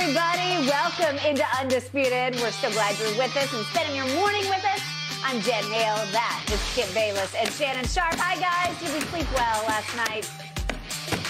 [0.00, 0.66] everybody.
[0.66, 2.34] Welcome into Undisputed.
[2.40, 4.80] We're so glad you're with us and spending your morning with us.
[5.22, 5.96] I'm Jen Hale.
[6.10, 8.14] That is Skip Bayless and Shannon Sharpe.
[8.14, 8.80] Hi, guys.
[8.80, 10.30] Did we sleep well last night?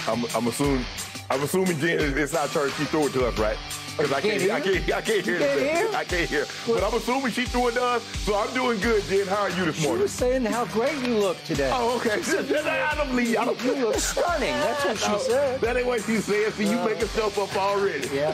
[0.07, 0.85] I'm, I'm assuming,
[1.29, 2.71] I'm assuming Jen, it's not church.
[2.75, 3.57] She threw it to us, right?
[3.97, 5.39] Because I can't, I can't, I can't hear.
[5.39, 5.89] can't hear?
[5.93, 6.45] I can't hear.
[6.65, 9.27] But I'm assuming she threw it to us, so I'm doing good, Jen.
[9.27, 9.75] How are you this morning?
[9.75, 10.01] She morning?
[10.03, 11.69] was saying how great you look today.
[11.73, 12.21] Oh, okay.
[12.21, 13.37] I don't believe.
[13.37, 13.61] I don't.
[13.65, 14.53] You look stunning.
[14.53, 15.59] That's what she said.
[15.59, 16.53] That ain't what she said.
[16.53, 18.07] See, you uh, making stuff up already.
[18.15, 18.33] Yeah.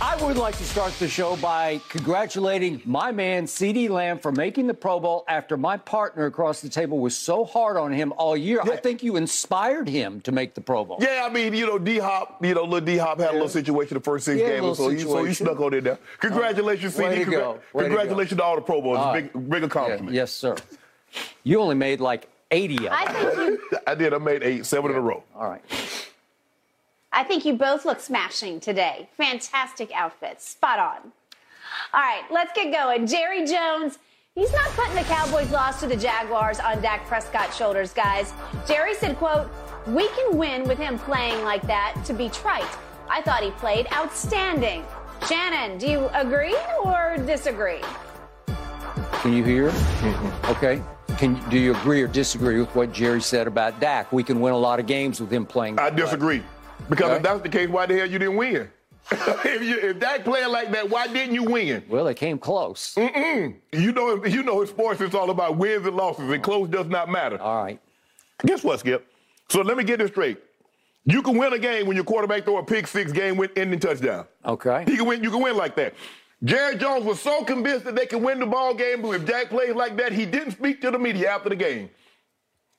[0.00, 4.66] I would like to start the show by congratulating my man, CeeDee Lamb, for making
[4.66, 8.36] the Pro Bowl after my partner across the table was so hard on him all
[8.36, 8.60] year.
[8.62, 10.98] I think you inspired him to make the Pro Bowl.
[11.00, 13.48] Yeah, I mean, you know, D Hop, you know, little D Hop had a little
[13.48, 15.94] situation the first six Yeah, games, so he, so he snuck on in there.
[15.94, 17.24] Uh, congratulations, Way CeeDee.
[17.24, 17.60] to go.
[17.72, 18.98] Way to Congratulations to, all the Pro Bowls.
[18.98, 20.12] All uh, big, big accomplishment.
[20.12, 20.56] Yes, sir.
[21.44, 22.92] You only made like 80 of them.
[22.92, 23.78] I think you.
[23.86, 24.14] I did.
[24.14, 25.22] I made eight, seven in a row.
[25.34, 25.62] All right.
[27.18, 29.08] I think you both look smashing today.
[29.16, 30.48] Fantastic outfits.
[30.50, 31.12] Spot on.
[31.92, 33.08] All right, let's get going.
[33.08, 33.98] Jerry Jones.
[34.36, 38.32] He's not putting the Cowboys' loss to the Jaguars on Dak Prescott's shoulders, guys.
[38.68, 39.50] Jerry said, quote,
[39.88, 42.62] we can win with him playing like that to be trite.
[43.10, 44.84] I thought he played outstanding.
[45.26, 47.82] Shannon, do you agree or disagree?
[49.22, 49.70] Can you hear?
[49.70, 50.50] Mm-hmm.
[50.52, 50.80] Okay.
[51.18, 54.12] Can do you agree or disagree with what Jerry said about Dak?
[54.12, 55.80] We can win a lot of games with him playing.
[55.80, 56.44] I disagree.
[56.88, 57.16] Because Okay.
[57.16, 58.70] if that's the case, why the hell you didn't win?
[59.10, 61.82] if, you, if Dak playing like that, why didn't you win?
[61.88, 62.94] Well, they came close.
[62.96, 66.86] You know, you know, in sports, it's all about wins and losses, and close does
[66.86, 67.40] not matter.
[67.40, 67.80] All right.
[68.44, 69.06] Guess what, Skip?
[69.48, 70.38] So let me get this straight.
[71.06, 73.80] You can win a game when your quarterback throw a pick six game win ending
[73.80, 74.26] touchdown.
[74.44, 74.84] Okay.
[74.86, 75.24] He can win.
[75.24, 75.94] You can win like that.
[76.44, 79.48] Jared Jones was so convinced that they can win the ball game, but if Dak
[79.48, 81.88] plays like that, he didn't speak to the media after the game.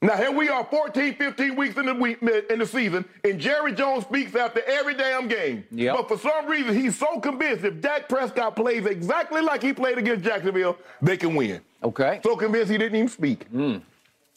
[0.01, 3.73] Now here we are, 14, 15 weeks in the week in the season, and Jerry
[3.73, 5.65] Jones speaks after every damn game.
[5.71, 5.95] Yep.
[5.97, 9.97] But for some reason, he's so convinced if Dak Prescott plays exactly like he played
[9.97, 11.59] against Jacksonville, they can win.
[11.83, 12.21] Okay.
[12.23, 13.43] So convinced he didn't even speak.
[13.47, 13.77] Hmm.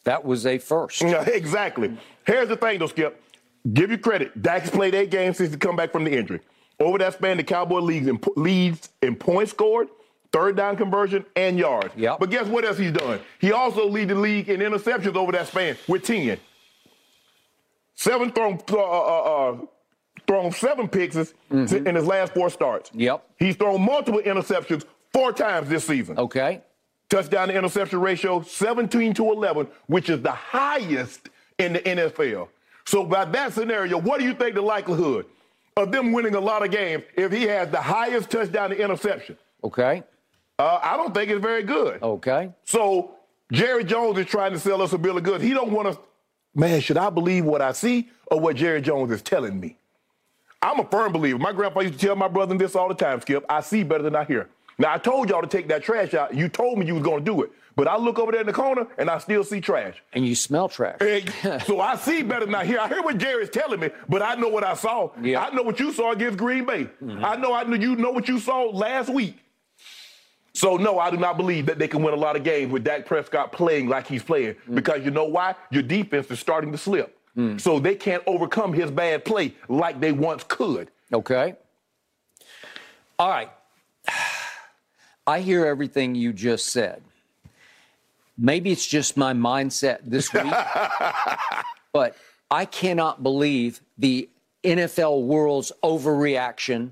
[0.03, 1.01] That was a first.
[1.01, 1.97] Yeah, exactly.
[2.27, 3.23] Here's the thing, though, Skip.
[3.73, 4.43] Give you credit.
[4.43, 6.41] Dak's played eight games since he come back from the injury.
[6.81, 9.87] Over that span, the Cowboy leagues in, leads in points scored,
[10.33, 11.91] third down conversion, and yards.
[11.97, 12.19] Yep.
[12.19, 13.21] But guess what else he's done?
[13.39, 16.39] He also lead the league in interceptions over that span with 10.
[17.95, 19.57] Seven thrown, uh, uh, uh,
[20.27, 21.17] thrown seven picks
[21.51, 22.91] in his last four starts.
[22.95, 23.25] Yep.
[23.39, 26.19] He's thrown multiple interceptions four times this season.
[26.19, 26.63] Okay.
[27.11, 31.29] Touchdown to interception ratio 17 to 11, which is the highest
[31.59, 32.49] in the NFL.
[32.87, 35.27] So by that scenario, what do you think the likelihood
[35.77, 39.37] of them winning a lot of games if he has the highest touchdown to interception?
[39.63, 40.03] Okay.
[40.59, 42.03] Uh, I don't think it's very good.
[42.03, 42.51] Okay.
[42.65, 43.15] So
[43.51, 45.43] Jerry Jones is trying to sell us a bill of goods.
[45.43, 45.97] He don't want us.
[46.55, 49.77] Man, should I believe what I see or what Jerry Jones is telling me?
[50.61, 51.39] I'm a firm believer.
[51.39, 53.45] My grandpa used to tell my brother this all the time, Skip.
[53.49, 54.49] I see better than I hear.
[54.79, 56.35] Now I told y'all to take that trash out.
[56.35, 57.51] You told me you was gonna do it.
[57.75, 60.03] But I look over there in the corner and I still see trash.
[60.13, 60.99] And you smell trash.
[61.01, 61.25] Hey,
[61.67, 62.79] so I see better than I hear.
[62.79, 65.11] I hear what Jerry's telling me, but I know what I saw.
[65.23, 65.41] Yeah.
[65.43, 66.89] I know what you saw against Green Bay.
[67.23, 69.39] I know I know you know what you saw last week.
[70.55, 72.85] So no, I do not believe that they can win a lot of games with
[72.85, 74.55] Dak Prescott playing like he's playing.
[74.69, 74.75] Mm.
[74.75, 75.55] Because you know why?
[75.71, 77.19] Your defense is starting to slip.
[77.37, 77.61] Mm.
[77.61, 80.91] So they can't overcome his bad play like they once could.
[81.13, 81.55] Okay.
[83.19, 83.51] All right.
[85.27, 87.03] I hear everything you just said.
[88.37, 90.53] Maybe it's just my mindset this week,
[91.93, 92.17] but
[92.51, 94.29] I cannot believe the
[94.65, 96.91] NFL world's overreaction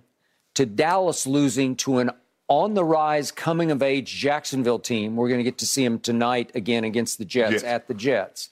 [0.54, 2.10] to Dallas losing to an
[2.50, 5.16] on the rise, coming of age Jacksonville team.
[5.16, 7.62] We're going to get to see them tonight again against the Jets Yes.
[7.64, 8.50] at the Jets.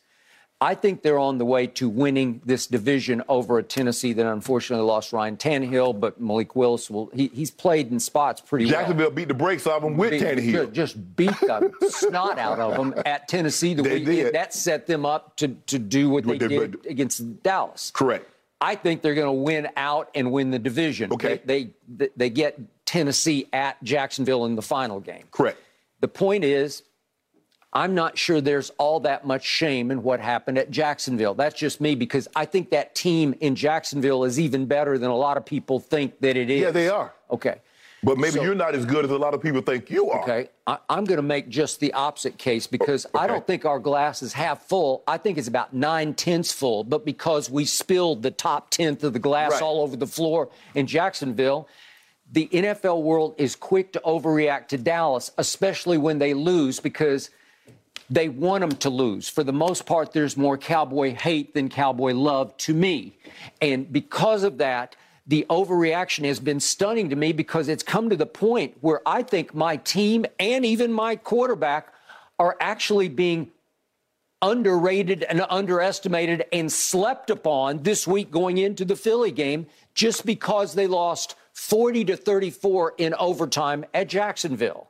[0.60, 4.84] I think they're on the way to winning this division over a Tennessee that unfortunately
[4.86, 7.10] lost Ryan Tannehill, but Malik Willis will.
[7.14, 8.72] He, he's played in spots pretty well.
[8.74, 9.14] Jacksonville well.
[9.14, 10.72] beat the brakes off them with Beat- Tannehill.
[10.72, 13.74] Just beat the snot out of them at Tennessee.
[13.74, 14.34] The They week did.
[14.34, 17.92] that set them up to, to do what they they- did against Dallas.
[17.94, 18.28] Correct.
[18.60, 21.12] I think they're going to win out and win the division.
[21.12, 21.40] Okay.
[21.44, 25.24] They, they they get Tennessee at Jacksonville in the final game.
[25.30, 25.58] Correct.
[26.00, 26.82] The point is,
[27.74, 31.34] I'm not sure there's all that much shame in what happened at Jacksonville.
[31.34, 35.16] That's just me because I think that team in Jacksonville is even better than a
[35.16, 36.62] lot of people think that it is.
[36.62, 37.12] Yeah, they are.
[37.30, 37.56] Okay.
[38.02, 40.22] But maybe So- you're not as good as a lot of people think you are.
[40.22, 43.80] Okay, I, I'm going to make just the opposite case because I don't think our
[43.80, 45.02] glass is half full.
[45.06, 46.84] I think it's about nine tenths full.
[46.84, 49.62] But because we spilled the top tenth of the glass Right.
[49.62, 51.68] all over the floor in Jacksonville,
[52.30, 57.30] the NFL world is quick to overreact to Dallas, especially when they lose because
[58.10, 59.28] they want them to lose.
[59.28, 63.18] For the most part, there's more cowboy hate than cowboy love to me.
[63.60, 64.96] And because of that,
[65.26, 69.22] the overreaction has been stunning to me because it's come to the point where I
[69.22, 71.92] think my team and even my quarterback
[72.38, 73.50] are actually being
[74.40, 80.74] underrated and underestimated and slept upon this week going into the Philly game just because
[80.74, 84.88] they lost 40 to 34 in overtime at Jacksonville.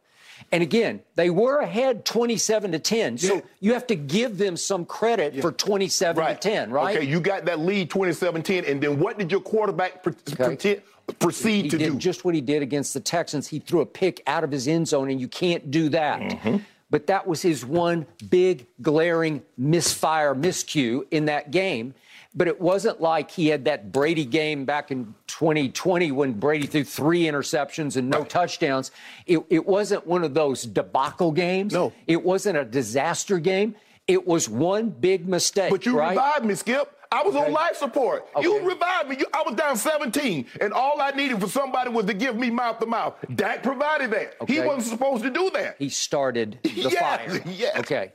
[0.52, 3.18] And again, they were ahead 27 to 10.
[3.18, 3.40] So Yeah.
[3.60, 6.96] you have to give them some credit for 27 to 10, right?
[6.96, 10.82] Okay, you got that lead 27-10, and then what did your quarterback pre- pretend-
[11.18, 11.98] proceed he to did do?
[11.98, 13.48] just what he did against the Texans.
[13.48, 16.20] He threw a pick out of his end zone, and you can't do that.
[16.20, 16.56] Mm-hmm.
[16.90, 21.94] But that was his one big, glaring misfire, miscue in that game.
[22.34, 26.84] But it wasn't like he had that Brady game back in 2020 when Brady threw
[26.84, 28.90] three interceptions and no touchdowns.
[29.26, 31.72] It, it wasn't one of those debacle games.
[31.72, 31.92] No.
[32.06, 33.74] It wasn't a disaster game.
[34.06, 35.70] It was one big mistake.
[35.70, 36.10] But you right?
[36.10, 36.94] revived me, Skip.
[37.10, 38.26] I was on life support.
[38.38, 39.16] You revived me.
[39.18, 42.50] You, I was down 17, and all I needed for somebody was to give me
[42.50, 43.14] mouth to mouth.
[43.34, 44.34] Dak provided that.
[44.46, 45.76] He wasn't supposed to do that.
[45.78, 47.42] he started the Yes, fire.
[47.46, 47.76] yes.
[47.78, 48.12] Okay.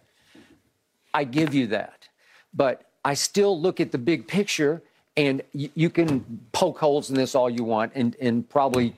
[1.11, 2.07] I give you that.
[2.53, 4.81] But I still look at the big picture,
[5.15, 8.95] and y- you can poke holes in this all you want, and, and probably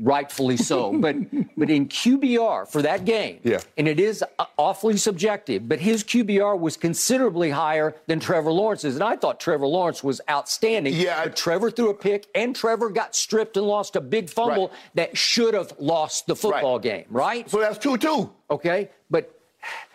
[0.00, 0.92] rightfully so.
[0.98, 1.16] but
[1.56, 3.60] but in QBR for that game, Yeah.
[3.76, 8.94] and it is uh, awfully subjective, but his QBR was considerably higher than Trevor Lawrence's,
[8.94, 10.94] and I thought Trevor Lawrence was outstanding.
[10.94, 14.30] Yeah, I- but Trevor threw a pick, and Trevor got stripped and lost a big
[14.30, 14.76] fumble Right.
[14.94, 17.48] that should have lost the football game, right?
[17.50, 18.30] So that's 2-2.
[18.50, 18.90] okay?
[19.10, 19.34] But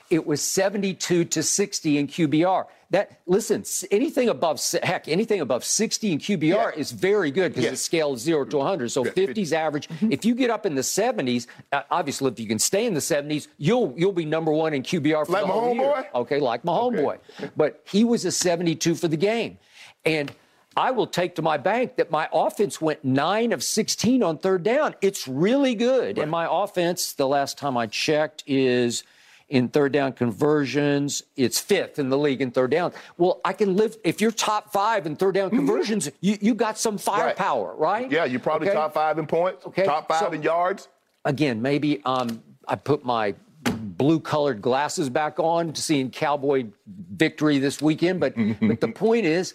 [0.09, 2.65] it was 72 to 60 in QBR.
[2.91, 6.79] That listen, anything above heck, anything above 60 in QBR Yeah.
[6.79, 7.71] is very good because Yeah.
[7.71, 8.89] the scale is zero to 100.
[8.91, 9.89] So Yeah, 50's average.
[10.09, 13.01] If you get up in the 70s, uh, obviously, if you can stay in the
[13.01, 15.83] 70s, you'll you'll be number one in QBR for Like the my whole year.
[15.83, 16.05] homeboy?
[16.15, 17.17] Okay, like my homeboy.
[17.57, 19.57] But he was a 72 for the game,
[20.05, 20.31] and.
[20.77, 24.63] I will take to my bank that my offense went nine of 16 on third
[24.63, 24.93] down.
[25.01, 26.17] It's really good.
[26.17, 29.05] And my offense, the last time I checked, is
[29.49, 31.23] in third down conversions.
[31.35, 32.93] It's fifth in the league in third down.
[33.17, 36.77] Well, I can live, if you're top five in third down conversions, you, you got
[36.77, 38.09] some firepower, right?
[38.11, 38.75] Yeah, you're probably Okay?
[38.75, 40.87] top five in points, Okay, top five so- in yards.
[41.25, 47.57] again, maybe um, I put my blue colored glasses back on to seeing Cowboy victory
[47.59, 48.19] this weekend.
[48.19, 49.53] But, but the point is,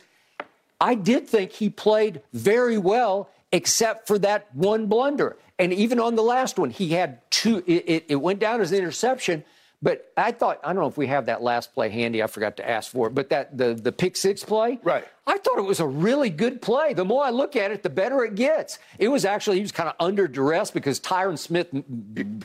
[0.81, 5.37] I did think he played very well, except for that one blunder.
[5.59, 8.73] And even on the last one, he had two, it, it, it went down as
[8.73, 9.45] an interception.
[9.83, 12.23] But I thought, I don't know if we have that last play handy.
[12.23, 13.15] I forgot to ask for it.
[13.15, 15.07] But that the, the pick six play, Right.
[15.27, 16.93] I thought it was a really good play.
[16.93, 18.81] The more I look at it, the better it gets.
[18.99, 21.69] It was actually, he was kind of under duress because Tyron Smith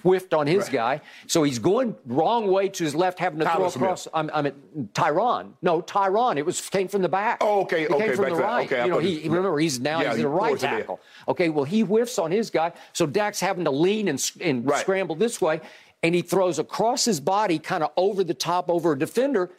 [0.04, 0.72] whiffed on his Right.
[0.72, 1.02] guy.
[1.28, 3.82] So he's going wrong way to his left, having to Tyler throw Smith.
[3.82, 4.08] across.
[4.14, 4.56] I'm, I'm at
[4.94, 5.54] Tyron.
[5.62, 6.38] No, Tyron.
[6.38, 7.40] It was came from the back.
[7.42, 8.66] Oh, okay, It okay, came from back the right.
[8.72, 10.78] okay, you know, he, remember he's now Yeah, he's in a right forced it in.
[10.78, 11.00] tackle.
[11.28, 14.82] Okay, well he whiffs on his guy, so Dak's having to lean and, and Right.
[14.82, 15.60] scramble this way,
[16.06, 19.50] and he throws across his body, kind of over the top over a defender,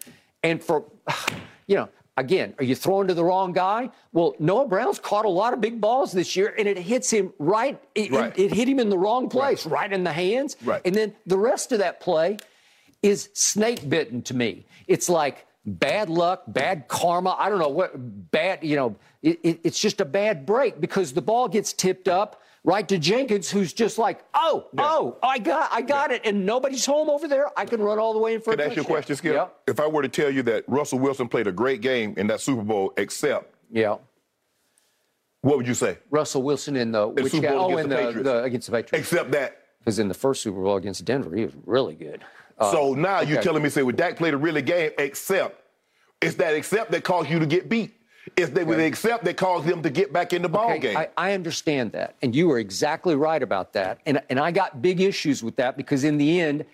[0.44, 0.84] and for,
[1.66, 1.88] you know.
[2.18, 3.90] Again, are you throwing to the wrong guy?
[4.14, 7.34] Well, Noah Brown's caught a lot of big balls this year, and it hits him
[7.38, 7.78] right.
[7.94, 8.38] It, it- Right.
[8.38, 10.56] it hit him in the wrong place, right, in the hands.
[10.64, 10.80] Right.
[10.86, 12.38] And then the rest of that play
[13.02, 14.64] is snake bitten to me.
[14.86, 17.36] It's like bad luck, bad karma.
[17.38, 17.90] I don't know what
[18.30, 22.08] bad, you know, it, it- it's just a bad break because the ball gets tipped
[22.08, 26.44] up right to Jenkins, who's just like, oh, oh, I got, I got it, and
[26.44, 27.46] nobody's home over there.
[27.58, 29.16] I can run all the way in for Can a I ask you a question,
[29.16, 29.32] Skip?
[29.32, 29.56] Yep.
[29.68, 32.40] If I were to tell you that Russell Wilson played a great game in that
[32.42, 33.96] Super Bowl, except, Yeah.
[35.40, 35.99] what would you say?
[36.11, 37.52] Russell Wilson in the which Super guy?
[37.54, 38.25] Bowl Oh, against in the the, Patriots.
[38.28, 39.11] the against the Patriots.
[39.12, 39.62] Except that.
[39.78, 42.25] Because in the first Super Bowl against Denver, he was really good.
[42.58, 45.62] Uh, so now you're telling me, say, well, Dak played a really game, except
[46.20, 47.94] It's that except that caused you to get beat.
[48.37, 50.97] It's the, the accept that caused them to get back in the ball Okay, game.
[50.97, 54.00] I, I understand that, and you are exactly right about that.
[54.04, 56.64] And and I got big issues with that because in the end,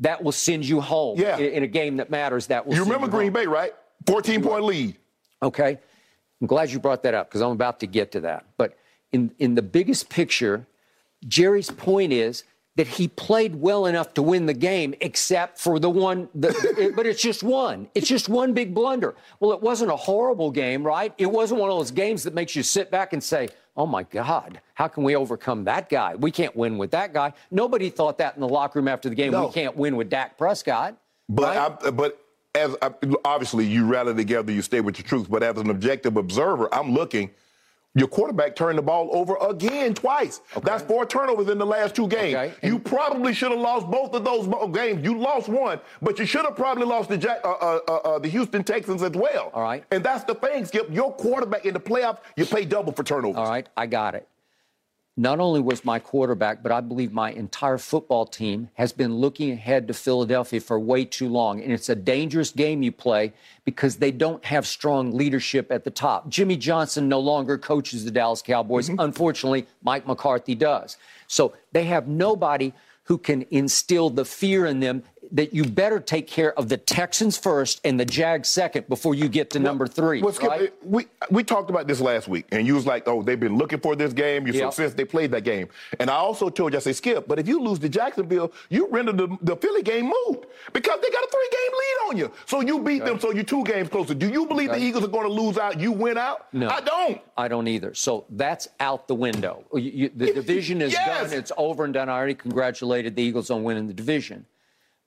[0.00, 1.18] that will send you home.
[1.18, 1.36] Yeah.
[1.36, 2.74] In, in a game that matters, that will.
[2.74, 3.32] you remember Green home.
[3.32, 3.72] Bay, right?
[4.06, 4.96] 14 point lead.
[5.42, 5.78] Okay.
[6.40, 8.46] I'm glad you brought that up because I'm about to get to that.
[8.56, 8.78] But
[9.12, 10.66] in, in the biggest picture,
[11.28, 12.44] Jerry's point is
[12.76, 16.92] that he played well enough to win the game, except for the one, the, the-
[16.94, 17.88] but it's just one.
[17.94, 19.14] It's just one big blunder.
[19.40, 21.12] Well, it wasn't a horrible game, right?
[21.18, 24.04] It wasn't one of those games that makes you sit back and say, oh my
[24.04, 26.14] God, how can we overcome that guy?
[26.14, 27.32] We can't win with that guy.
[27.50, 29.32] Nobody thought that in the locker room after the game.
[29.32, 29.46] No.
[29.46, 30.96] We can't win with Dak Prescott.
[31.28, 31.86] But right?
[31.86, 32.20] I, but
[32.54, 32.90] as I,
[33.24, 35.28] obviously you rally together, you stay with your truth.
[35.30, 37.30] But as an objective observer, I'm looking.
[37.96, 40.42] Your quarterback turned the ball over again twice.
[40.62, 42.36] That's four turnovers in the last two games.
[42.36, 42.54] Okay.
[42.62, 45.04] You probably should have lost both of those games.
[45.04, 48.18] You lost one, but you should have probably lost the Jack, uh, uh, uh, uh,
[48.20, 49.50] the Houston Texans as well.
[49.52, 49.82] All right.
[49.90, 50.88] And that's the thing, Skip.
[50.92, 53.38] Your quarterback in the playoffs, you pay double for turnovers.
[53.38, 54.28] All right, I got it.
[55.20, 59.50] Not only was my quarterback, but I believe my entire football team has been looking
[59.50, 61.60] ahead to Philadelphia for way too long.
[61.60, 63.34] And it's a dangerous game you play
[63.66, 66.30] because they don't have strong leadership at the top.
[66.30, 68.88] Jimmy Johnson no longer coaches the Dallas Cowboys.
[68.88, 68.98] Mm-hmm.
[68.98, 70.96] Unfortunately, Mike McCarthy does.
[71.26, 72.72] So they have nobody
[73.02, 77.36] who can instill the fear in them that you better take care of the Texans
[77.36, 80.22] first and the Jags second before you get to number three.
[80.22, 80.72] Well, Skip, right?
[80.84, 83.80] we we talked about this last week, and you was like, "Oh, they've been looking
[83.80, 84.46] for this game.
[84.46, 84.74] You Yep.
[84.74, 85.68] since they played that game."
[85.98, 88.88] And I also told you, I say, "Skip, but if you lose to Jacksonville, you
[88.90, 92.32] render the, the Philly game moot because they got a three game lead on you.
[92.46, 94.14] So you beat them, so you're two games closer.
[94.14, 95.78] Do you believe the Eagles are going to lose out?
[95.80, 96.52] You win out?
[96.52, 96.68] No.
[96.68, 97.20] I don't.
[97.36, 97.94] I don't either.
[97.94, 99.64] So that's out the window.
[99.74, 101.30] You- you- the division is Yes.
[101.30, 101.38] done.
[101.38, 102.08] It's over and done.
[102.08, 104.46] I already congratulated the Eagles on winning the division.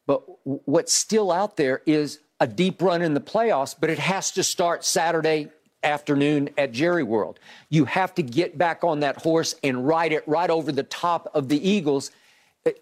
[0.05, 4.31] But what's still out there is a deep run in the playoffs, but it has
[4.31, 5.49] to start Saturday
[5.81, 7.39] afternoon at Jerry World.
[7.69, 11.29] You have to get back on that horse and ride it right over the top
[11.33, 12.11] of the Eagles.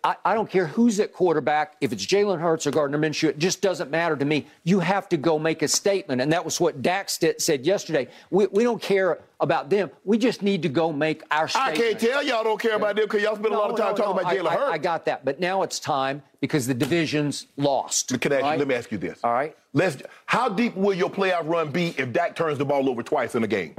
[0.03, 3.39] I, I don't care who's at quarterback, if it's Jalen Hurts or Gardner Minshew, it
[3.39, 4.45] just doesn't matter to me.
[4.63, 6.21] You have to go make a statement.
[6.21, 8.07] And that was what Dak's st- said yesterday.
[8.29, 9.89] We, we don't care about them.
[10.03, 11.79] We just need to go make our statement.
[11.79, 13.93] I can't tell y'all don't care about them because y'all spend a lot of time
[13.93, 14.71] no, talking no, about Jalen I, I- Hurts.
[14.73, 15.25] I got that.
[15.25, 18.19] But now it's time because the division's lost.
[18.21, 19.19] Can I ask you- let me ask you this.
[19.23, 19.57] All right.
[19.73, 19.97] Let's.
[20.27, 23.43] How deep will your playoff run be if Dak turns the ball over twice in
[23.43, 23.73] a game?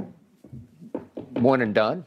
[1.35, 2.05] One and done.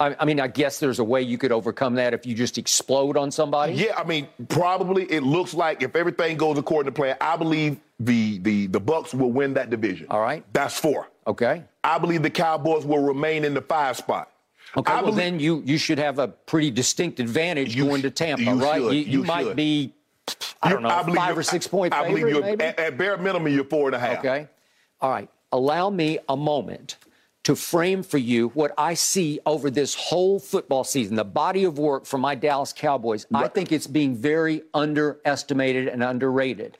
[0.00, 2.58] I, I mean, I guess there's a way you could overcome that if you just
[2.58, 3.74] explode on somebody.
[3.74, 7.78] Yeah, I mean, probably it looks like if everything goes according to plan, I believe
[8.00, 10.08] the the the Bucks will win that division.
[10.10, 10.44] All right.
[10.52, 11.08] That's four.
[11.26, 11.62] Okay.
[11.84, 14.30] I believe the Cowboys will remain in the five spot.
[14.76, 18.02] Okay, I well, believe- then you, you should have a pretty distinct advantage You going
[18.02, 18.82] to Tampa, you right?
[18.82, 19.56] should, you, you might should.
[19.56, 19.94] be,
[20.60, 22.98] I don't know, I believe five or six point I, I believe you're at, at
[22.98, 24.18] bare minimum you're four and a half.
[24.18, 24.48] Okay.
[25.00, 25.28] All right.
[25.52, 26.96] Allow me a moment
[27.44, 31.78] to frame for you what I see over this whole football season, the body of
[31.78, 33.26] work for my Dallas Cowboys.
[33.32, 36.78] I think it's being very underestimated and underrated.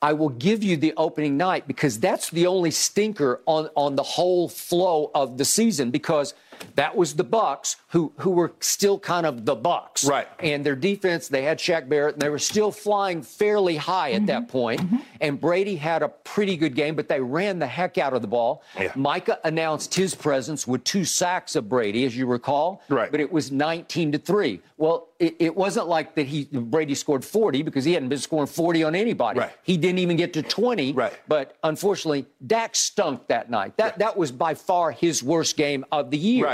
[0.00, 4.02] I will give you the opening night because that's the only stinker on, on the
[4.02, 6.34] whole flow of the season because
[6.74, 10.04] that was the Bucks who who were still kind of the Bucks.
[10.04, 10.28] Right.
[10.40, 14.26] And their defense, they had Shaq Barrett, and they were still flying fairly high at
[14.26, 14.50] that mm-hmm.
[14.50, 14.80] point.
[14.80, 14.96] Mm-hmm.
[15.20, 18.28] And Brady had a pretty good game, but they ran the heck out of the
[18.28, 18.62] ball.
[18.78, 18.92] Yeah.
[18.94, 22.82] Micah announced his presence with two sacks of Brady, as you recall.
[22.88, 23.10] Right.
[23.10, 24.60] But it was 19 to 3.
[24.76, 28.46] Well, it, it wasn't like that he Brady scored 40 because he hadn't been scoring
[28.46, 29.40] 40 on anybody.
[29.40, 29.52] Right.
[29.62, 30.92] He didn't even get to 20.
[30.92, 31.18] Right.
[31.26, 33.76] But unfortunately, Dak stunk that night.
[33.76, 36.46] That that was by far his worst game of the year.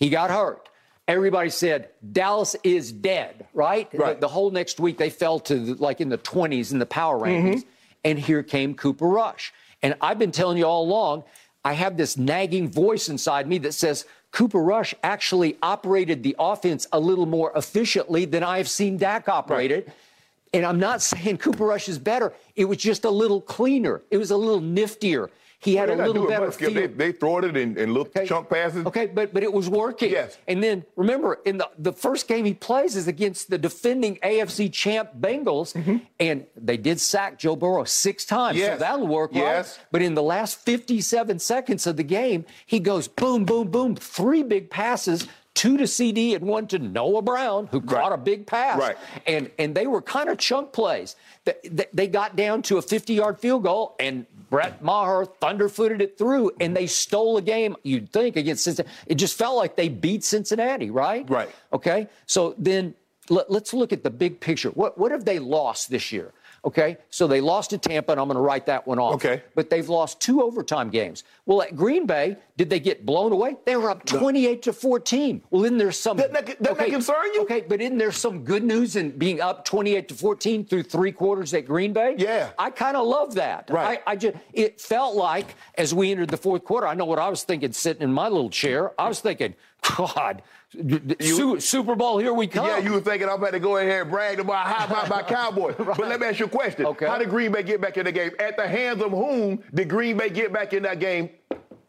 [0.00, 0.06] Right.
[0.06, 0.68] He got hurt.
[1.08, 3.88] Everybody said Dallas is dead, right?
[3.92, 4.14] Right.
[4.14, 6.86] The, the whole next week they fell to the, like in the 20s in the
[6.86, 7.46] power Mm-hmm.
[7.48, 7.64] rankings.
[8.04, 9.52] And here came Cooper Rush.
[9.82, 11.24] And I've been telling you all along,
[11.64, 16.86] I have this nagging voice inside me that says Cooper Rush actually operated the offense
[16.92, 19.90] a little more efficiently than I have seen Dak operate it.
[20.54, 22.32] And I'm not saying Cooper Rush is better.
[22.56, 24.00] It was just a little cleaner.
[24.10, 25.28] It was a little niftier.
[25.62, 26.72] He had They're a little better feel.
[26.72, 28.26] They, they throw it in, in little Okay.
[28.26, 28.86] chunk passes.
[28.86, 30.10] Okay, but but it was working.
[30.10, 30.38] Yes.
[30.48, 34.72] And then remember, in the the first game he plays is against the defending AFC
[34.72, 35.74] champ Bengals,
[36.18, 38.56] and they did sack Joe Burrow six times.
[38.58, 38.70] So Mm-hmm.
[38.72, 38.80] Yes.
[38.80, 39.76] that'll work, Yes.
[39.76, 39.86] right?
[39.92, 44.42] But in the last 57 seconds of the game, he goes boom, boom, boom, three
[44.42, 45.28] big passes.
[45.52, 48.78] Two to CeeDee and one to Noah Brown, who caught a big pass.
[48.78, 48.96] Right.
[49.26, 51.16] And and they were kind of chunk plays.
[51.44, 56.00] They, they- they got down to a 50 yard field goal, and Brett Maher thunderfooted
[56.00, 58.94] it through, and they stole a game, you'd think, against Cincinnati.
[59.06, 61.28] It just felt like they beat Cincinnati, right?
[61.30, 61.48] Right.
[61.72, 62.08] Okay.
[62.26, 62.94] So then
[63.28, 64.70] let, us look at the big picture.
[64.70, 66.32] What, what have they lost this year?
[66.62, 69.14] Okay, so they lost to Tampa, and I'm going to write that one off.
[69.14, 69.42] Okay.
[69.54, 71.24] But they've lost two overtime games.
[71.46, 73.56] Well, at Green Bay, did they get blown away?
[73.64, 75.42] They were up 28 to 14.
[75.50, 76.18] Well, isn't there some.
[76.18, 77.42] Doesn't that- doesn't that concern you?
[77.42, 81.12] Okay, but isn't there some good news in being up 28 to 14 through three
[81.12, 82.14] quarters at Green Bay?
[82.18, 82.50] Yeah.
[82.58, 83.70] I kind of love that.
[83.70, 84.02] Right.
[84.06, 87.18] I, I just, it felt like as we entered the fourth quarter, I know what
[87.18, 88.92] I was thinking sitting in my little chair.
[89.00, 89.54] I was thinking,
[89.96, 92.66] God, d- Super Bowl, here we come.
[92.66, 95.08] Yeah, you were thinking I'm about to go in here and brag about how about
[95.08, 95.74] my Cowboys.
[95.78, 96.86] But let me ask you a question.
[96.86, 97.06] Okay.
[97.06, 98.30] How did Green Bay get back in the game?
[98.38, 101.30] At the hands of whom did Green Bay get back in that game?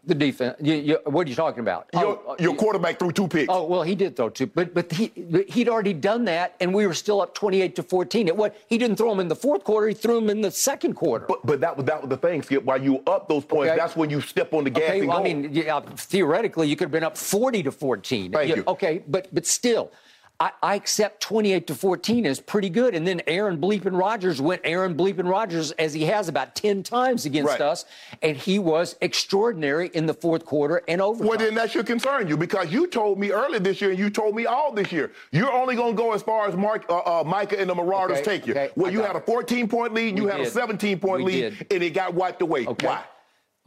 [0.04, 0.56] The defense.
[0.60, 1.88] You, you, what are you talking about?
[1.94, 3.48] Your, Oh, uh, your quarterback threw two picks.
[3.50, 5.12] Oh well, he did throw two, but but he
[5.48, 8.28] he'd already done that, and we were still up twenty-eight to fourteen.
[8.28, 10.52] It what he didn't throw them in the fourth quarter; he threw them in the
[10.52, 11.26] second quarter.
[11.28, 12.64] But but that was that was the thing, Skip.
[12.64, 13.78] While you up those points, Okay.
[13.80, 15.20] that's when you step on the gas okay, and well.
[15.20, 18.32] I mean, yeah, theoretically, you could have been up forty to fourteen.
[18.32, 18.64] Thank you.
[18.68, 19.92] Okay, but but still.
[20.42, 22.96] I, I accept 28 to 14 as pretty good.
[22.96, 27.28] And then Aaron Bleepin Rodgers went Aaron Bleepin Rodgers as he has about 10 times
[27.28, 27.62] against Right.
[27.62, 27.86] us.
[28.24, 31.28] And he was extraordinary in the fourth quarter and overtime.
[31.28, 34.10] Well, then that should concern you because you told me earlier this year and you
[34.10, 35.12] told me all this year.
[35.32, 38.18] You're only going to go as far as Mark, uh, uh, Micah and the Marauders
[38.18, 38.54] Okay, take you.
[38.54, 41.24] okay, well, I you had a 14 point lead, you We had a 17 point
[41.24, 41.74] We lead, did.
[41.74, 42.66] and it got wiped away.
[42.66, 42.88] Okay.
[42.88, 43.04] Why?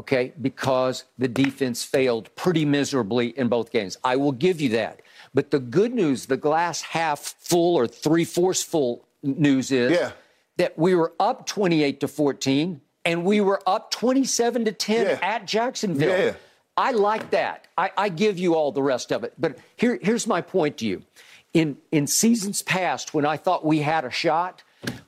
[0.00, 3.96] Okay, because the defense failed pretty miserably in both games.
[4.02, 5.00] I will give you that.
[5.34, 10.12] But the good news, the glass half full or three fourths full news is Yeah.
[10.58, 15.18] that we were up 28 to 14 and we were up 27 to 10 Yeah.
[15.22, 16.26] at Jacksonville.
[16.26, 16.32] Yeah.
[16.76, 17.66] I like that.
[17.78, 19.34] I, I give you all the rest of it.
[19.38, 21.02] But here, here's my point to you.
[21.52, 24.62] In, in seasons past, when I thought we had a shot,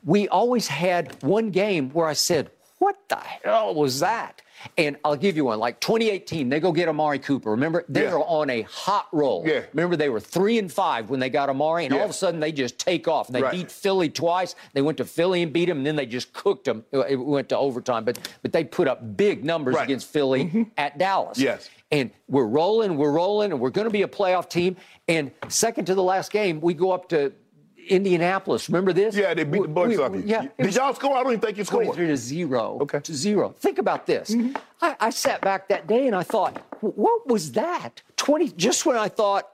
[0.04, 4.42] we always had one game where I said, What the hell was that?
[4.78, 5.58] And I'll give you one.
[5.58, 7.50] Like 2018, they go get Amari Cooper.
[7.50, 8.14] Remember, they Yeah.
[8.14, 9.44] were on a hot roll.
[9.46, 9.62] Yeah.
[9.72, 12.40] Remember, they were three and five when they got Amari, and all of a sudden
[12.40, 13.28] they just take off.
[13.28, 13.52] And they Right.
[13.52, 14.54] beat Philly twice.
[14.74, 16.84] They went to Philly and beat them, and then they just cooked them.
[16.92, 19.84] It went to overtime, but but they put up big numbers Right.
[19.84, 20.62] against Philly mm-hmm.
[20.76, 21.38] at Dallas.
[21.38, 21.68] Yes.
[21.90, 24.76] And we're rolling, we're rolling, and we're going to be a playoff team.
[25.06, 27.32] And second to the last game, we go up to
[27.88, 28.68] Indianapolis.
[28.68, 29.16] Remember this?
[29.16, 30.22] Yeah, they beat the We- Bucks we- off you.
[30.26, 30.46] Yeah.
[30.58, 31.16] Did y'all score?
[31.16, 31.84] I don't even think you scored.
[31.86, 32.78] 23 to zero.
[32.82, 32.98] Okay.
[32.98, 33.02] Mm-hmm.
[33.02, 33.54] To zero.
[33.58, 34.34] Think about this.
[34.80, 38.02] I, I sat back that day and I thought, what was that?
[38.16, 39.48] 20, just when I thought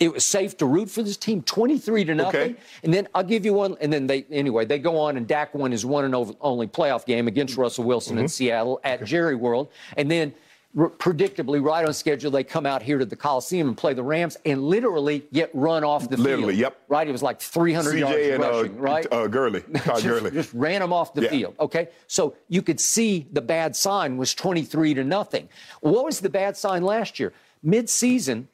[0.00, 2.40] it was safe to root for this team, 23 to nothing.
[2.40, 2.56] Okay.
[2.84, 3.76] And then I'll give you one.
[3.82, 7.04] And then they, anyway, they go on and Dak won his one and only playoff
[7.04, 8.22] game against Russell Wilson Mm-hmm.
[8.22, 9.68] in Seattle at Jerry World.
[9.98, 10.32] And then
[10.78, 14.02] r- predictably, right on schedule, they come out here to the Coliseum and play the
[14.02, 16.20] Rams and literally get run off the field.
[16.28, 16.60] Literally, field.
[16.60, 16.78] yep.
[16.88, 17.08] Right?
[17.08, 19.06] It was like 300 yards and rushing, uh, right?
[19.12, 20.30] uh, Gurley, Todd just, Gurley.
[20.30, 21.30] just ran them off the Yeah.
[21.30, 21.54] field.
[21.60, 25.48] Okay, so you could see the bad sign was 23 to nothing.
[25.80, 27.32] What was the bad sign last year?
[27.62, 28.48] Mid-season,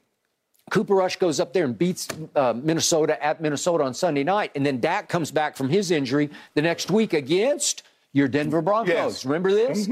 [0.69, 4.65] Cooper Rush goes up there and beats uh, Minnesota at Minnesota on Sunday night, and
[4.65, 8.93] then Dak comes back from his injury the next week against your Denver Broncos.
[8.93, 9.19] Yes.
[9.19, 9.29] Mm-hmm.
[9.29, 9.89] Remember this?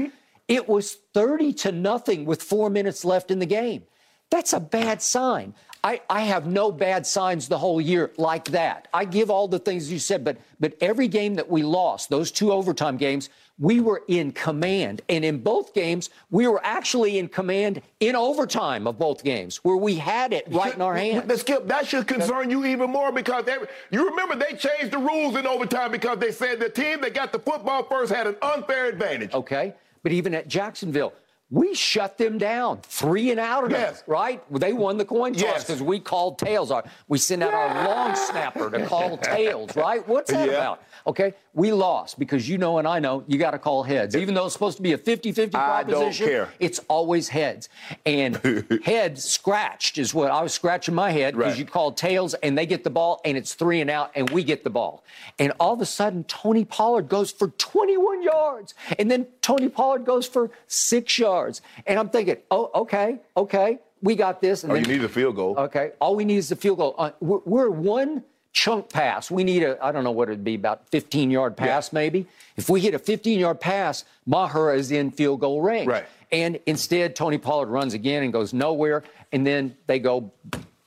[0.50, 3.84] It was 30 to nothing with four minutes left in the game.
[4.30, 5.54] That's a bad sign.
[5.82, 8.88] I, I have no bad signs the whole year like that.
[8.92, 12.30] I give all the things you said, but but every game that we lost, those
[12.30, 15.02] two overtime games, we were in command.
[15.08, 19.76] And in both games, we were actually in command in overtime of both games, where
[19.76, 21.28] we had it right in our hands.
[21.28, 23.46] That, Skip, that should concern you even more because
[23.90, 27.32] you remember they changed the rules in overtime because they said the team that got
[27.32, 29.32] the football first had an unfair advantage.
[29.32, 29.74] Okay.
[30.02, 31.12] But even at Jacksonville,
[31.52, 34.40] we shut them down, three and out of them, right?
[34.56, 35.64] They won the coin toss Yes.
[35.64, 36.70] because we called tails.
[36.70, 40.06] Our, we sent out our long snapper to call tails, right?
[40.06, 40.54] What's that Yeah.
[40.54, 40.82] about?
[41.08, 44.14] Okay, we lost because you know and I know you got to call heads.
[44.14, 46.48] Even though it's supposed to be a 50 50 I don't care.
[46.60, 47.68] it's always heads.
[48.06, 48.36] And
[48.84, 51.58] head scratched is what I was scratching my head because Right.
[51.58, 54.44] you called tails and they get the ball and it's three and out and we
[54.44, 55.02] get the ball.
[55.38, 58.74] And all of a sudden, Tony Pollard goes for 21 yards.
[58.98, 61.62] And then Tony Pollard goes for six yards.
[61.86, 64.62] And I'm thinking, oh, okay, okay, we got this.
[64.62, 65.56] And Oh, then, you need a field goal.
[65.58, 66.94] Okay, all we need is the field goal.
[66.96, 69.30] Uh, we're, we're one chunk pass.
[69.30, 72.26] We need a, I don't know what it'd be, about 15 yard pass maybe.
[72.56, 75.88] If we hit a 15 yard pass, Maher is in field goal range.
[75.88, 76.06] Right.
[76.32, 79.02] And instead, Tony Pollard runs again and goes nowhere.
[79.32, 80.30] And then they go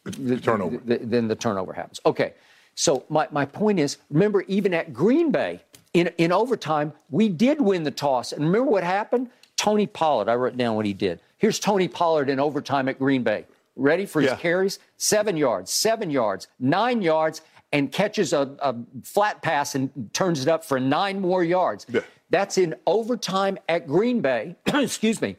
[0.03, 0.77] the, turnover.
[0.77, 1.99] the- then the turnover happens.
[2.05, 2.33] Okay.
[2.75, 5.61] So my, my point is, remember, even at Green Bay
[5.93, 8.31] in, in overtime, we did win the toss.
[8.31, 9.29] And remember what happened?
[9.57, 11.19] Tony Pollard, I wrote down what he did.
[11.37, 13.45] Here's Tony Pollard in overtime at Green Bay.
[13.75, 14.37] Ready for his Yeah.
[14.37, 14.79] carries?
[14.97, 17.41] Seven yards, seven yards, nine yards,
[17.73, 21.85] and catches a, a flat pass and turns it up for nine more yards.
[21.89, 22.01] Yeah.
[22.29, 24.55] That's in overtime at Green Bay.
[24.67, 25.35] Excuse me.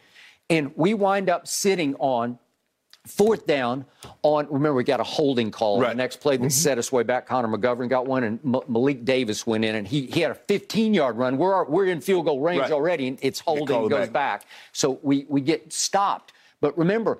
[0.50, 2.38] And we wind up sitting on
[3.06, 3.84] fourth down
[4.22, 5.90] on remember we got a holding call Right.
[5.90, 9.04] the next play that set us way back connor mcgovern got one and M- malik
[9.04, 12.24] davis went in and he, he had a 15 yard run we're, we're in field
[12.24, 12.70] goal range Right.
[12.72, 14.12] already and it's holding goes back.
[14.12, 17.18] back so we, we get stopped but remember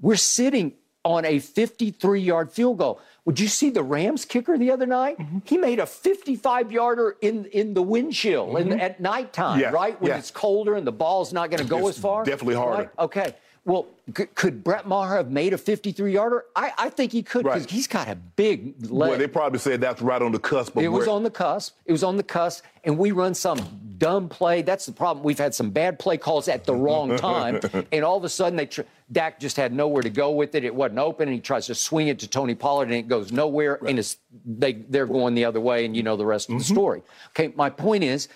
[0.00, 0.72] we're sitting
[1.04, 5.18] on a 53 yard field goal would you see the rams kicker the other night
[5.18, 5.38] Mm-hmm.
[5.44, 10.00] he made a 55 yarder in, in the wind chill in, at nighttime Yeah, right
[10.00, 10.18] when yeah.
[10.18, 12.78] it's colder and the ball's not going to go It's as far definitely harder.
[12.84, 12.90] right?
[12.98, 13.34] Okay.
[13.66, 16.44] Well, c- could Brett Maher have made a 53 yarder?
[16.54, 17.70] I, I think he could because Right.
[17.70, 19.10] he's got a big leg.
[19.10, 21.74] Well, they probably said that's right on the cusp it was on the cusp.
[21.84, 23.58] It was on the cusp, and we run some
[23.98, 24.62] dumb play.
[24.62, 25.24] That's the problem.
[25.24, 27.58] We've had some bad play calls at the wrong time,
[27.92, 30.62] and all of a sudden they tr- Dak just had nowhere to go with it.
[30.62, 33.32] It wasn't open, and he tries to swing it to Tony Pollard, and it goes
[33.32, 33.80] nowhere.
[33.84, 36.64] And it's they they're going the other way, and you know the rest of the
[36.64, 36.72] mm-hmm.
[36.72, 37.02] story.
[37.30, 38.28] Okay, my point is,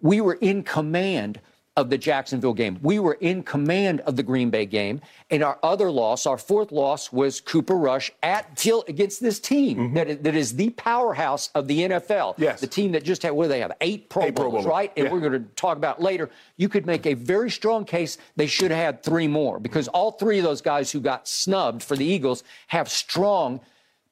[0.00, 1.40] we were in command
[1.76, 2.78] of the Jacksonville game.
[2.82, 5.00] We were in command of the Green Bay game.
[5.30, 9.78] And our other loss, our fourth loss, was Cooper Rush at Till against this team
[9.78, 9.94] mm-hmm.
[9.94, 12.34] that, is, that is the powerhouse of the NFL.
[12.36, 12.60] Yes.
[12.60, 13.72] The team that just had, what do they have?
[13.80, 14.66] Eight Pro Eight Pro Bowls, Bowlers.
[14.66, 14.92] right?
[14.96, 15.12] And Yeah.
[15.12, 16.28] we're going to talk about later.
[16.58, 20.12] You could make a very strong case they should have had three more because all
[20.12, 23.60] three of those guys who got snubbed for the Eagles have strong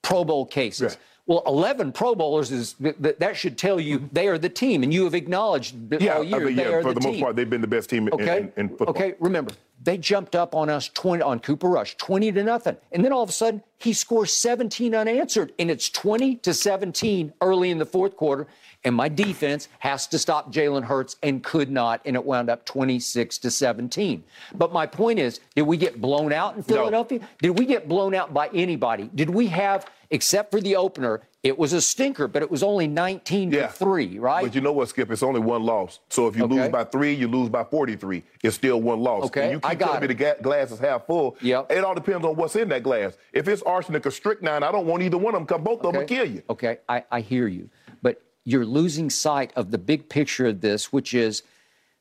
[0.00, 0.94] Pro Bowl cases.
[0.94, 1.00] Yeah.
[1.30, 4.08] Well, 11 Pro Bowlers is th- th- that should tell you mm-hmm.
[4.10, 6.70] they are the team, and you have acknowledged Yeah, all I year mean, they yeah,
[6.70, 7.22] are for the, the, most team.
[7.22, 8.88] part, they've been the best team in, in, in football.
[8.88, 9.14] Okay.
[9.20, 13.12] Remember, they jumped up on us 20 on Cooper Rush, 20 to nothing, and then
[13.12, 17.78] all of a sudden he scores 17 unanswered, and it's 20 to 17 early in
[17.78, 18.46] the fourth quarter.
[18.82, 22.64] And my defense has to stop Jalen Hurts and could not, and it wound up
[22.64, 24.24] 26 to 17.
[24.54, 27.20] But my point is, did we get blown out in Philadelphia?
[27.42, 29.10] Did we get blown out by anybody?
[29.14, 32.86] Did we have, except for the opener, it was a stinker, but it was only
[32.86, 33.66] 19 Yeah.
[33.68, 34.44] to 3, right?
[34.44, 35.10] But you know what, Skip?
[35.10, 35.98] It's only one loss.
[36.10, 36.54] So if you Okay.
[36.54, 38.22] lose by three, you lose by 43.
[38.42, 39.24] It's still one loss.
[39.26, 41.36] Okay, And you keep I got telling me the ga- glass is half full.
[41.40, 41.72] Yep.
[41.72, 43.16] It all depends on what's in that glass.
[43.32, 45.82] If it's arsenic or strychnine, I don't want either one of them because both of
[45.84, 46.16] them will Okay.
[46.16, 46.42] kill you.
[46.50, 47.70] Okay, I, I hear you.
[48.02, 51.42] But you're losing sight of the big picture of this, which is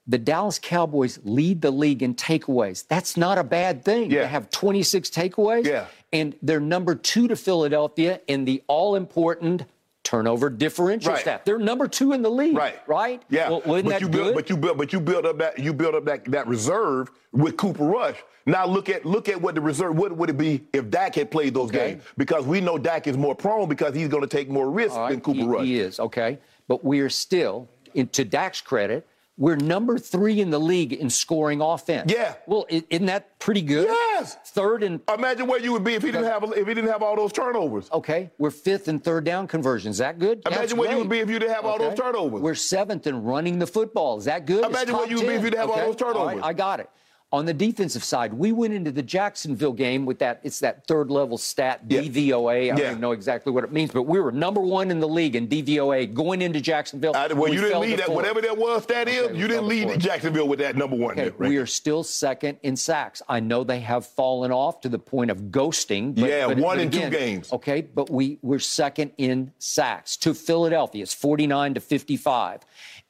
[0.08, 2.86] the Dallas Cowboys lead the league in takeaways.
[2.88, 4.10] That's not a bad thing.
[4.12, 4.22] Yeah.
[4.22, 5.66] They have 26 takeaways.
[5.66, 5.86] Yeah.
[6.12, 9.66] And they're number two to Philadelphia in the all important
[10.04, 11.22] turnover differential Right.
[11.22, 11.46] stat.
[11.46, 12.58] They're number two in the league.
[12.58, 12.80] Right.
[12.88, 13.22] Right?
[13.30, 13.50] Yeah.
[13.50, 14.24] Well, but that you good?
[14.24, 17.12] built, but you built, but you built up that you built up that, that reserve
[17.32, 18.16] with Cooper Rush.
[18.48, 21.30] Now look at look at what the reserve what would it be if Dak had
[21.30, 21.92] played those Okay.
[21.92, 22.04] games?
[22.18, 25.12] Because we know Dak is more prone because he's going to take more risks right,
[25.12, 25.66] than Cooper he, Rush.
[25.66, 26.40] He is, okay.
[26.68, 29.06] But we are still, in, to Dak's credit,
[29.40, 32.12] we're number three in the league in scoring offense.
[32.12, 32.36] Yeah.
[32.46, 33.88] Well, isn't that pretty good?
[33.88, 34.36] Yes.
[34.46, 37.02] Third and Imagine where you would be if he didn't have if he didn't have
[37.02, 37.90] all those turnovers.
[37.92, 39.96] okay, we're fifth and third down conversions.
[39.96, 40.42] Is that good?
[40.46, 42.42] Imagine That's where you would be if you didn't have all those turnovers.
[42.42, 44.18] We're seventh in running the football.
[44.18, 44.66] Is that good?
[44.66, 46.36] Imagine where you would be if you didn't have all those turnovers.
[46.36, 46.90] right, I got it.
[47.32, 50.40] On the defensive side, we went into the Jacksonville game with that.
[50.42, 52.02] It's that third level stat, Yeah.
[52.02, 52.72] DVOA.
[52.72, 55.08] I don't even know exactly what it means, but we were number one in the
[55.08, 57.16] league in DVOA going into Jacksonville.
[57.16, 58.08] I, well, We you didn't lead that.
[58.08, 58.16] fourth.
[58.16, 59.26] Whatever that was, that is.
[59.26, 60.00] Okay, we you didn't lead fourth.
[60.00, 61.12] Jacksonville with that number one.
[61.12, 63.22] Okay, right we are still second in sacks.
[63.30, 66.16] I know they have fallen off to the point of ghosting.
[66.16, 67.54] But, Yeah, but- one but in two games.
[67.54, 71.04] Okay, but we we're second in sacks to Philadelphia.
[71.04, 72.62] It's 49 to 55.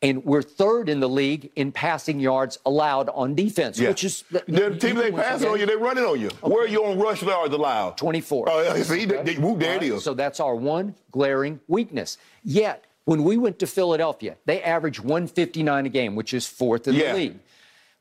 [0.02, 3.90] And we're third in the league in passing yards allowed on defense, Yeah.
[3.90, 4.40] which is the
[4.80, 6.30] team they passing on you, they running on you.
[6.42, 7.98] Where are you on rush yards allowed?
[7.98, 8.46] 24.
[8.50, 9.84] Oh, yeah, see, they, they, whoop, there Right?
[9.84, 10.04] is.
[10.04, 12.18] So that's our one glaring weakness.
[12.46, 16.96] Yet, when we went to Philadelphia, they averaged 159 a game, which is fourth in
[16.96, 17.12] Yeah.
[17.12, 17.40] the league.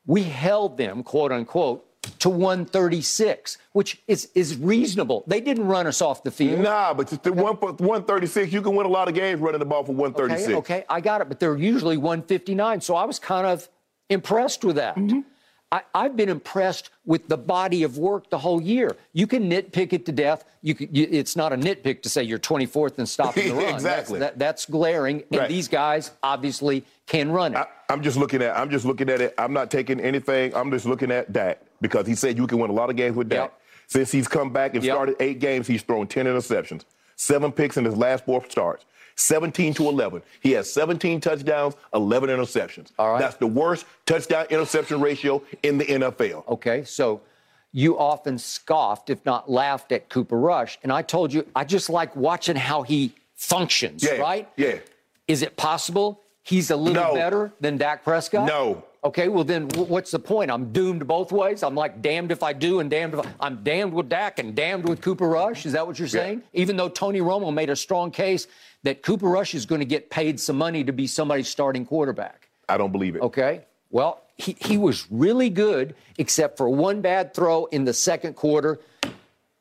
[0.05, 1.85] We held them, quote unquote,
[2.19, 5.23] to 136, which is, is reasonable.
[5.27, 6.59] They didn't run us off the field.
[6.59, 9.65] Nah, but the one for 136, you can win a lot of games running the
[9.65, 10.49] ball for 136.
[10.49, 12.81] Okay, okay, I got it, but they're usually 159.
[12.81, 13.67] So I was kind of
[14.09, 14.95] impressed with that.
[14.95, 15.19] Mm-hmm.
[15.71, 18.95] I, I've been impressed with the body of work the whole year.
[19.13, 20.43] You can nitpick it to death.
[20.63, 23.59] You, can, you It's not a nitpick to say you're 24th and stopping the run.
[23.63, 24.19] That's- Exactly.
[24.19, 25.49] that- that's glaring, and Right.
[25.49, 27.57] these guys obviously can run it.
[27.57, 28.57] I, I'm just looking at.
[28.57, 29.33] I'm just looking at it.
[29.37, 30.55] I'm not taking anything.
[30.55, 33.15] I'm just looking at Dak because he said you can win a lot of games
[33.15, 33.39] with Dak.
[33.51, 33.53] Yep.
[33.87, 34.93] Since he's come back and Yep.
[34.95, 36.83] started eight games, he's thrown 10 interceptions,
[37.15, 38.85] seven picks in his last four starts.
[39.19, 40.21] 17 to 11.
[40.41, 42.91] He has 17 touchdowns, 11 interceptions.
[42.97, 43.19] All right.
[43.19, 46.47] That's the worst touchdown interception ratio in the NFL.
[46.47, 47.21] Okay, so
[47.71, 50.79] you often scoffed, if not laughed, at Cooper Rush.
[50.83, 54.49] And I told you, I just like watching how he functions, Yeah, right?
[54.55, 54.77] yeah.
[55.27, 57.13] Is it possible he's a little No.
[57.13, 58.47] better than Dak Prescott?
[58.47, 58.83] No.
[59.03, 60.51] Okay, well then what's the point?
[60.51, 61.63] I'm doomed both ways.
[61.63, 64.53] I'm like damned if I do and damned if I, I'm damned with Dak and
[64.53, 65.65] damned with Cooper Rush.
[65.65, 66.11] Is that what you're Yeah.
[66.23, 66.43] saying?
[66.53, 68.47] Even though Tony Romo made a strong case
[68.83, 72.49] that Cooper Rush is going to get paid some money to be somebody's starting quarterback.
[72.67, 73.21] I don't believe it.
[73.21, 73.61] Okay.
[73.89, 78.79] Well, he, he was really good, except for one bad throw in the second quarter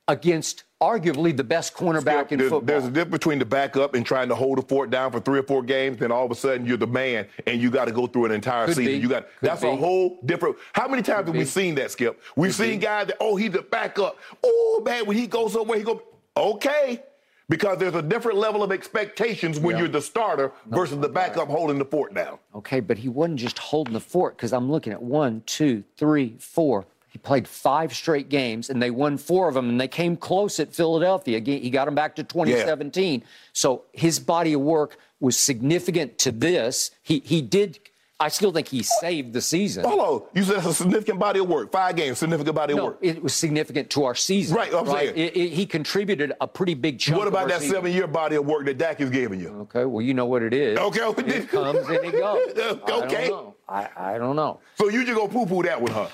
[0.09, 2.67] against arguably the best cornerback in there's, football.
[2.67, 5.39] There's a difference between the backup and trying to hold a fort down for three
[5.39, 7.93] or four games, then all of a sudden you're the man and you got to
[7.93, 8.93] go through an entire Could season.
[8.95, 8.99] be.
[8.99, 9.69] You got Could that's be.
[9.69, 10.57] a whole different.
[10.73, 12.21] How many times have we seen that, Skip?
[12.37, 12.87] We've Could seen be.
[12.87, 14.17] guys that oh he's the backup.
[14.43, 16.03] Oh man, when he goes somewhere, he go
[16.37, 17.03] okay.
[17.51, 19.81] Because there's a different level of expectations when Yeah.
[19.83, 22.39] you're the starter versus the backup holding the fort down.
[22.55, 26.37] Okay, but he wasn't just holding the fort because I'm looking at one, two, three,
[26.39, 26.85] four.
[27.19, 30.61] He played five straight games and they won four of them and they came close
[30.61, 31.37] at Philadelphia.
[31.39, 33.25] Again, He got them back to 2017.
[33.53, 36.93] So his body of work was significant to this.
[37.03, 37.81] He he did.
[38.21, 39.85] I still think he saved the season.
[39.85, 41.71] Hold on, you said that's a significant body of work.
[41.73, 42.99] Five games, significant body of No, work.
[43.01, 44.57] it was significant to our season.
[44.57, 45.13] Right, I'm saying.
[45.17, 47.19] It- it- he contributed a pretty big chunk.
[47.19, 47.77] What about that season.
[47.77, 49.51] seven-year body of work that Dak is giving you?
[49.63, 50.79] Okay, well, you know what it is.
[50.79, 51.27] Okay, okay.
[51.37, 52.49] It comes and it goes.
[52.89, 53.29] I Okay.
[53.29, 53.55] don't know.
[53.69, 54.59] I, I don't know.
[54.77, 56.09] So you just go poo-poo that one, huh?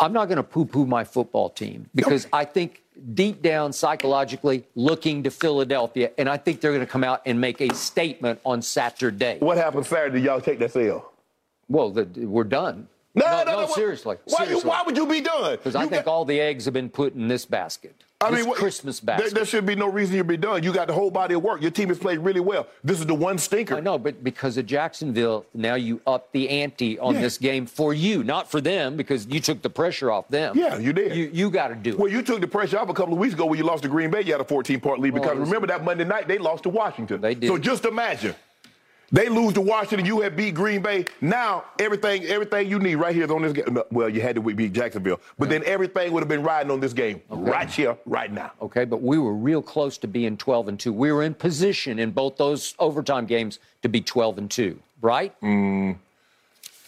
[0.00, 2.82] I'm not going to poo poo my football team because I think
[3.14, 7.40] deep down psychologically looking to Philadelphia, and I think they're going to come out and
[7.40, 9.38] make a statement on Saturday.
[9.40, 10.20] What happened Saturday?
[10.20, 11.10] Y'all take that sale?
[11.68, 12.88] Well, the, we're done.
[13.14, 13.66] No, no, no.
[13.66, 14.16] seriously.
[14.24, 14.62] Why, seriously.
[14.64, 15.52] You, why would you be done?
[15.52, 18.04] Because I think got- all the eggs have been put in this basket.
[18.20, 19.32] I mean, what- Christmas basket.
[19.32, 20.64] There, should be no reason you'd be done.
[20.64, 21.62] You got the whole body of work.
[21.62, 22.66] Your team has played really well.
[22.82, 23.76] This is the one stinker.
[23.76, 27.20] I know, but because of Jacksonville, now you up the ante on Yeah.
[27.20, 30.58] this game for you, not for them, because you took the pressure off them.
[30.58, 31.14] Yeah, you did.
[31.14, 31.98] You, you got to do it.
[31.98, 33.88] Well, you took the pressure off a couple of weeks ago when you lost to
[33.88, 34.22] Green Bay.
[34.22, 37.20] You had a 14-point lead because remember that Monday night they lost to Washington.
[37.20, 37.46] They did.
[37.46, 38.34] So just imagine.
[39.10, 40.04] They lose to Washington.
[40.04, 41.06] You have beat Green Bay.
[41.20, 43.78] Now everything, everything you need right here is on this game.
[43.90, 46.92] Well, you had to beat Jacksonville, but then everything would have been riding on this
[46.92, 48.52] game right here, right now.
[48.60, 50.92] Okay, but we were real close to being 12 and 2.
[50.92, 55.38] We were in position in both those overtime games to be 12 and 2, right?
[55.40, 55.96] Mm.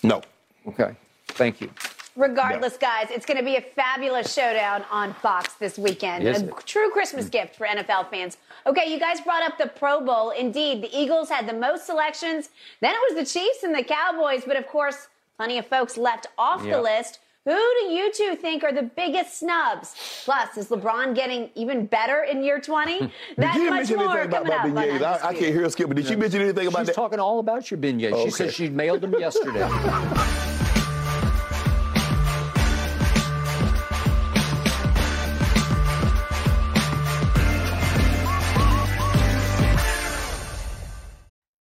[0.03, 0.21] No.
[0.67, 0.95] Okay.
[1.29, 1.71] Thank you.
[2.17, 6.27] Regardless, guys, it's going to be a fabulous showdown on Fox this weekend.
[6.27, 6.67] Is a it?
[6.67, 8.37] true Christmas gift for NFL fans.
[8.67, 10.31] Okay, you guys brought up the Pro Bowl.
[10.31, 12.51] Indeed, the Eagles had the most selections.
[12.81, 16.27] Then it was the Chiefs and the Cowboys, but of course, plenty of folks left
[16.37, 16.77] off Yeah.
[16.77, 17.21] the list.
[17.47, 19.95] Who do you two think are the biggest snubs?
[20.27, 22.99] Plus, is LeBron getting even better in year 20?
[22.99, 25.25] Did That you much mention more anything about, coming up about on beignets?
[25.25, 26.93] I, I can't hear her skip, but did she mention anything about She's that?
[26.93, 28.09] She's talking all about your beignets.
[28.11, 28.31] She Okay.
[28.31, 29.67] said she mailed them yesterday.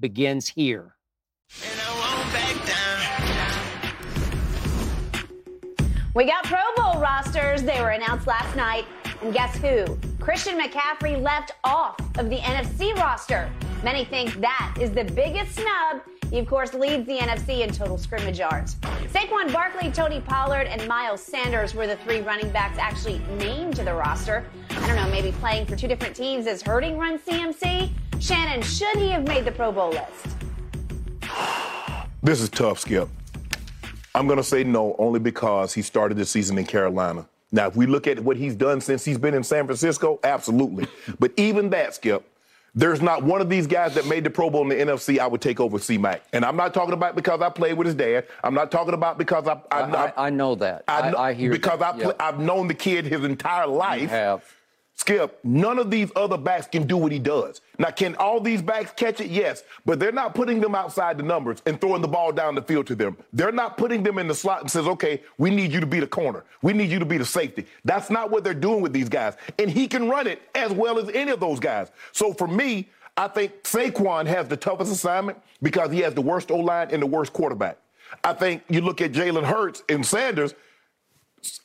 [0.00, 0.94] begins here.
[6.14, 7.62] We got Pro Bowl rosters.
[7.62, 8.84] They were announced last night.
[9.22, 9.98] And guess who?
[10.18, 13.50] Christian McCaffrey left off of the NFC roster.
[13.84, 16.02] Many think that is the biggest snub.
[16.30, 18.74] He, of course, leads the NFC in total scrimmage yards.
[19.12, 23.84] Saquon Barkley, Tony Pollard, and Miles Sanders were the three running backs actually named to
[23.84, 24.44] the roster.
[24.70, 27.90] I don't know, maybe playing for two different teams is hurting Run CMC?
[28.20, 30.36] Shannon, should he have made the Pro Bowl list?
[32.22, 33.08] This is tough, Skip.
[34.14, 37.26] I'm going to say no only because he started the season in Carolina.
[37.52, 40.86] Now, if we look at what he's done since he's been in San Francisco, absolutely.
[41.18, 42.28] but even that, Skip,
[42.78, 45.26] There's not one of these guys that made the Pro Bowl in the NFC I
[45.26, 46.22] would take over C Mac.
[46.32, 48.26] And I'm not talking about because I played with his dad.
[48.44, 50.84] I'm not talking about because I I, I, I know that.
[50.86, 51.96] I, know, I, hear because that.
[51.96, 54.02] I play, I've known the kid his entire life.
[54.02, 54.44] You have.
[54.98, 57.60] Skip, none of these other backs can do what he does.
[57.78, 59.30] Now, can all these backs catch it?
[59.30, 62.62] Yes, but they're not putting them outside the numbers and throwing the ball down the
[62.62, 63.16] field to them.
[63.32, 66.00] They're not putting them in the slot and says, okay, we need you to be
[66.00, 66.44] the corner.
[66.62, 67.66] We need you to be the safety.
[67.84, 69.36] That's not what they're doing with these guys.
[69.56, 71.92] And he can run it as well as any of those guys.
[72.10, 76.50] So for me, I think Saquon has the toughest assignment because he has the worst
[76.50, 77.78] O line and the worst quarterback.
[78.24, 80.54] I think you look at Jalen Hurts and Sanders–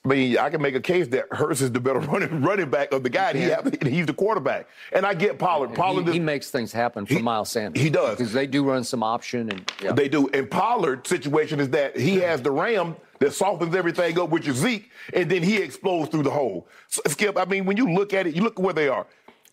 [0.03, 2.91] I mean, I can make a case that Hurts is the better running running back
[2.91, 3.33] of the guy.
[3.33, 5.73] He have, he's the quarterback, and I get Pollard.
[5.73, 7.81] Pollard, he, he makes things happen for he, Miles Sanders.
[7.81, 9.91] He does because they do run some option, and yeah.
[9.91, 10.29] they do.
[10.29, 14.57] And Pollard's situation is that he has the ram that softens everything up, which is
[14.57, 16.67] Zeke, and then he explodes through the hole.
[16.87, 19.05] So, Skip, I mean, when you look at it, you look at where they are.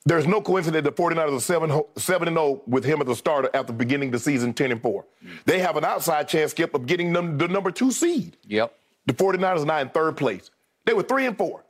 [0.07, 3.51] There's no coincidence the 49ers are 7, 7 and 0 with him as a starter
[3.53, 5.05] after beginning of the season 10 and 4.
[5.05, 5.31] Mm.
[5.45, 8.37] They have an outside chance, Skip, of getting them the number two seed.
[8.49, 8.75] Yep.
[9.11, 10.53] The 49ers are now in third place.
[10.85, 11.65] They were three and four,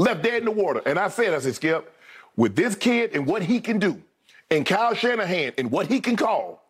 [0.00, 0.82] left dead in the water.
[0.84, 1.94] And I said, I said, Skip,
[2.34, 4.02] with this kid and what he can do,
[4.50, 6.64] and Kyle Shanahan and what he can call,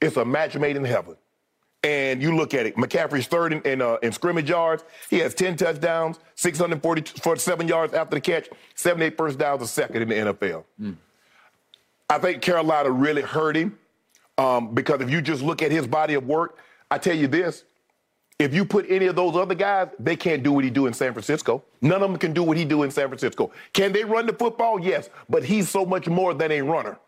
[0.00, 1.16] it's a match made in heaven.
[1.82, 4.84] And you look at it, McCaffrey's third in, in, uh, in scrimmage yards.
[5.08, 10.08] He has 10 touchdowns, 647 yards after the catch, 78 first downs, a second in
[10.10, 10.62] the NFL.
[10.80, 10.96] Mm.
[12.08, 13.76] I think Carolina really hurt him
[14.38, 16.56] um, because if you just look at his body of work,
[16.88, 17.64] I tell you this,
[18.40, 20.94] if you put any of those other guys, they can't do what he do in
[20.94, 21.62] San Francisco.
[21.82, 23.52] None of them can do what he do in San Francisco.
[23.74, 24.80] Can they run the football?
[24.80, 26.98] Yes, but he's so much more than a runner.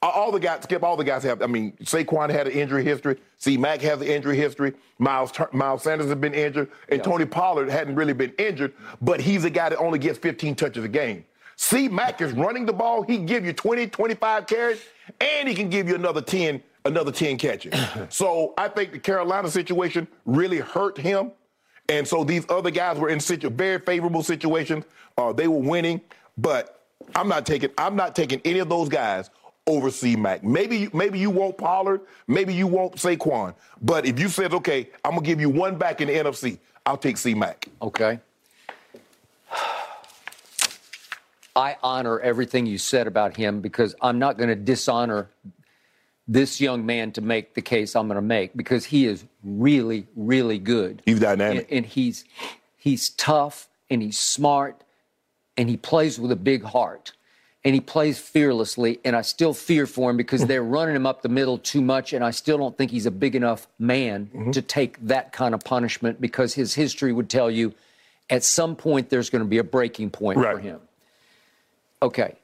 [0.00, 1.42] All the guys, Skip, all the guys have.
[1.42, 3.16] I mean, Saquon had an injury history.
[3.38, 3.56] C.
[3.56, 4.74] Mac has an injury history.
[5.00, 9.44] Miles Miles Sanders has been injured, and Tony Pollard hadn't really been injured, but he's
[9.44, 11.24] a guy that only gets 15 touches a game.
[11.56, 11.88] C.
[11.88, 13.02] Mac is running the ball.
[13.02, 14.80] He give you 20, 25 carries,
[15.20, 17.72] and he can give you another 10 another 10 catches.
[18.08, 21.32] so I think the Carolina situation really hurt him.
[21.88, 24.84] And so these other guys were in such a very favorable situation.
[25.16, 26.00] Uh, they were winning,
[26.36, 26.82] but
[27.14, 29.30] I'm not taking I'm not taking any of those guys
[29.66, 30.44] over C Mac.
[30.44, 33.54] Maybe maybe you want Pollard, maybe you want Saquon.
[33.80, 36.98] But if you said, okay, I'm gonna give you one back in the NFC, I'll
[36.98, 37.66] take C Mac.
[37.80, 38.20] Okay.
[41.56, 45.28] I honor everything you said about him because I'm not going to dishonor
[46.28, 50.06] this young man to make the case I'm going to make because he is really,
[50.14, 51.02] really good.
[51.06, 52.24] He's dynamic, and, and he's
[52.76, 54.84] he's tough and he's smart,
[55.56, 57.12] and he plays with a big heart,
[57.64, 59.00] and he plays fearlessly.
[59.04, 62.12] And I still fear for him because they're running him up the middle too much,
[62.12, 64.50] and I still don't think he's a big enough man mm-hmm.
[64.50, 67.74] to take that kind of punishment because his history would tell you
[68.28, 70.56] at some point there's going to be a breaking point right.
[70.56, 70.80] for him.
[72.02, 72.36] Okay,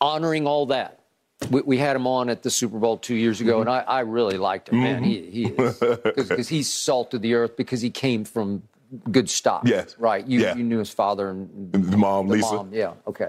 [0.00, 1.01] honoring all that
[1.50, 3.68] we, we, had him on at the Super Bowl two years ago, mm-hmm.
[3.68, 5.02] and I, I, really liked him, man.
[5.02, 8.62] He, he is because he's salt of the earth because he came from
[9.10, 9.62] good stock.
[9.64, 10.26] Yes, right.
[10.26, 10.54] You, yeah.
[10.54, 12.54] you knew his father and the mom, the Lisa.
[12.54, 12.72] Mom.
[12.72, 12.94] Yeah.
[13.06, 13.28] Okay.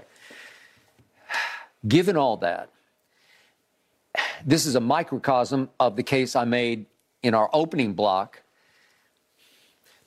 [1.86, 2.70] Given all that,
[4.44, 6.86] this is a microcosm of the case I made
[7.22, 8.42] in our opening block.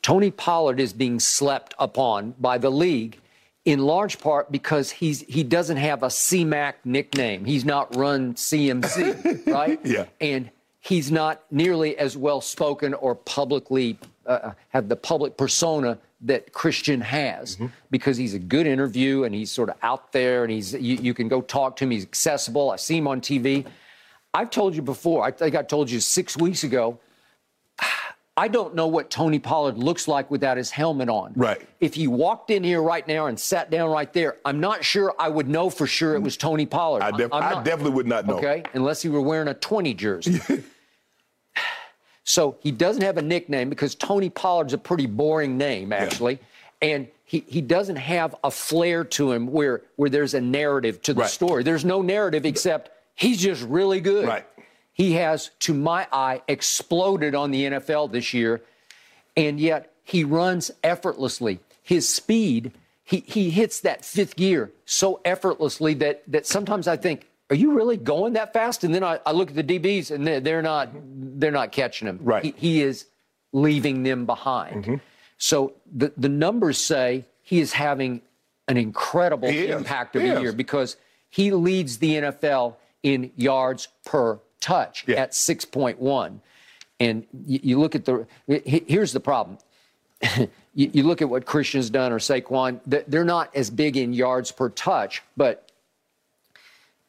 [0.01, 3.19] Tony Pollard is being slept upon by the league
[3.67, 7.43] in large part because he's he doesn't have a CMAC nickname.
[7.43, 9.77] He's not run CMC, right?
[9.83, 10.05] yeah.
[10.21, 10.49] And
[10.79, 16.53] he's not nearly as well spoken or publicly uh, uh, have the public persona that
[16.53, 17.67] Christian has mm-hmm.
[17.91, 21.13] because he's a good interview and he's sort of out there and he's you, you
[21.13, 21.91] can go talk to him.
[21.91, 22.71] He's accessible.
[22.71, 23.65] I see him on TV.
[24.33, 25.25] I've told you before.
[25.25, 26.99] I think I told you six weeks ago
[28.37, 31.33] I don't know what Tony Pollard looks like without his helmet on.
[31.35, 31.59] Right.
[31.79, 35.15] If he walked in here right now and sat down right there, I'm not sure
[35.17, 37.01] I would know for sure it was Tony Pollard.
[37.01, 38.37] I, def- I definitely would not know.
[38.37, 40.39] Okay, unless he were wearing a 20 jersey.
[42.23, 46.33] so he doesn't have a nickname because Tony Pollard's a pretty boring name, actually.
[46.33, 46.89] Yeah.
[46.89, 51.13] And he, he doesn't have a flair to him where, where there's a narrative to
[51.15, 51.29] the right.
[51.29, 51.63] story.
[51.63, 54.27] There's no narrative except he's just really good.
[54.27, 54.45] Right.
[54.97, 58.63] He has, to my eye, exploded on the NFL this year,
[59.35, 61.59] and yet he runs effortlessly.
[61.83, 62.71] His speed,
[63.03, 67.73] he, he hits that fifth gear so effortlessly that, that sometimes I think, are you
[67.73, 68.83] really going that fast?
[68.83, 70.89] And then I, I look at the DBs and they're, they're not
[71.39, 72.19] they're not catching him.
[72.21, 72.43] Right.
[72.43, 73.05] He, he is
[73.53, 74.83] leaving them behind.
[74.83, 74.95] Mm-hmm.
[75.37, 78.21] So the, the numbers say he is having
[78.67, 80.23] an incredible he impact is.
[80.23, 80.97] of the year because
[81.29, 85.21] he leads the NFL in yards per touch yeah.
[85.21, 86.39] at 6.1.
[86.99, 89.57] And you, you, look at the, here's the problem.
[90.37, 94.51] you, you, look at what Christian's done or Saquon, they're not as big in yards
[94.51, 95.69] per touch, but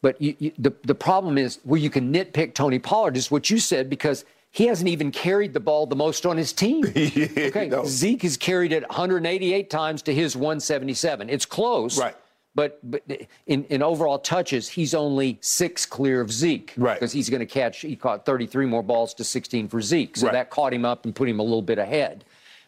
[0.02, 3.58] But you, the the problem is where you can nitpick Tony Pollard is what you
[3.58, 6.84] said because he hasn't even carried the ball the most on his team.
[6.94, 7.84] yeah, Okay, no.
[7.84, 11.28] Zeke has carried it 188 times to his 177.
[11.28, 12.16] It's close, Right.
[12.58, 13.04] But but
[13.46, 16.94] in, in overall touches, he's only six clear of Zeke, Right.
[16.94, 17.82] Because he's going to catch.
[17.82, 20.32] He caught 33 more balls to 16 for Zeke, so Right.
[20.32, 22.24] that caught him up and put him a little bit ahead.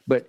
[0.07, 0.29] But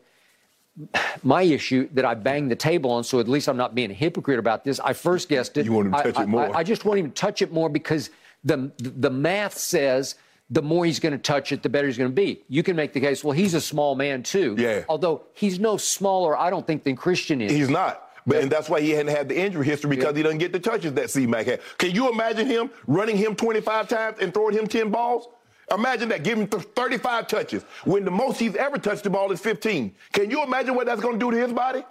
[1.24, 3.93] my issue that I banged the table on, so at least I'm not being a
[3.93, 4.80] hypocrite about this.
[4.80, 5.66] I first guessed it.
[5.68, 6.55] You want him to I- touch it more.
[6.55, 8.09] I, I just want him to touch it more because
[8.43, 10.16] the the math says
[10.49, 12.41] the more he's going to touch it, the better he's going to be.
[12.49, 14.55] You can make the case, well, he's a small man too.
[14.57, 14.86] Yeah.
[14.89, 17.51] Although he's no smaller, I don't think than Christian is.
[17.51, 18.07] He's not.
[18.28, 20.59] But, and that's why he hadn't had the injury history because he doesn't get the
[20.59, 21.61] touches that C Mac had.
[21.78, 25.28] Can you imagine him running him 25 times and throwing him 10 balls?
[25.74, 29.32] Imagine that, giving him th- 35 touches when the most he's ever touched the ball
[29.32, 29.95] is 15.
[30.11, 31.84] Can you imagine what that's going to do to his body?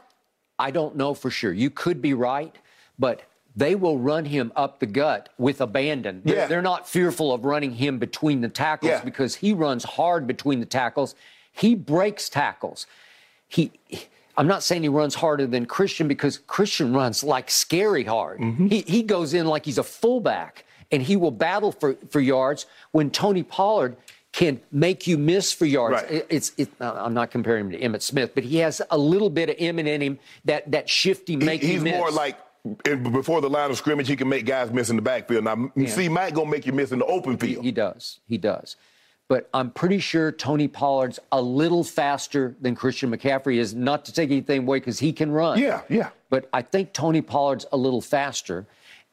[0.59, 1.53] I don't know for sure.
[1.53, 2.55] You could be right,
[2.99, 3.23] but
[3.57, 6.21] they will run him up the gut with abandon.
[6.25, 6.47] They're, Yeah.
[6.47, 9.03] they're not fearful of running him between the tackles Yeah.
[9.05, 11.15] because he runs hard between the tackles.
[11.51, 12.87] He breaks tackles.
[13.49, 13.73] He.
[14.37, 18.39] I'm not saying he runs harder than Christian because Christian runs like scary hard.
[18.41, 18.67] Mm-hmm.
[18.69, 22.67] He, he goes in like he's a fullback and he will battle for, for yards
[22.93, 23.97] when Tony Pollard
[24.33, 26.03] can make you miss for yards.
[26.03, 26.11] Right.
[26.11, 29.31] It- it's it, I'm not comparing him to Emmitt Smith, but he has a little
[29.31, 31.95] bit of Emmitt in him that that shifty He- make you he's miss.
[31.95, 32.37] more like
[33.13, 35.45] before the line of scrimmage, he can make guys miss in the backfield.
[35.45, 37.65] Now, C Mac going to make you miss in the open field.
[37.65, 38.77] he does, he does.
[39.31, 43.75] But I'm pretty sure Tony Pollard's a little faster than Christian McCaffrey is.
[43.77, 45.57] Not to take anything away because he can run.
[45.57, 46.09] Yeah, yeah.
[46.31, 48.67] But I think Tony Pollard's a little faster,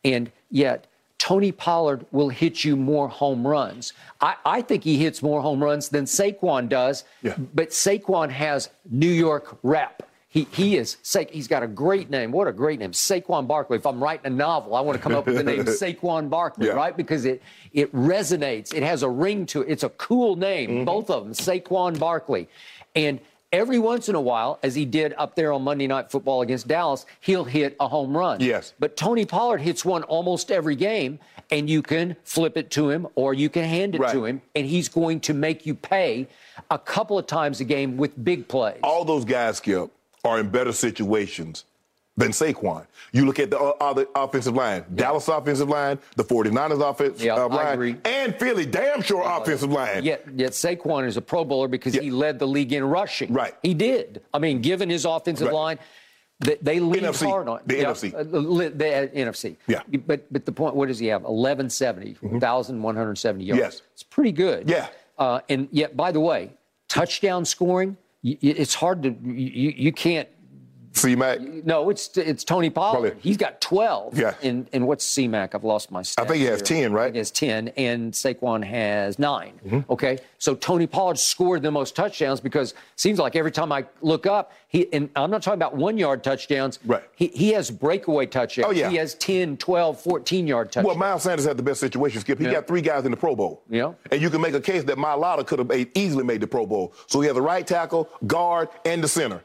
[0.04, 0.88] and yet
[1.20, 3.94] Tony Pollard will hit you more home runs.
[4.20, 7.04] I, I think he hits more home runs than Saquon does.
[7.22, 7.36] Yeah.
[7.54, 10.02] But Saquon has New York rep.
[10.38, 10.98] He, he is
[11.32, 12.32] he's got a great name.
[12.32, 13.78] What a great name, Saquon Barkley.
[13.78, 16.68] If I'm writing a novel, I want to come up with the name Saquon Barkley,
[16.68, 16.74] Yeah.
[16.74, 16.96] right?
[16.96, 17.42] Because it
[17.74, 18.74] it resonates.
[18.74, 19.70] It has a ring to it.
[19.70, 20.84] It's a cool name, Mm-hmm.
[20.86, 22.48] both of them, Saquon Barkley.
[22.96, 23.20] And
[23.52, 26.68] every once in a while, as he did up there on Monday Night Football against
[26.68, 28.40] Dallas, he'll hit a home run.
[28.42, 28.74] Yes.
[28.80, 31.20] But Tony Pollard hits one almost every game,
[31.50, 34.12] and you can flip it to him or you can hand it Right.
[34.14, 36.28] to him, and he's going to make you pay
[36.70, 38.80] a couple of times a game with big plays.
[38.84, 39.90] all those guys, Skip,
[40.28, 41.64] are in better situations
[42.18, 42.86] than Saquon.
[43.12, 47.36] You look at the uh, other offensive line, Dallas offensive line, the 49ers offensive Yeah,
[47.36, 50.04] uh, line, and Philly damn sure offensive line.
[50.04, 52.02] Yet, yet Saquon is a Pro Bowler because Yeah.
[52.02, 53.32] he led the league in rushing.
[53.34, 53.54] Right.
[53.62, 54.22] He did.
[54.34, 55.54] I mean, given his offensive Right.
[55.54, 55.80] line,
[56.40, 58.14] they, they lean hard on the yeah, NFC.
[58.14, 59.56] uh, the, the, uh, NFC.
[59.68, 59.82] Yeah.
[60.06, 61.22] But but the point, what does he have?
[61.24, 63.60] 1170, 1,170 yards.
[63.60, 63.82] Yes.
[63.94, 64.70] It's pretty good.
[64.70, 64.88] Yeah.
[65.18, 66.52] Uh, and yet, by the way,
[66.90, 67.98] touchdown scoring,
[68.42, 70.30] it's hard to, you, you can't
[70.98, 71.40] C Mac.
[71.42, 73.02] no, it's it's Tony Pollard.
[73.10, 73.22] Probably.
[73.22, 74.18] He's got 12.
[74.18, 74.34] Yeah.
[74.44, 75.56] And, and what's C-Mac?
[75.56, 76.22] I've lost my stats.
[76.22, 76.84] I think he has here.
[76.90, 77.12] 10, right?
[77.14, 79.60] He has 10, and Saquon has 9.
[79.66, 79.92] Mm-hmm.
[79.92, 80.20] Okay.
[80.40, 84.26] So Tony Pollard scored the most touchdowns because it seems like every time I look
[84.26, 86.80] up, he and I'm not talking about one yard touchdowns.
[86.86, 87.04] Right.
[87.16, 88.68] He, he has breakaway touchdowns.
[88.68, 88.90] Oh, yeah.
[88.90, 90.88] He has 10, 12, 14 yard touchdowns.
[90.88, 92.38] Well, Miles Sanders had the best situation, Skip.
[92.38, 92.52] He Yeah.
[92.54, 93.64] got three guys in the Pro Bowl.
[93.70, 93.94] Yeah.
[94.12, 96.66] And you can make a case that Mailata could have made, easily made the Pro
[96.66, 96.94] Bowl.
[97.08, 99.42] So he has the right tackle, guard, and the center.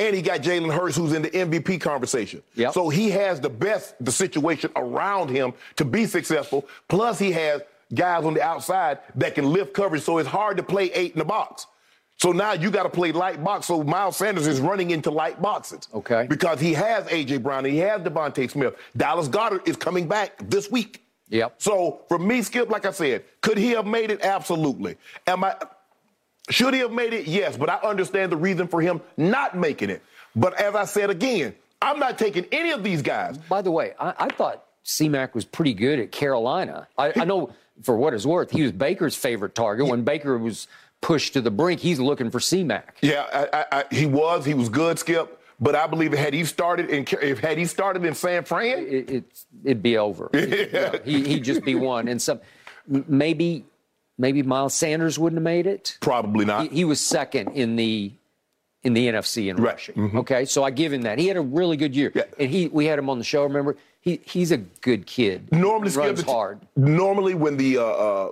[0.00, 2.42] And he got Jalen Hurts, who's in the MVP conversation.
[2.54, 2.72] Yep.
[2.72, 6.66] So he has the best, the situation around him to be successful.
[6.88, 7.60] Plus, he has
[7.94, 10.02] guys on the outside that can lift coverage.
[10.02, 11.66] So it's hard to play eight in the box.
[12.16, 13.66] So now you got to play light box.
[13.66, 15.86] So Miles Sanders is running into light boxes.
[15.92, 16.26] Okay.
[16.28, 17.38] Because he has A.J.
[17.38, 18.76] Brown and he has DeVonta Smith.
[18.96, 21.02] Dallas Goedert is coming back this week.
[21.28, 21.56] Yep.
[21.58, 24.22] So for me, Skip, like I said, could he have made it?
[24.22, 24.96] Absolutely.
[25.26, 25.56] Am I?
[26.50, 27.26] Should he have made it?
[27.26, 30.02] Yes, but I understand the reason for him not making it.
[30.36, 33.38] But as I said again, I'm not taking any of these guys.
[33.38, 36.88] By the way, I, I thought C-Mac was pretty good at Carolina.
[36.98, 39.86] I, I know, for what it's worth, he was Baker's favorite target.
[39.86, 40.68] When Baker was
[41.00, 42.98] pushed to the brink, he's looking for C-Mac.
[43.00, 44.44] Yeah, I, I, I, he was.
[44.44, 45.38] He was good, Skip.
[45.62, 49.10] But I believe had he started in if had he started in San Fran, it,
[49.10, 49.24] it,
[49.62, 50.30] it'd be over.
[50.34, 52.08] Yeah, he, he'd just be one.
[52.08, 52.40] And some,
[52.86, 53.66] maybe,
[54.20, 55.96] maybe Miles Sanders wouldn't have made it.
[56.00, 56.62] probably not.
[56.68, 58.12] He, he was second in the
[58.82, 59.72] in the NFC in Right.
[59.72, 60.16] rushing.
[60.18, 61.18] Okay, so I give him that.
[61.18, 62.22] He had a really good year, Yeah.
[62.38, 63.42] and he we had him on the show.
[63.42, 65.50] Remember, he he's a good kid.
[65.52, 66.60] normally, runs the t- hard.
[66.76, 68.30] Normally, when the uh, uh,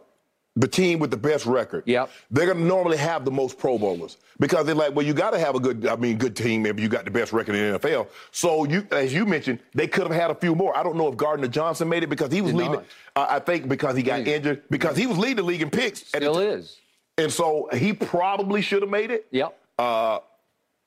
[0.58, 2.10] the team with the best record, Yep.
[2.30, 5.38] they're gonna normally have the most Pro Bowlers because they're like, well, you got to
[5.38, 7.78] have a good, I mean, good team if you got the best record in the
[7.78, 8.08] NFL.
[8.32, 10.76] So you, as you mentioned, they could have had a few more.
[10.76, 12.72] I don't know if Gardner Johnson made it because he was Did leading.
[12.74, 12.84] not.
[13.16, 16.00] Uh, I think because he got injured because he was leading the league in picks.
[16.08, 16.76] Still is.
[17.16, 19.26] And so he probably should have made it.
[19.30, 19.56] Yep.
[19.78, 20.18] Uh,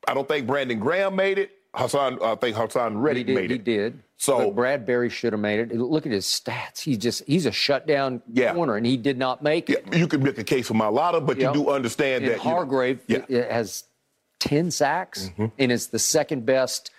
[0.08, 1.50] I don't think Brandon Graham made it.
[1.74, 3.54] Haason, I think Haason Reddick made it.
[3.54, 3.98] He did.
[4.22, 4.54] So But
[4.86, 5.76] Bradberry should have made it.
[5.76, 6.78] Look at his stats.
[6.78, 8.54] He's just he's a shutdown Yeah.
[8.54, 11.38] corner, and he did not make yeah, you can make a case for Mailata, but
[11.38, 11.56] Yep.
[11.56, 13.18] you do understand And that you Hargrave yeah.
[13.18, 13.32] Mm-hmm.
[13.34, 13.82] it- it has
[14.38, 16.90] ten sacks, and it's the second best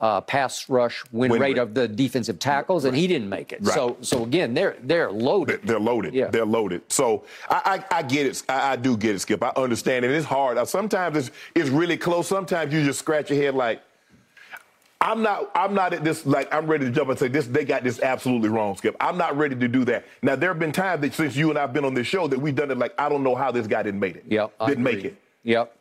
[0.00, 1.58] uh, pass rush win, Win rate rate.
[1.58, 3.60] of the defensive tackles, and he didn't make it.
[3.62, 3.72] Right.
[3.74, 5.60] So so again, they're they're loaded.
[5.62, 6.12] They're loaded.
[6.14, 6.26] Yeah.
[6.30, 6.82] They're loaded.
[6.88, 8.42] So I, I, I get it.
[8.48, 9.40] I, I do get it, Skip.
[9.44, 10.10] I understand it.
[10.10, 10.58] It's hard.
[10.66, 12.26] Sometimes it's, it's really close.
[12.26, 13.80] Sometimes you just scratch your head like,
[15.02, 15.50] I'm not.
[15.54, 16.24] I'm not at this.
[16.24, 17.46] Like I'm ready to jump and say this.
[17.48, 18.96] They got this absolutely wrong, Skip.
[19.00, 20.04] I'm not ready to do that.
[20.22, 22.38] Now there have been times that since you and I've been on this show that
[22.38, 22.78] we've done it.
[22.78, 24.24] Like I don't know how this guy didn't make it.
[24.28, 25.16] Yep, I Didn't make it.
[25.42, 25.76] Yep.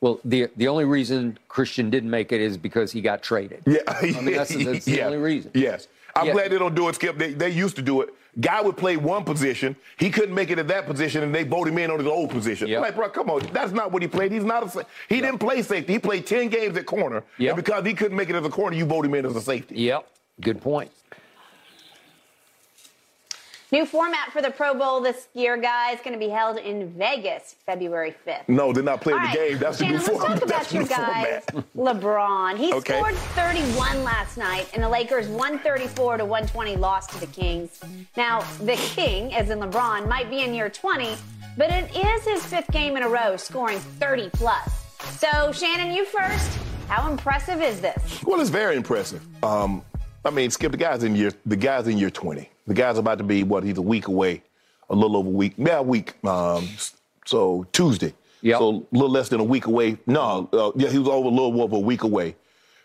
[0.00, 3.62] Well, the the only reason Christian didn't make it is because he got traded.
[3.66, 3.80] Yeah.
[3.86, 5.06] I mean that's, that's the Yeah.
[5.06, 5.50] only reason.
[5.54, 5.86] Yes.
[6.16, 6.32] I'm Yeah.
[6.32, 7.18] glad they don't do it, Skip.
[7.18, 8.14] They, they used to do it.
[8.40, 9.76] Guy would play one position.
[9.98, 12.30] He couldn't make it at that position, and they vote him in on his old
[12.30, 12.66] position.
[12.68, 12.80] Yep.
[12.80, 13.40] Like, bro, come on.
[13.52, 14.32] That's not what he played.
[14.32, 15.92] He's not a He didn't play safety.
[15.92, 17.24] He played 10 games at corner.
[17.36, 17.50] Yep.
[17.50, 19.40] And because he couldn't make it as a corner, you vote him in as a
[19.40, 19.74] safety.
[19.82, 20.08] Yep.
[20.40, 20.90] Good point.
[23.72, 27.56] New format for the Pro Bowl this year, guys, going to be held in Vegas
[27.64, 28.46] February 5th.
[28.46, 29.56] No, they're not playing the game.
[29.58, 30.46] That's Shannon, the new format.
[30.46, 31.64] let's talk about new guys.
[31.74, 32.58] LeBron.
[32.58, 32.98] He Okay.
[32.98, 37.80] scored 31 last night, and the Lakers 134 to 120 lost to the Kings.
[38.14, 41.14] Now, the King, as in LeBron, might be in year 20,
[41.56, 44.70] but it is his fifth game in a row scoring 30 plus.
[45.18, 46.58] So, Shannon, you first.
[46.88, 48.22] How impressive is this?
[48.22, 49.24] Well, it's very impressive.
[49.42, 49.82] Um,
[50.26, 52.50] I mean, Skip, the guy's in year the guy's in year 20.
[52.66, 53.64] The guy's about to be what?
[53.64, 54.42] He's a week away,
[54.88, 56.14] a little over a week, yeah, a week.
[56.24, 56.68] Um,
[57.26, 58.14] so Tuesday.
[58.42, 58.58] Yep.
[58.58, 59.98] So a little less than a week away.
[60.06, 62.34] No, uh, yeah, he was over a little over a week away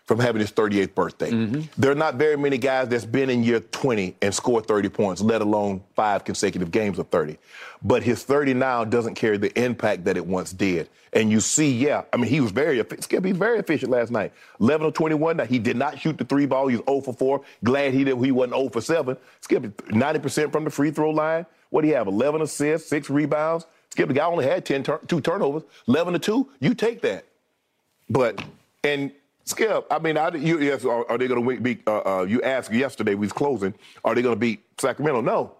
[0.08, 1.30] from having his 38th birthday.
[1.30, 1.60] Mm-hmm.
[1.76, 5.20] There are not very many guys that's been in year 20 and scored 30 points,
[5.20, 7.36] let alone five consecutive games of 30.
[7.82, 10.88] But his 30 now doesn't carry the impact that it once did.
[11.12, 13.04] And you see, yeah, I mean, he was very efficient.
[13.04, 14.32] Skip, he was very efficient last night.
[14.60, 15.36] 11 of 21.
[15.36, 16.68] Now, he did not shoot the three ball.
[16.68, 17.42] He was 0 for 4.
[17.62, 18.16] Glad he did.
[18.16, 19.14] He wasn't 0 for 7.
[19.42, 21.44] Skip, 90% from the free throw line.
[21.68, 22.06] What do you have?
[22.06, 23.66] 11 assists, six rebounds.
[23.90, 25.64] Skip, the guy only had 10 tur- two turnovers.
[25.86, 26.48] 11 to 2.
[26.60, 27.26] You take that.
[28.08, 28.42] But
[28.84, 29.12] and
[29.48, 31.82] Skip, I mean, I, you, yes, are, are they going to beat?
[31.86, 33.14] Uh, uh, you asked yesterday.
[33.14, 33.72] We was closing.
[34.04, 35.22] Are they going to beat Sacramento?
[35.22, 35.54] No,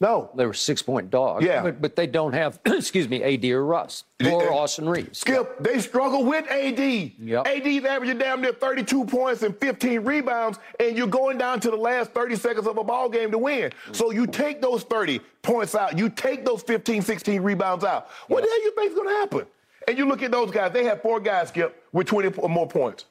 [0.00, 0.30] no.
[0.34, 1.42] They were six point dogs.
[1.42, 1.62] Yeah.
[1.62, 4.52] But, but they don't have, excuse me, AD or Russ or.
[4.52, 5.20] Austin Reaves.
[5.20, 6.78] Skip, they struggle with AD.
[6.78, 7.46] Yep.
[7.46, 11.76] AD's averaging damn near 32 points and 15 rebounds, and you're going down to the
[11.76, 13.72] last 30 seconds of a ball game to win.
[13.92, 18.10] So you take those 30 points out, you take those 15, 16 rebounds out.
[18.28, 19.46] What the hell do you think's going to happen?
[19.88, 20.72] And you look at those guys.
[20.72, 23.06] They have four guys, Skip, with 20 or more points.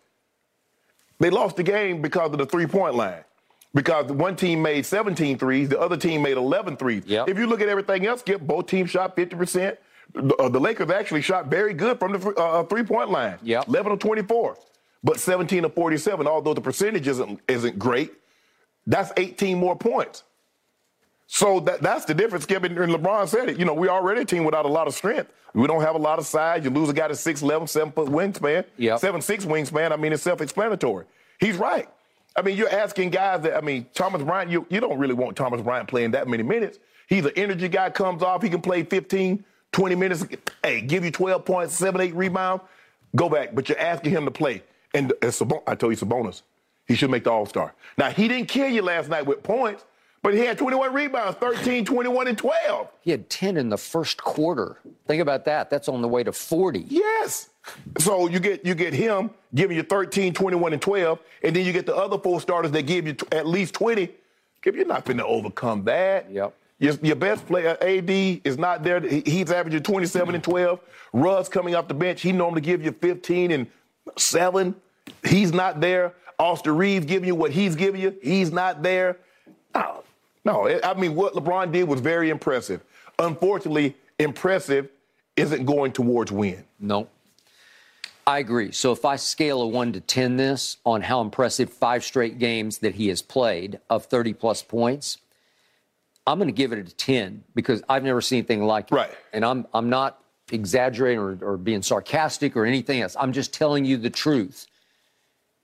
[1.22, 3.24] They lost the game because of the three-point line.
[3.76, 7.04] Because one team made 17 threes, the other team made 11 threes.
[7.06, 7.30] Yep.
[7.30, 9.78] If you look at everything else, Skip, both teams shot 50%.
[10.14, 13.38] The, uh, the Lakers actually shot very good from the uh, three-point line.
[13.44, 13.68] Yep.
[13.68, 14.58] 11 of 24,
[15.04, 16.26] but 17 of 47.
[16.26, 18.12] Although the percentage isn't isn't great,
[18.88, 20.24] that's 18 more points.
[21.34, 22.44] So that, that's the difference.
[22.44, 23.58] Skip and LeBron said it.
[23.58, 25.32] You know, we already a team without a lot of strength.
[25.54, 26.66] We don't have a lot of size.
[26.66, 29.00] You lose a guy that's 6'11", 7 foot wingspan, Yep.
[29.00, 29.94] seven six wingspan.
[29.94, 31.06] I mean, it's self-explanatory.
[31.40, 31.88] He's right.
[32.36, 33.56] I mean, you're asking guys that.
[33.56, 34.52] I mean, Thomas Bryant.
[34.52, 36.80] You you don't really want Thomas Bryant playing that many minutes.
[37.08, 37.90] He's an energy guy.
[37.92, 38.42] Comes off.
[38.42, 40.26] He can play 15, 20 minutes.
[40.62, 42.64] Hey, give you 12 points, seven, eight rebounds.
[43.16, 43.56] Go back.
[43.56, 44.64] But you're asking him to play.
[44.94, 46.44] And I told you bonus.
[46.88, 47.74] He should make the All Star.
[47.98, 49.86] Now he didn't kill you last night with points,
[50.24, 52.88] but he had 21 rebounds, 13, 21, and 12.
[53.02, 54.78] He had 10 in the first quarter.
[55.08, 55.70] Think about that.
[55.70, 56.86] That's on the way to 40.
[56.90, 57.50] Yes.
[58.00, 61.74] So you get you get him giving you 13, 21, and 12, and then you
[61.74, 64.10] get the other four starters that give you t- at least 20.
[64.64, 66.32] If you're not going to overcome that.
[66.32, 66.54] Yep.
[66.78, 69.00] Your, your best player, AD, is not there.
[69.00, 70.80] He's averaging 27 and 12.
[71.14, 73.68] Russ coming off the bench, he normally give you 15 and
[74.18, 74.76] 7.
[75.24, 76.14] He's not there.
[76.40, 78.16] Austin Reaves giving you what he's giving you.
[78.24, 79.18] He's not there.
[80.44, 80.80] No, no.
[80.84, 82.84] I mean, what LeBron did was very impressive.
[83.20, 84.90] Unfortunately, impressive
[85.36, 86.66] isn't going towards win.
[86.80, 87.08] No.
[88.26, 88.72] I agree.
[88.72, 92.80] So if I scale a 1 to 10 this on how impressive five straight games
[92.80, 95.18] that he has played of 30 plus points,
[96.28, 98.96] I'm going to give it a 10 because I've never seen anything like it.
[98.96, 99.12] Right.
[99.34, 103.16] And I'm I'm not exaggerating or, or being sarcastic or anything else.
[103.20, 104.68] I'm just telling you the truth.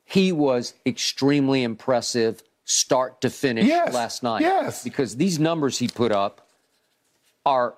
[0.05, 3.93] He was extremely impressive start to finish Yes.
[3.93, 4.41] last night.
[4.41, 4.83] Yes.
[4.83, 6.47] Because these numbers he put up
[7.45, 7.73] are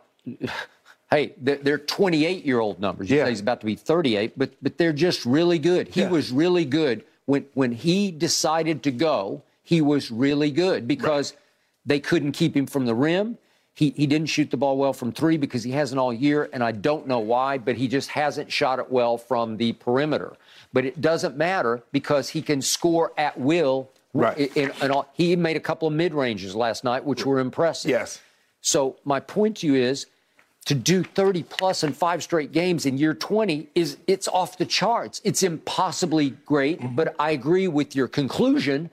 [1.12, 3.10] hey, they're, they're 28 year old numbers.
[3.10, 3.30] You Yeah.
[3.30, 5.88] he's about to be 38, but but they're just really good.
[5.90, 6.10] He Yeah.
[6.10, 9.44] was really good when when he decided to go.
[9.64, 11.34] He was really good because
[11.86, 13.38] they couldn't keep him from the rim.
[13.76, 16.62] He, he didn't shoot the ball well from three because he hasn't all year, and
[16.64, 20.36] I don't know why, but he just hasn't shot it well from the perimeter.
[20.74, 24.56] But it doesn't matter because he can score at will Right.
[24.56, 27.92] And, and all, he made a couple of mid ranges last night, which were impressive.
[27.92, 28.20] Yes.
[28.62, 30.08] So my point to you is
[30.66, 34.66] to do 30 plus in five straight games in year 20 is it's off the
[34.66, 35.22] charts.
[35.24, 36.96] It's impossibly great, Mm-hmm.
[36.96, 38.90] but I agree with your conclusion.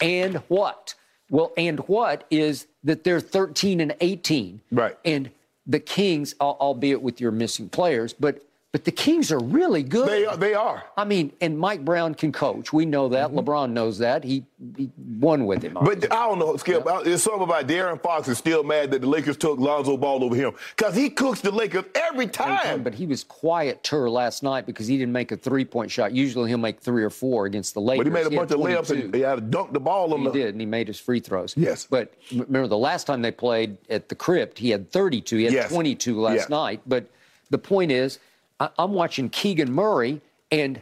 [0.00, 0.94] And what?
[1.30, 4.60] Well, and what is that they're 13 and 18.
[4.70, 4.96] Right.
[5.04, 5.30] And
[5.66, 8.42] the Kings, albeit with your missing players, but
[8.72, 10.08] but the Kings are really good.
[10.08, 10.34] They are.
[10.36, 10.82] They are.
[10.96, 12.72] I mean, and Mike Brown can coach.
[12.72, 13.30] We know that.
[13.30, 14.24] LeBron knows that.
[14.24, 14.46] He,
[14.78, 15.74] he won with him.
[15.74, 15.84] Mm-hmm.
[15.84, 16.82] But I don't know, Skip.
[17.04, 20.34] It's something about De'Aaron Fox is still mad that the Lakers took Lonzo Ball over
[20.34, 22.82] him because he cooks the Lakers every time.
[22.82, 26.12] But he was quieter last night because he didn't make a three point shot.
[26.12, 28.04] Usually he'll make three or four against the Lakers.
[28.04, 28.58] But he made a had bunch of
[28.88, 30.32] layups and he had to dunk the ball on He the.
[30.32, 31.52] did, and he made his free throws.
[31.58, 31.86] Yes.
[31.90, 35.36] But remember, the last time they played at the Crypt, he had 32.
[35.36, 35.70] He had Yes.
[35.70, 36.56] 22 last Yeah.
[36.56, 36.80] night.
[36.86, 37.04] But
[37.50, 38.18] the point is,
[38.62, 40.80] I, I'm watching Keegan Murray, and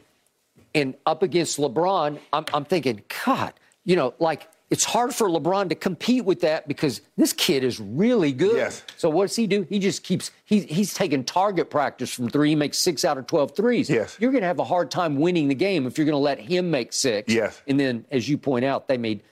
[0.74, 3.55] and up against LeBron, I'm, I'm thinking, God,
[3.85, 7.81] you know, like it's hard for LeBron to compete with that because this kid is
[7.81, 8.55] really good.
[8.57, 8.85] Yes.
[8.97, 9.66] So what does he do?
[9.68, 12.51] He just keeps he, he's taking target practice from three.
[12.51, 13.91] He makes six out of 12 threes.
[13.91, 14.16] Yes.
[14.20, 16.39] You're going to have a hard time winning the game if you're going to let
[16.39, 17.33] him make six.
[17.33, 17.61] Yes.
[17.66, 19.22] And then, as you point out, they made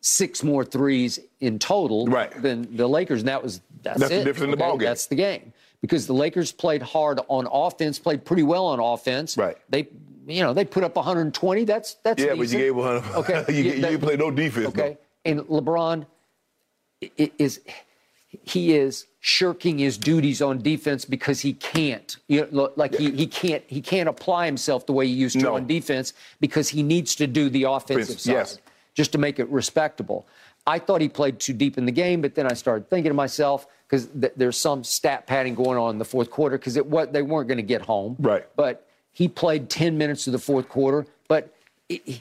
[0.00, 2.30] six more threes in total Right.
[2.40, 4.24] than the Lakers, and that was that's, That's the it.
[4.24, 4.76] difference in the okay?
[4.76, 4.80] ballgame.
[4.86, 9.36] That's the game because the Lakers played hard on offense, played pretty well on offense.
[9.36, 9.56] Right.
[9.68, 9.88] They,
[10.26, 11.64] you know, they put up 120.
[11.64, 13.14] That's that's Yeah, but you gave 100.
[13.16, 13.44] Okay.
[13.48, 14.66] you, Yeah, you that- didn't play no defense.
[14.68, 14.98] Okay.
[15.24, 16.06] And LeBron
[17.16, 17.60] is
[18.42, 22.16] he is shirking his duties on defense because he can't.
[22.28, 25.44] You know, like he, he can't he can't apply himself the way he used to
[25.44, 25.54] No.
[25.56, 28.58] on defense because he needs to do the offensive side Yes.
[28.94, 30.26] just to make it respectable.
[30.66, 33.14] I thought he played too deep in the game, but then I started thinking to
[33.14, 36.86] myself because th- there's some stat padding going on in the fourth quarter because it
[36.86, 38.16] what they weren't going to get home.
[38.18, 38.44] Right.
[38.56, 41.52] But he played 10 minutes of the fourth quarter, but.
[41.88, 42.20] It, he-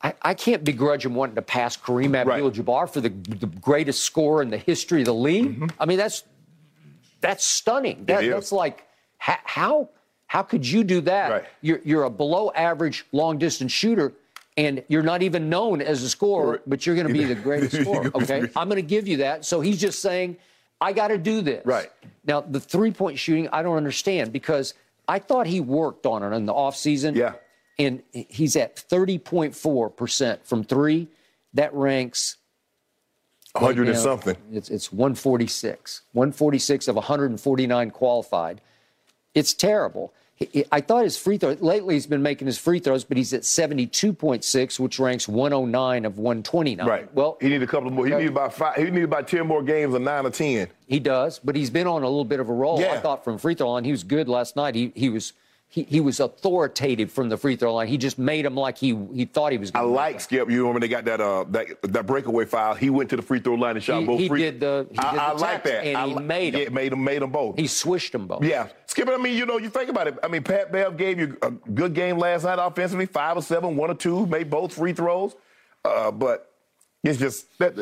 [0.00, 4.42] I, I can't begrudge him wanting to pass Kareem Abdul-Jabbar for the, the greatest scorer
[4.42, 5.72] in the history of the league.
[5.80, 6.22] I mean, that's
[7.20, 8.04] that's stunning.
[8.04, 8.30] That, Mm-hmm.
[8.30, 8.86] that's like
[9.18, 9.88] ha- how
[10.28, 11.30] how could you do that?
[11.32, 11.44] Right.
[11.62, 14.12] You're you're a below average long distance shooter,
[14.56, 17.74] and you're not even known as a scorer, but you're going to be the greatest
[17.82, 18.08] scorer.
[18.14, 19.44] Okay, I'm going to give you that.
[19.44, 20.36] So he's just saying,
[20.80, 21.64] I got to do this.
[21.66, 21.90] Right.
[22.24, 24.74] now, the three point shooting, I don't understand because
[25.08, 27.32] I thought he worked on it in the offseason Yeah.
[27.78, 31.08] and he's at 30.4% from three.
[31.54, 32.36] That ranks
[33.52, 34.36] 100 and now, something.
[34.52, 36.02] It's, it's 146.
[36.12, 38.60] 146 of 149 qualified.
[39.34, 40.12] It's terrible.
[40.70, 43.42] I thought his free throw, lately he's been making his free throws, but he's at
[43.42, 46.86] 72.6, which ranks 109 of 129.
[46.86, 47.12] Right.
[47.14, 48.06] Well, he need a couple more.
[48.06, 48.76] He need about five.
[48.76, 50.68] He need about 10 more games of nine or 10.
[50.86, 52.84] He does, but he's been on a little bit of a roll.
[52.84, 54.74] I thought from free throw line, he was good last night.
[54.74, 55.32] He he was
[55.70, 57.88] he, he was authoritative from the free throw line.
[57.88, 59.70] He just made him like he he thought he was.
[59.70, 60.20] I gonna make like.
[60.22, 60.50] Skip.
[60.50, 62.74] You remember they got that uh that that breakaway foul.
[62.74, 64.40] He went to the free throw line and shot He- both he free.
[64.40, 65.84] did the- he I, did the I like that.
[65.84, 66.54] and I he made.
[66.54, 67.58] Yeah, made him Made them both.
[67.58, 68.42] He swished them both.
[68.42, 69.08] Yeah, Skip.
[69.08, 70.18] I mean, you know, you think about it.
[70.22, 73.76] I mean, Pat Bev gave you a good game last night offensively, five or seven,
[73.76, 75.36] one or two, made both free throws.
[75.84, 76.50] Uh, but
[77.04, 77.74] it's just that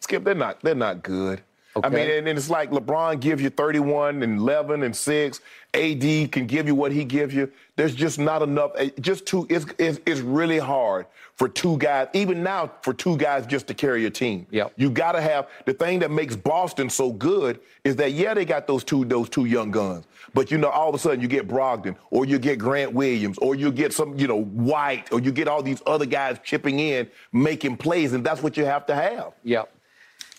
[0.00, 0.24] Skip.
[0.24, 0.60] They're not.
[0.62, 1.42] They're not good.
[1.82, 5.40] I mean, and, and it's like LeBron gives you 31 and 11 and six.
[5.74, 7.50] AD can give you what he gives you.
[7.74, 8.70] There's just not enough.
[8.76, 9.44] eh, Just two.
[9.50, 12.06] It's it's, it's really hard for two guys.
[12.12, 14.46] Even now, for two guys just to carry a team.
[14.52, 14.72] Yep.
[14.76, 18.44] You got to have the thing that makes Boston so good is that yeah they
[18.44, 21.26] got those two those two young guns, but you know all of a sudden you
[21.26, 25.18] get Brogdon or you get Grant Williams or you get some you know White or
[25.20, 28.86] you get all these other guys chipping in making plays and that's what you have
[28.86, 29.32] to have.
[29.42, 29.73] Yep.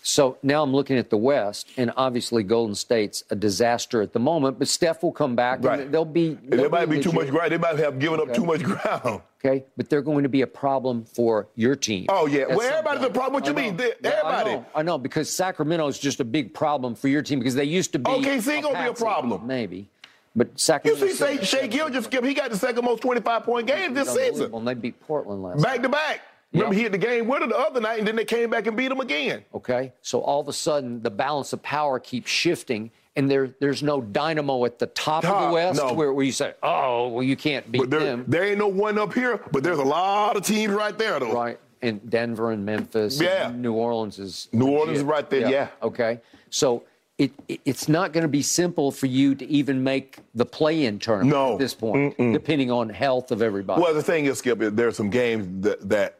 [0.08, 4.20] So now I'm looking at the West, and obviously Golden State's a disaster at the
[4.20, 4.56] moment.
[4.56, 5.80] But Steph will come back, Right.
[5.80, 6.34] and they'll be.
[6.44, 7.50] They'll there might be too much ground.
[7.50, 9.22] They might have given up too much ground.
[9.44, 12.06] Okay, but they're going to be a problem for your team.
[12.08, 12.46] Oh, yeah.
[12.48, 13.34] Well, everybody's a problem.
[13.34, 13.76] What you mean?
[13.76, 14.50] They- Yeah, everybody.
[14.50, 17.54] I know, I know, because Sacramento is just a big problem for your team because
[17.54, 18.10] they used to be.
[18.10, 19.46] OKC gonna be a problem.
[19.46, 19.88] Maybe,
[20.34, 21.04] but Sacramento.
[21.06, 22.08] You see, Shai, Gilgeous.
[22.10, 25.62] He got the second most 25 point game this season, and they beat Portland last.
[25.62, 26.22] back to back.
[26.52, 26.76] Remember, Yeah.
[26.78, 28.90] he hit the game winner the other night, and then they came back and beat
[28.90, 29.44] him again.
[29.54, 33.82] Okay, so all of a sudden the balance of power keeps shifting, and there there's
[33.82, 35.92] no dynamo at the top, of the West no.
[35.92, 38.24] where, where you say, oh, well, you can't beat But there, them.
[38.28, 41.32] there ain't no one up here, but there's a lot of teams right there, though.
[41.32, 41.58] Right.
[41.82, 43.20] And Denver and Memphis.
[43.20, 43.48] Yeah.
[43.48, 44.48] And New Orleans is.
[44.52, 44.78] New legit.
[44.80, 45.68] Orleans is right there, yeah.
[45.82, 46.20] Okay.
[46.48, 46.84] So
[47.18, 50.98] it, it it's not going to be simple for you to even make the play-in
[50.98, 51.52] tournament No.
[51.54, 53.80] at this point, depending on health of everybody.
[53.82, 56.18] Well, the thing is, Skip, there's some games that, that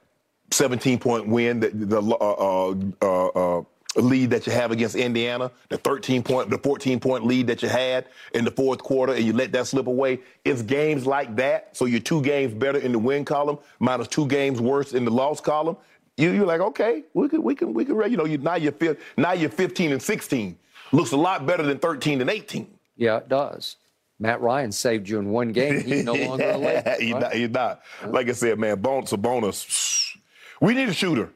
[0.50, 3.62] 17 point win, that the uh, uh, uh, uh,
[3.96, 7.68] lead that you have against Indiana, the 13 point, the 14 point lead that you
[7.68, 10.20] had in the fourth quarter, and you let that slip away.
[10.44, 11.76] It's games like that.
[11.76, 15.10] So you're two games better in the win column, minus two games worse in the
[15.10, 15.76] loss column.
[16.16, 18.74] you you're like, okay, we can we can we can you know you now you're
[19.16, 20.58] now you're 15 and 16.
[20.92, 22.68] Looks a lot better than 13 and 18.
[22.96, 23.76] Yeah, it does.
[24.18, 25.82] Matt Ryan saved you in one game.
[25.82, 26.96] He's no longer a Laker.
[26.98, 27.82] he's, not, he's not.
[28.06, 30.15] Like I said, man, bonus a bonus.
[30.60, 31.30] We need a shooter.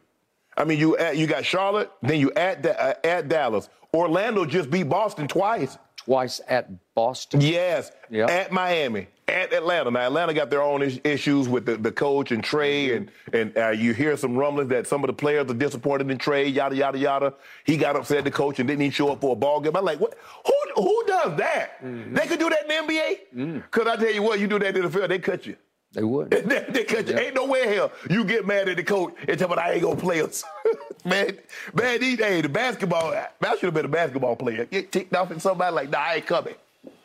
[0.57, 3.69] I mean, you add, you got Charlotte, then you add uh, add Dallas.
[3.95, 5.79] Orlando just beat Boston twice.
[5.97, 7.41] Twice at Boston.
[7.41, 8.27] Yes, Yeah.
[8.27, 9.91] at Miami, at Atlanta.
[9.91, 13.57] Now Atlanta got their own is- issues with the, the coach and Trae, and and
[13.57, 16.53] uh, you hear some rumblings that some of the players are disappointed in Trae.
[16.53, 17.35] Yada yada yada.
[17.65, 19.77] He got upset the coach and didn't even show up for a ball game.
[19.77, 20.15] I'm like, what?
[20.47, 21.73] Who who does that?
[21.83, 23.63] They could do that in the NBA.
[23.71, 25.57] Because I tell you what, you do that in the field, they cut you.
[25.93, 26.31] They would.
[26.71, 27.11] they cut.
[27.11, 29.83] Ain't no way hell you get mad at the coach and tell me I ain't
[29.83, 30.45] gonna play us.
[31.05, 31.37] man,
[31.75, 34.67] man, these days the basketball, I should have been a basketball player.
[34.67, 36.55] Get ticked off at somebody like, nah, I ain't coming.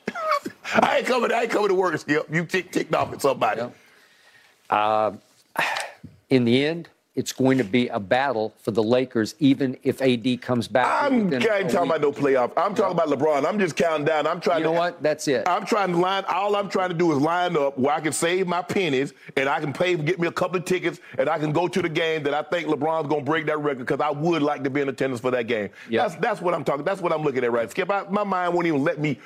[0.75, 1.31] I ain't coming.
[1.31, 2.27] I ain't coming to work, Skip.
[2.31, 3.61] You tick ticked off at somebody.
[3.61, 3.69] Yeah.
[4.69, 5.15] Uh,
[6.29, 10.41] in the end, it's going to be a battle for the Lakers, even if AD
[10.41, 10.85] comes back.
[11.03, 12.51] I'm I ain't talking about no playoff.
[12.57, 13.45] I'm talking about LeBron.
[13.47, 14.27] I'm just counting down.
[14.27, 14.71] I'm trying You to.
[14.73, 15.01] know what?
[15.01, 15.47] That's it.
[15.47, 16.25] I'm trying to line.
[16.27, 19.47] All I'm trying to do is line up where I can save my pennies and
[19.47, 21.87] I can pay, get me a couple of tickets, and I can go to the
[21.89, 24.81] game that I think LeBron's gonna break that record because I would like to be
[24.81, 25.69] in attendance for that game.
[25.89, 26.01] Yeah.
[26.03, 26.83] That's that's what I'm talking.
[26.83, 27.71] That's what I'm looking at, right?
[27.71, 27.89] Skip.
[27.89, 29.19] I, my mind won't even let me.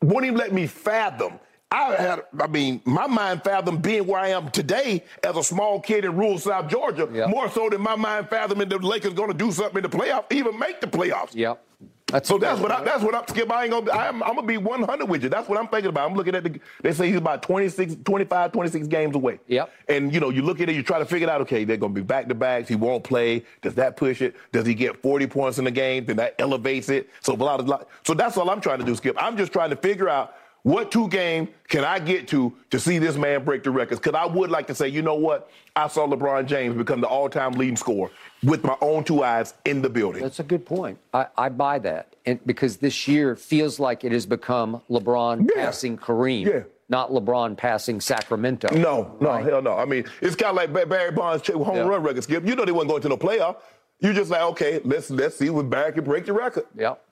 [0.00, 1.40] Won't even let me fathom.
[1.74, 5.80] I had, I mean, my mind fathomed being where I am today as a small
[5.80, 7.26] kid in rural South Georgia, Yeah.
[7.26, 10.24] more so than my mind fathoming the Lakers going to do something in the playoff,
[10.32, 11.34] even make the playoffs.
[11.34, 11.60] Yep.
[12.08, 13.50] That's So that's what I, that's what I'm skip.
[13.50, 13.90] I ain't gonna.
[13.90, 15.30] I'm, I'm gonna be 100 with you.
[15.30, 16.08] That's what I'm thinking about.
[16.08, 16.60] I'm looking at the.
[16.82, 19.40] They say he's about 26, 25, 26 games away.
[19.48, 19.72] Yep.
[19.88, 21.40] And you know, you look at it, you try to figure it out.
[21.40, 22.68] Okay, they're gonna be back to backs.
[22.68, 23.42] He won't play.
[23.62, 24.36] Does that push it?
[24.52, 26.04] Does he get 40 points in the game?
[26.04, 27.08] Then that elevates it.
[27.22, 27.66] So blah blah.
[27.78, 27.86] blah.
[28.06, 29.16] So that's all I'm trying to do, Skip.
[29.18, 30.36] I'm just trying to figure out.
[30.64, 34.00] What two game can I get to to see this man break the records?
[34.00, 35.50] Because I would like to say, you know what?
[35.76, 38.10] I saw LeBron James become the all-time leading scorer
[38.42, 40.22] with my own two eyes in the building.
[40.22, 40.98] That's a good point.
[41.12, 45.64] I, I buy that, and because this year feels like it has become LeBron Yeah.
[45.66, 46.62] passing Kareem, Yeah.
[46.88, 48.68] not LeBron passing Sacramento.
[48.74, 49.44] No, no, Right?
[49.44, 49.76] hell no.
[49.76, 51.82] I mean, it's kind of like Barry Bonds' home Yeah.
[51.82, 52.22] run record.
[52.24, 53.56] Skip, you know they wasn't going to no playoff.
[54.00, 56.64] You're just like, okay, let's let's see if Barry can break the record.
[56.74, 57.04] Yep.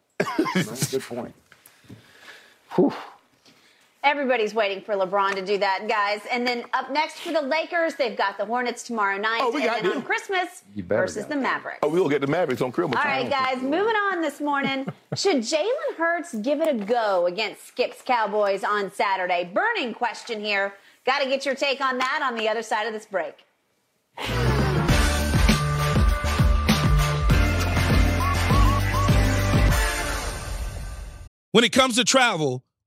[0.54, 1.34] That's a good point.
[2.76, 2.92] Whew.
[4.04, 6.22] Everybody's waiting for LeBron to do that, guys.
[6.32, 9.38] And then up next for the Lakers, they've got the Hornets tomorrow night.
[9.40, 10.02] Oh, we and got then on.
[10.02, 11.36] Christmas versus the.
[11.36, 11.78] Mavericks.
[11.82, 12.98] Oh, we'll get the Mavericks on Christmas.
[12.98, 14.86] All right, guys, moving on this morning.
[15.14, 19.48] Should Jalen Hurts give it a go against Skip's Cowboys on Saturday?
[19.52, 20.74] Burning question here.
[21.04, 23.44] Got to get your take on that on the other side of this break.
[31.52, 32.64] When it comes to travel,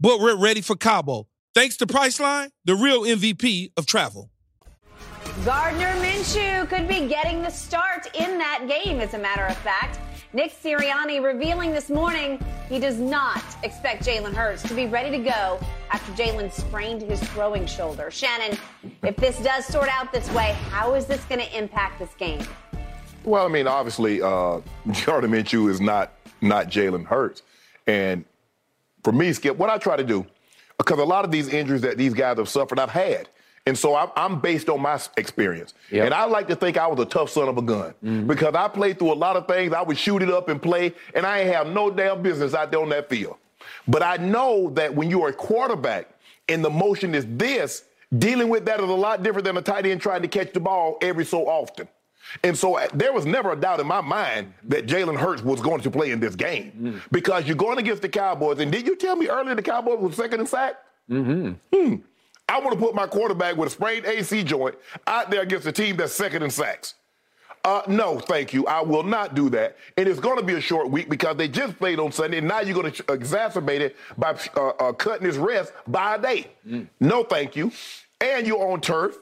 [0.00, 1.28] but we're ready for Cabo.
[1.54, 4.30] Thanks to Priceline, the real MVP of travel.
[5.44, 9.98] Gardner Minshew could be getting the start in that game, as a matter of fact.
[10.32, 12.38] Nick Sirianni revealing this morning
[12.68, 15.58] he does not expect Jalen Hurts to be ready to go
[15.90, 18.10] after Jalen sprained his throwing shoulder.
[18.12, 18.56] Shannon,
[19.02, 22.40] if this does sort out this way, how is this going to impact this game?
[23.24, 24.60] Well, I mean, obviously, uh,
[24.92, 27.42] Jordan Minshew is not not Jalen Hurts,
[27.86, 28.24] and
[29.04, 30.26] for me, Skip, what I try to do,
[30.78, 33.28] because a lot of these injuries that these guys have suffered, I've had,
[33.66, 35.74] And so I'm, I'm based on my experience.
[35.90, 36.06] Yep.
[36.06, 38.26] And I like to think I was a tough son of a gun mm-hmm.
[38.26, 39.72] because I played through a lot of things.
[39.72, 42.70] I would shoot it up and play, and I ain't have no damn business out
[42.70, 43.36] there on that field.
[43.86, 46.08] But I know that when you're a quarterback
[46.48, 47.84] and the motion is this,
[48.18, 50.60] dealing with that is a lot different than a tight end trying to catch the
[50.60, 51.86] ball every so often.
[52.44, 55.60] And so uh, there was never a doubt in my mind that Jalen Hurts was
[55.60, 58.58] going to play in this game because you're going against the Cowboys.
[58.60, 60.74] And did you tell me earlier the Cowboys was second in sack?
[61.10, 61.96] Mm-hmm.
[62.48, 64.74] I want to put my quarterback with a sprained AC joint
[65.06, 66.94] out there against a team that's second in sacks.
[67.64, 68.66] Uh, no, thank you.
[68.66, 69.76] I will not do that.
[69.96, 72.48] And it's going to be a short week because they just played on Sunday, and
[72.48, 76.46] now you're going to exacerbate it by uh, uh, cutting his rest by a day.
[77.00, 77.70] No, thank you.
[78.20, 79.16] And you're on turf.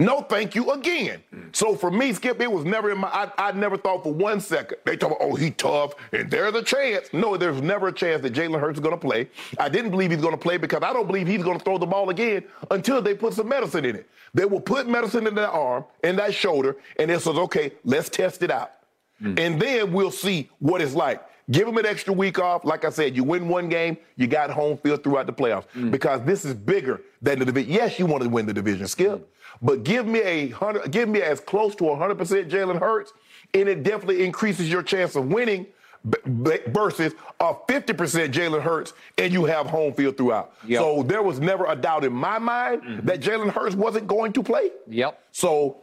[0.00, 1.22] No, thank you again.
[1.52, 3.08] So for me, Skip, it was never in my.
[3.08, 6.54] I, I never thought for one second they talk about, oh, he tough, and there's
[6.54, 7.10] a chance.
[7.12, 9.28] No, there's never a chance that Jalen Hurts is going to play.
[9.58, 11.76] I didn't believe he's going to play because I don't believe he's going to throw
[11.76, 14.08] the ball again until they put some medicine in it.
[14.32, 18.08] They will put medicine in that arm and that shoulder, and it says, okay, let's
[18.08, 18.72] test it out,
[19.18, 19.34] hmm.
[19.36, 21.22] and then we'll see what it's like.
[21.50, 22.64] Give him an extra week off.
[22.64, 25.90] Like I said, you win one game, you got home field throughout the playoffs hmm.
[25.90, 27.72] because this is bigger than the division.
[27.72, 29.24] Yes, you want to win the division, Skip, hmm.
[29.62, 33.12] But give me a hundred, give me as close to 100 percent Jalen Hurts,
[33.54, 35.66] and it definitely increases your chance of winning
[36.08, 40.54] b- b- versus a 50 percent Jalen Hurts, and you have home field throughout.
[40.66, 40.80] Yep.
[40.80, 43.06] So there was never a doubt in my mind mm-hmm.
[43.06, 44.70] that Jalen Hurts wasn't going to play.
[44.88, 45.20] Yep.
[45.32, 45.78] So,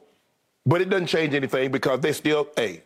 [0.66, 2.84] but it doesn't change anything because they still, hey,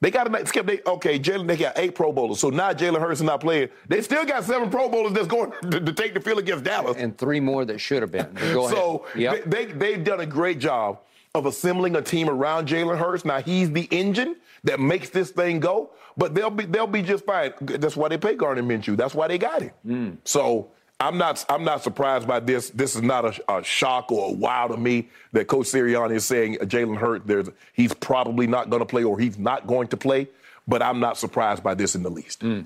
[0.00, 0.66] they got to make skip.
[0.66, 1.46] They okay, Jalen.
[1.48, 2.38] They got eight Pro Bowlers.
[2.40, 3.68] So now Jalen Hurts is not playing.
[3.88, 6.96] They still got seven Pro Bowlers that's going to, to take the field against Dallas.
[6.98, 8.28] And three more that should have been.
[8.36, 9.44] So Yep.
[9.44, 11.00] they, they they've done a great job
[11.34, 13.24] of assembling a team around Jalen Hurts.
[13.24, 15.90] Now he's the engine that makes this thing go.
[16.16, 17.52] But they'll be they'll be just fine.
[17.60, 18.96] That's why they pay Gardner Minshew.
[18.96, 19.70] That's why they got him.
[19.84, 20.10] Hmm.
[20.24, 20.70] So
[21.00, 22.70] I'm not I'm not surprised by this.
[22.70, 26.24] This is not a, a shock or a wow to me that Coach Sirianni is
[26.24, 27.26] saying Jalen Hurt.
[27.26, 30.28] There's he's probably not going to play or he's not going to play.
[30.66, 32.42] But I'm not surprised by this in the least.
[32.42, 32.62] Hmm.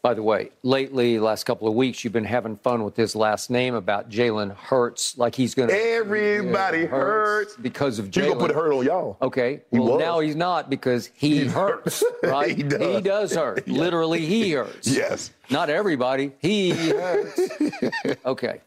[0.00, 3.50] By the way, lately, last couple of weeks, you've been having fun with his last
[3.50, 5.74] name about Jalen Hurts, like he's going to.
[5.74, 7.56] Everybody hurts.
[7.56, 8.16] because of Jalen.
[8.16, 9.16] You gonna put a hurt on y'all?
[9.20, 9.62] Okay.
[9.72, 10.00] He well, was.
[10.00, 12.56] now he's not because he, hurts, right?
[12.56, 13.34] He does.
[13.34, 13.58] hurt.
[13.68, 13.80] Yeah.
[13.80, 14.86] Literally, he hurts.
[14.86, 15.32] Yes.
[15.50, 16.32] Not everybody.
[16.38, 17.40] He hurts.
[18.24, 18.60] okay.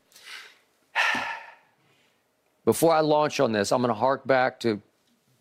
[2.65, 4.81] Before I launch on this, I'm going to hark back to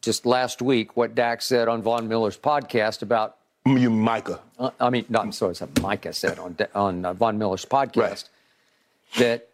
[0.02, 3.36] just last week what Dak said on Von Miller's podcast about.
[3.66, 4.40] You Micah.
[4.58, 8.28] Uh, I mean, not I'm sorry, it's Micah said on on uh, Von Miller's podcast
[9.18, 9.48] that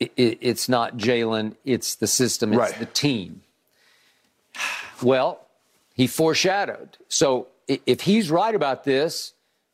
[0.00, 2.78] i i it's not Jalen, it's the system, it's Right.
[2.78, 3.42] the team.
[5.02, 5.46] Well,
[5.94, 6.96] he foreshadowed.
[7.08, 9.32] So if he's right about this,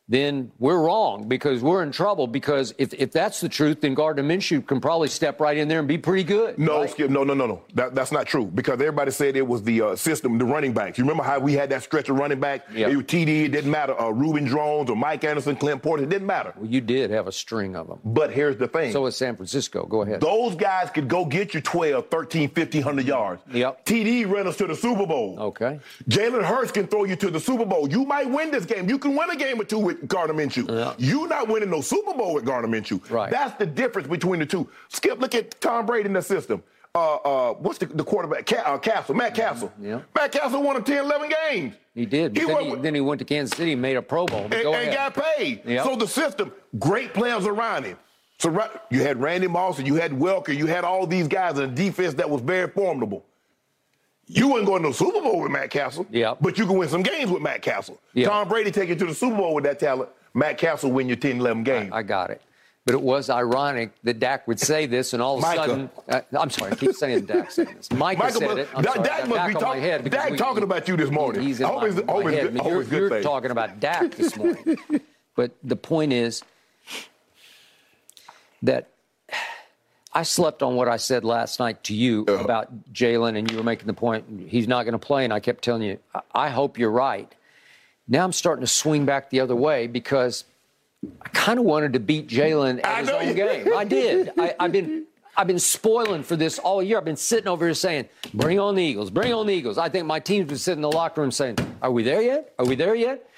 [0.09, 2.25] then we're wrong because we're in trouble.
[2.25, 5.79] Because if, if that's the truth, then Gardner Minshew can probably step right in there
[5.79, 6.57] and be pretty good.
[6.57, 6.89] No, right?
[6.89, 7.11] Skip.
[7.11, 7.61] No, no, no, no.
[7.75, 10.97] That, that's not true because everybody said it was the uh, system, the running backs.
[10.97, 12.67] You remember how we had that stretch of running back?
[12.73, 12.89] Yeah.
[12.89, 13.45] It was TD.
[13.45, 13.99] It didn't matter.
[13.99, 16.03] Uh, Reuben Droughns or Mike Anderson, Clint Porter.
[16.03, 16.53] It didn't matter.
[16.57, 17.99] Well, you did have a string of them.
[18.03, 18.91] But here's the thing.
[18.91, 19.85] So is San Francisco.
[19.85, 20.21] Go ahead.
[20.21, 23.43] those guys could go get you 12, 13, 1500 yards.
[23.51, 23.85] Yep.
[23.85, 25.37] TD ran us to the Super Bowl.
[25.39, 25.79] Okay.
[26.09, 27.87] Jalen Hurts can throw you to the Super Bowl.
[27.87, 28.89] You might win this game.
[28.89, 30.69] You can win a game or two with Gardner Minshew.
[30.69, 30.93] Yeah.
[30.97, 33.09] You not winning no Super Bowl with Gardner Minshew.
[33.09, 33.31] Right.
[33.31, 34.69] That's the difference between the two.
[34.89, 36.63] Skip, look at Tom Brady in the system.
[36.95, 38.47] Uh, uh, what's the, the quarterback?
[38.47, 39.71] Ca- uh, Cassel, Matt Cassel.
[39.79, 40.01] Yeah.
[40.15, 41.75] Matt Cassel won 10, 11 games.
[41.93, 42.35] He did.
[42.35, 44.41] He then, he, then he went to Kansas City and made a Pro Bowl.
[44.41, 45.61] And, go and got paid.
[45.65, 45.85] Yep.
[45.85, 47.97] So the system, great players around him.
[48.39, 51.65] So you had Randy Moss and you had Welker, you had all these guys in
[51.65, 53.25] a defense that was very formidable.
[54.31, 56.05] You wouldn't go to no Super Bowl with Matt Cassel.
[56.11, 56.37] Yep.
[56.39, 57.99] But you can win some games with Matt Cassel.
[58.13, 58.29] Yep.
[58.29, 60.09] Tom Brady take you to the Super Bowl with that talent.
[60.35, 61.89] Matt Cassel win your 10, 11 games.
[61.91, 62.39] I got it.
[62.85, 65.65] But it was ironic that Dak would say this, and all of a Micah.
[65.67, 67.91] sudden, uh, I'm sorry, I keep saying Dak saying this.
[67.91, 68.69] Micah, Michael, said it.
[68.75, 71.09] I'm Dak- sorry, Dak I must Dak be talk- Dak we- talking about you this
[71.11, 71.41] morning.
[71.41, 72.53] He's in I hope my, it's- my hope head.
[72.53, 73.23] good- hope you're, good you're thing.
[73.23, 74.77] talking about Dak this morning.
[75.35, 76.43] but the point is
[78.63, 78.89] that
[80.11, 82.43] I slept on what I said last night to you Uh-huh.
[82.43, 85.39] about Jalen, and you were making the point he's not going to play, and I
[85.39, 87.31] kept telling you, I, I hope you're right.
[88.07, 90.45] Now I'm starting to swing back the other way because
[91.21, 93.71] I kind of wanted to beat Jalen I at his own game.
[93.75, 94.31] I did.
[94.37, 95.05] I, I've been.
[95.37, 96.97] I've been spoiling for this all year.
[96.97, 99.09] I've been sitting over here saying, "Bring on the Eagles!
[99.09, 101.57] Bring on the Eagles!" I think my team's been sitting in the locker room saying,
[101.81, 102.53] "Are we there yet?
[102.59, 103.28] Are we there yet?"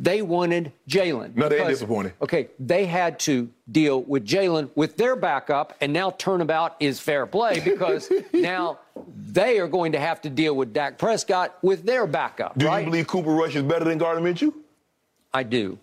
[0.00, 1.36] They wanted Jalen.
[1.36, 2.14] No, they ain't disappointed.
[2.22, 7.26] Okay, they had to deal with Jalen with their backup, and now turnabout is fair
[7.26, 8.78] play because now
[9.16, 12.56] they are going to have to deal with Dak Prescott with their backup.
[12.58, 12.80] Do right?
[12.84, 14.52] you believe Cooper Rush is better than Gardner Minshew?
[15.32, 15.78] I do.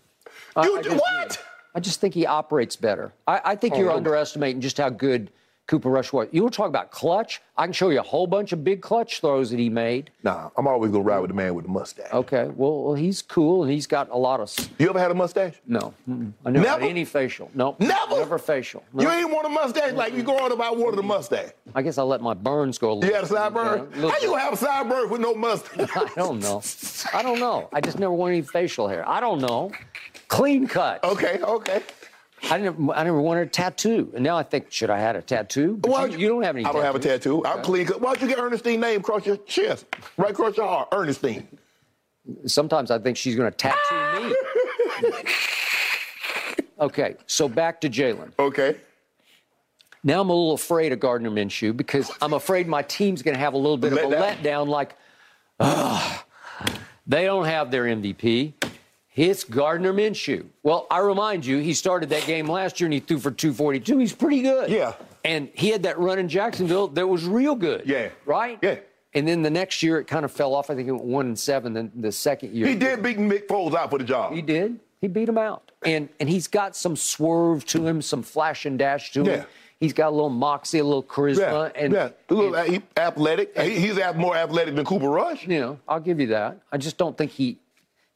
[0.56, 1.44] I- You I do- just what?
[1.74, 3.14] I just think he operates better.
[3.28, 3.96] I, I think oh, you're Oh.
[3.98, 5.32] underestimating just how good
[5.72, 6.28] Cooper Rush was.
[6.34, 7.42] You were talking about clutch.
[7.56, 10.12] I can show you a whole bunch of big clutch throws that he made.
[10.22, 12.12] Nah, I'm always gonna ride with the man with the mustache.
[12.12, 14.54] Okay, well, well he's cool and he's got a lot of.
[14.80, 15.54] You ever had a mustache?
[15.66, 16.34] No, mm-mm.
[16.46, 17.50] I never, had any facial.
[17.54, 18.18] No, Never?
[18.18, 18.84] never facial.
[18.92, 19.04] No.
[19.04, 20.60] You ain't want a mustache like you growing up.
[20.60, 21.52] I wanted a mustache.
[21.74, 23.10] I guess I let my burns go a little.
[23.10, 23.94] You had a sideburn?
[23.94, 25.90] A little How you gonna have a sideburn with no mustache?
[25.96, 26.62] I don't know.
[27.14, 27.70] I don't know.
[27.72, 29.08] I just never wanted any facial hair.
[29.08, 29.72] I don't know.
[30.28, 31.02] Clean cut.
[31.06, 31.82] okay, okay.
[32.50, 35.22] I never, I never wanted a tattoo, and now I think, should I had a
[35.22, 35.78] tattoo?
[35.78, 36.66] But Why you, you don't have any.
[36.66, 37.46] I don't have a tattoo.
[37.46, 37.88] I'm clean.
[37.88, 39.86] Why don't you get Ernestine name across your chest,
[40.18, 40.90] right across your heart?
[40.92, 41.48] Ernestine.
[42.46, 44.36] Sometimes I think she's going to tattoo me.
[46.82, 48.32] okay, so back to Jalen.
[48.40, 48.76] Okay.
[50.04, 53.40] Now I'm a little afraid of Gardner Minshew because I'm afraid my team's going to
[53.40, 54.38] have a little bit of a Letdown?
[54.42, 54.68] letdown.
[54.68, 54.96] Like,
[55.60, 56.26] ah,
[57.06, 58.54] they don't have their MVP.
[59.16, 60.46] It's Gardner Minshew.
[60.64, 63.98] Well, I remind you, he started that game last year and he threw for 242.
[63.98, 64.70] He's pretty good.
[64.70, 64.94] Yeah.
[65.26, 67.84] And he had that run in Jacksonville that was real good.
[67.86, 68.10] Yeah.
[68.26, 68.58] Right?
[68.62, 68.78] Yeah.
[69.14, 70.70] And then the next year it kind of fell off.
[70.70, 71.74] I think it went one and seven.
[71.74, 74.34] Then the second year He did beat Nick Foles out for the job.
[74.34, 74.80] he did.
[75.02, 75.72] He beat him out.
[75.84, 79.26] And and he's got some swerve to him, some flash and dash to him.
[79.26, 79.44] Yeah.
[79.80, 82.10] He's got a little moxie, a little Yeah, charisma, and, yeah.
[82.30, 83.60] A little and, athletic.
[83.60, 85.46] He- he's more athletic than Cooper Rush.
[85.48, 86.60] you know, I'll give you that.
[86.72, 87.58] I just don't think he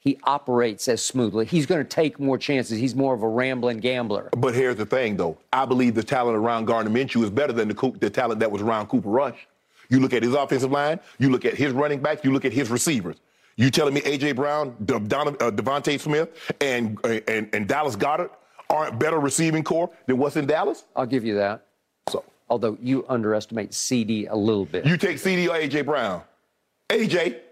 [0.05, 1.45] he operates as smoothly.
[1.45, 2.77] He's going to take more chances.
[2.77, 4.29] He's more of a rambling gambler.
[4.37, 5.35] But here's the thing, though.
[5.51, 8.61] I believe the talent around Gardner Minshew is better than the, the talent that was
[8.61, 9.47] around Cooper Rush.
[9.89, 12.53] You look at his offensive line, you look at his running backs, you look at
[12.53, 13.15] his receivers.
[13.55, 14.33] You telling me A.J.
[14.33, 16.29] Brown, De- Donovan- uh, DeVonta Smith,
[16.61, 18.29] and, and, and Dallas Goedert
[18.69, 20.83] aren't better receiving core than what's in Dallas?
[20.95, 21.65] I'll give you that.
[22.09, 24.85] So Although you underestimate CeeDee a little bit.
[24.85, 25.81] you take CeeDee or A.J.
[25.81, 26.21] Brown.
[26.91, 27.44] A.J., Boy, that's a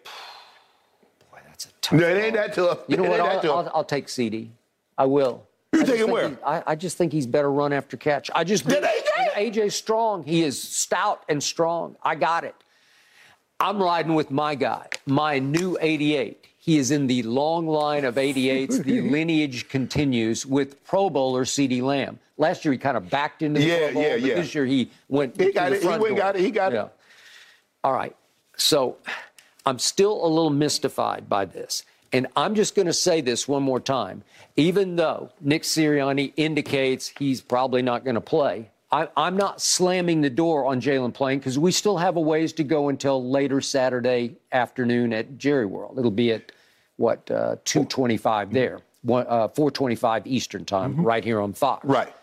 [1.83, 1.99] tough.
[1.99, 2.79] no, it ain't that tough.
[2.87, 3.19] You know It what?
[3.19, 3.51] I'll.
[3.51, 4.49] I'll, I'll take CeeDee.
[4.97, 5.45] I will.
[5.73, 6.29] You I just taking where?
[6.29, 8.29] he- I, I just think he's better run after catch.
[8.33, 9.51] I just think- AJ?
[9.53, 10.23] AJ's strong.
[10.23, 11.95] He is stout and strong.
[12.03, 12.55] I got it.
[13.59, 16.45] I'm riding with my guy, my new 88.
[16.57, 18.83] He is in the long line of 88s.
[18.83, 22.19] the lineage continues with Pro Bowler CeeDee Lamb.
[22.37, 24.35] Last year he kind of backed into the Yeah, Pro Bowl, yeah, but yeah.
[24.35, 25.39] this year he went.
[25.39, 25.81] He got it.
[25.81, 26.15] He went door.
[26.15, 26.41] got it.
[26.41, 26.89] He got it.
[27.83, 28.15] All right.
[28.57, 28.97] So
[29.65, 31.83] I'm still a little mystified by this.
[32.11, 34.23] And I'm just going to say this one more time.
[34.55, 40.21] Even though Nick Sirianni indicates he's probably not going to play, I, I'm not slamming
[40.21, 43.59] the door on Jalen playing because we still have a ways to go until later
[43.59, 45.97] Saturday afternoon at Jerry World.
[45.97, 46.51] It'll be at
[46.97, 51.83] what uh, 2:25 there, one, uh, 4:25 Eastern time, right here on Fox.
[51.83, 52.13] Right.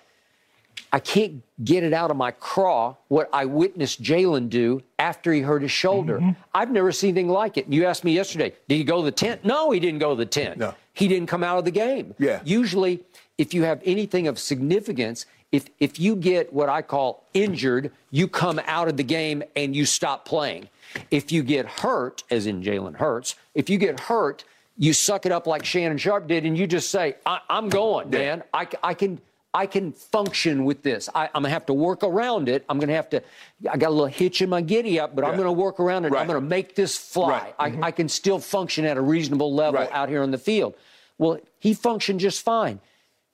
[0.93, 5.41] I can't get it out of my craw what I witnessed Jalen do after he
[5.41, 6.19] hurt his shoulder.
[6.19, 6.31] Mm-hmm.
[6.55, 7.67] I've never seen anything like it.
[7.69, 9.45] You asked me yesterday, did he go to the tent?
[9.45, 10.59] No, he didn't go to the tent.
[10.59, 10.75] No.
[10.93, 12.15] He didn't come out of the game.
[12.19, 12.41] Yeah.
[12.45, 13.01] Usually,
[13.39, 18.29] if you have anything of significance, if if you get what I call injured, you
[18.29, 20.69] come out of the game and you stop playing.
[21.11, 24.45] If you get hurt, as in Jalen Hurts, if you get hurt,
[24.77, 28.11] you suck it up like Shannon Sharpe did, and you just say, I, "I'm going,
[28.11, 28.43] man.
[28.53, 29.21] I can."
[29.53, 31.09] I can function with this.
[31.15, 32.65] I, I'm gonna have to work around it.
[32.69, 33.23] I'm gonna have to.
[33.69, 36.13] I got a little hitch in my giddy up, but I'm gonna work around it.
[36.13, 36.21] Right.
[36.21, 37.29] I'm gonna make this fly.
[37.29, 37.55] Right.
[37.59, 37.85] I, mm-hmm.
[37.85, 39.91] I can still function at a reasonable level Right.
[39.93, 40.75] out here on the field.
[41.19, 42.81] Well, he functioned just fine.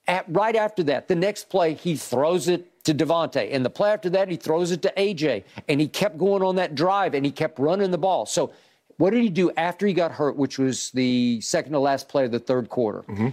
[0.09, 3.49] At, right after that, the next play, he throws it to DeVonta.
[3.53, 5.45] And the play after that, he throws it to AJ.
[5.69, 8.25] And he kept going on that drive and he kept running the ball.
[8.27, 8.53] So,
[8.99, 12.25] what did he do after he got hurt, which was the second to last play
[12.25, 13.03] of the third quarter?
[13.03, 13.29] Mm-hmm.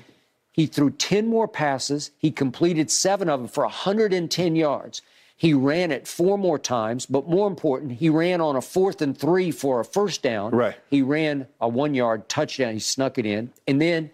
[0.54, 2.12] He threw 10 more passes.
[2.18, 5.01] He completed seven of them for 110 yards.
[5.36, 9.18] He ran it four more times, but more important, he ran on a fourth and
[9.18, 10.51] three for a first down.
[10.51, 10.76] Right.
[10.89, 12.74] He ran a one yard touchdown.
[12.74, 13.51] He snuck it in.
[13.68, 14.12] And then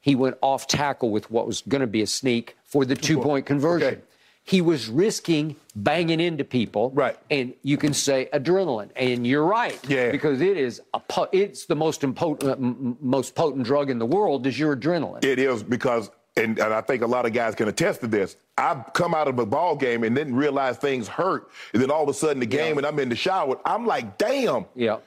[0.00, 3.20] he went off tackle with what was going to be a sneak for the two
[3.20, 3.94] point conversion.
[3.94, 4.02] Okay.
[4.50, 6.90] He was risking banging into people.
[6.90, 7.16] Right.
[7.30, 8.90] And you can say adrenaline.
[8.96, 9.78] And you're right.
[9.88, 10.10] Yeah.
[10.10, 12.56] Because it is a po- it's the most impotent, uh,
[13.00, 15.24] most potent drug in the world is your adrenaline.
[15.24, 18.34] It is because, and, and I think a lot of guys can attest to this.
[18.58, 22.02] I've come out of a ball game and didn't realize things hurt, and then all
[22.02, 23.56] of a sudden the game, and I'm in the shower.
[23.64, 24.98] I'm like, damn, yeah.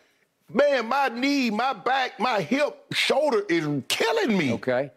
[0.49, 4.53] man, my knee, my back, my hip, shoulder is killing me.
[4.53, 4.89] Okay.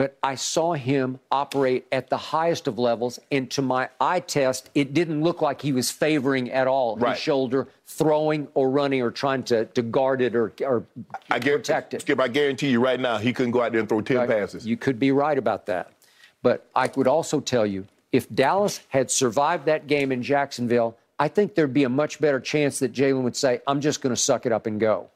[0.00, 4.70] But I saw him operate at the highest of levels, and to my eye test,
[4.74, 7.10] it didn't look like he was favoring at all Right.
[7.12, 10.86] his shoulder, throwing or running or trying to, to guard it or, or
[11.30, 12.00] I protect it.
[12.00, 14.26] Skip, I guarantee you right now, he couldn't go out there and throw 10 Right?
[14.30, 14.66] passes.
[14.66, 15.92] You could be right about that.
[16.42, 21.28] But I would also tell you if Dallas had survived that game in Jacksonville, I
[21.28, 24.20] think there'd be a much better chance that Jalen would say, I'm just going to
[24.20, 25.10] suck it up and go.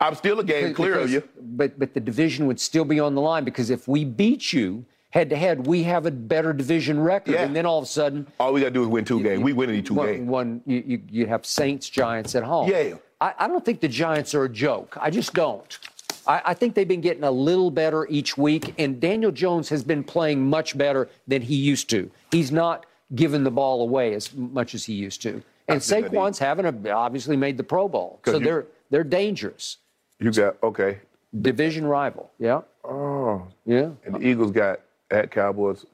[0.00, 1.22] I'm still a game clear of you.
[1.40, 4.84] But but the division would still be on the line because if we beat you
[5.10, 7.32] head to head, we have a better division record.
[7.32, 7.42] Yeah.
[7.44, 9.42] And then all of a sudden, All we got to do is win two games.
[9.42, 10.28] We win any two one, games.
[10.28, 12.68] one you, you, you have Saints, Giants at home.
[12.70, 12.94] Yeah.
[13.20, 14.96] I, I don't think the Giants are a joke.
[15.00, 15.78] I just don't.
[16.26, 19.82] I, I think they've been getting a little better each week, and Daniel Jones has
[19.82, 22.10] been playing much better than he used to.
[22.30, 25.42] He's not giving the ball away as much as he used to.
[25.68, 28.66] And think that he- Saquon's having a, obviously made the Pro Bowl, so you- they're
[28.90, 29.78] they're dangerous.
[30.20, 30.98] You got okay.
[31.40, 33.90] Division rival, yeah, Oh, yeah.
[34.04, 35.84] and the Eagles got at Cowboys,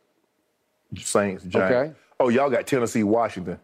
[0.97, 1.55] Saints, Giants.
[1.91, 1.93] Okay.
[2.21, 3.59] Oh, y'all got Tennessee, Washington.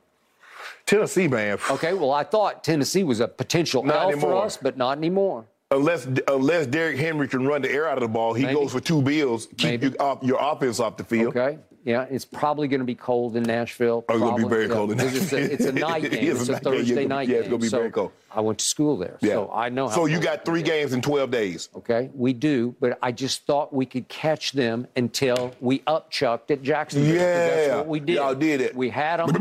[0.85, 1.59] Tennessee, man.
[1.71, 5.45] Okay, well, I thought Tennessee was a potential Not L for us, but not anymore.
[5.71, 8.55] Unless unless Derrick Henry can run the air out of the ball, he Maybe.
[8.59, 11.37] goes for two bills, keep you off, your offense off the field.
[11.37, 11.59] Okay.
[11.85, 14.05] Yeah, it's probably going to be cold in Nashville.
[14.09, 16.31] Oh, it's gonna be very Yeah, cold in because It's a, it's a night game.
[16.37, 16.73] It's a a night game.
[16.73, 17.41] Thursday Yeah, night yeah, game.
[17.41, 18.13] it's gonna be so very cold.
[18.31, 19.33] I went to school there, Yeah.
[19.35, 19.95] so I know how.
[19.95, 21.69] So you got three games in 12 days.
[21.75, 26.63] Okay, we do, but I just thought we could catch them until we upchucked at
[26.63, 27.15] Jacksonville.
[27.15, 28.17] 'cause that's Yeah, what we did.
[28.17, 28.77] y'all did it.
[28.77, 29.35] We had them,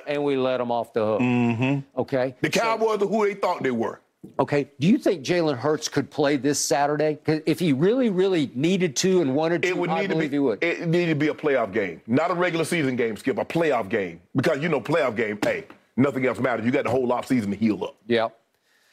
[0.06, 1.20] and we let them off the hook.
[1.20, 2.00] Mm-hmm.
[2.00, 2.34] Okay.
[2.40, 4.00] The so- Cowboys are who they thought they were.
[4.38, 4.70] Okay.
[4.78, 7.18] Do you think Jalen Hurts could play this Saturday?
[7.26, 10.28] if he really, really needed to and wanted to, It would I need to be.
[10.28, 10.62] he would.
[10.62, 13.16] It needed to be a playoff game, not a regular season game.
[13.16, 15.38] Skip a playoff game because you know playoff game.
[15.42, 15.64] Hey,
[15.96, 16.66] nothing else matters.
[16.66, 17.96] You got the whole off season to heal up.
[18.06, 18.28] yeah.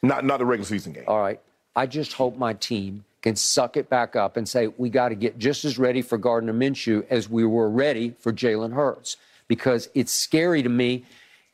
[0.03, 1.03] Not not a regular season game.
[1.07, 1.39] All right.
[1.75, 5.15] I just hope my team can suck it back up and say we got to
[5.15, 9.17] get just as ready for Gardner Minshew as we were ready for Jalen Hurts
[9.47, 11.03] because it's scary to me.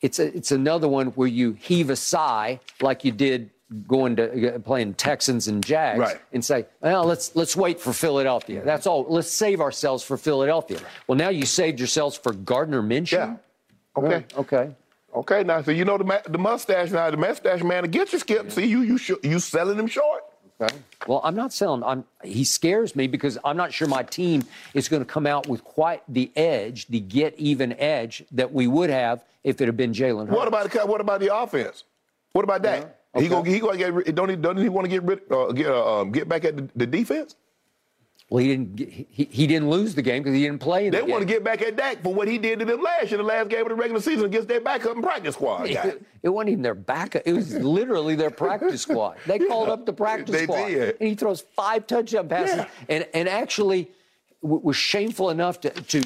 [0.02, 3.50] It's a, it's another one where you heave a sigh like you did
[3.88, 6.22] going to uh, playing Texans and Jags Right.
[6.32, 8.62] and say, well, let's let's wait for Philadelphia.
[8.64, 9.06] That's all.
[9.10, 10.80] Let's save ourselves for Philadelphia.
[11.08, 13.14] Well, now you saved yourselves for Gardner Minshew.
[13.14, 13.36] Yeah.
[13.98, 14.26] Okay.
[14.38, 14.76] Okay.
[15.16, 15.44] Okay.
[15.44, 17.10] Now, so you know the the mustache now.
[17.10, 18.52] The mustache man to get you, Skip.
[18.52, 20.24] See you you sh- you selling him short.
[20.62, 20.76] Okay.
[21.08, 21.84] Well, I'm not selling.
[21.84, 22.06] I'm.
[22.24, 24.44] He scares me because I'm not sure my team
[24.74, 28.68] is going to come out with quite the edge, the get even edge that we
[28.68, 31.84] would have if it had been Jalen What about the what about the offense?
[32.34, 32.80] What about that?
[32.80, 32.86] He
[33.16, 33.28] Okay.
[33.30, 36.02] gonna he gonna get don't he doesn't he want to get rid uh, get uh,
[36.02, 37.36] um, get back at the, the defense?
[38.30, 38.76] Well, he didn't.
[38.78, 40.88] Get, he, he didn't lose the game because he didn't play.
[40.88, 42.82] In They the want to get back at Dak for what he did to them
[42.82, 45.68] last year, the last game of the regular season against their backup and practice squad
[45.68, 45.84] guy.
[45.90, 47.22] It, it wasn't even their backup.
[47.26, 49.18] It was literally their practice squad.
[49.28, 50.98] They called up the practice They squad, did.
[51.00, 52.68] and he throws five touchdown passes, Yeah.
[52.90, 53.92] and and actually
[54.42, 56.02] w- was shameful enough to to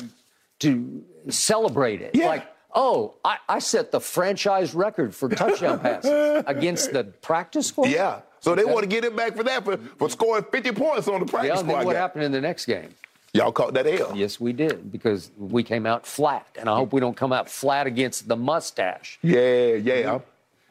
[0.60, 2.12] to celebrate it.
[2.16, 2.28] Yeah.
[2.28, 7.90] Like, oh, I, I set the franchise record for touchdown passes against the practice squad.
[7.90, 8.22] Yeah.
[8.40, 11.20] So they want to get him back for that for, for scoring 50 points on
[11.22, 12.00] the practice Yeah, and squad what guy.
[12.00, 12.90] happened in the next game?
[13.34, 14.16] Y'all caught that L.
[14.16, 17.50] Yes, we did because we came out flat, and I hope we don't come out
[17.50, 19.20] flat against the mustache.
[19.22, 20.20] Yeah, yeah.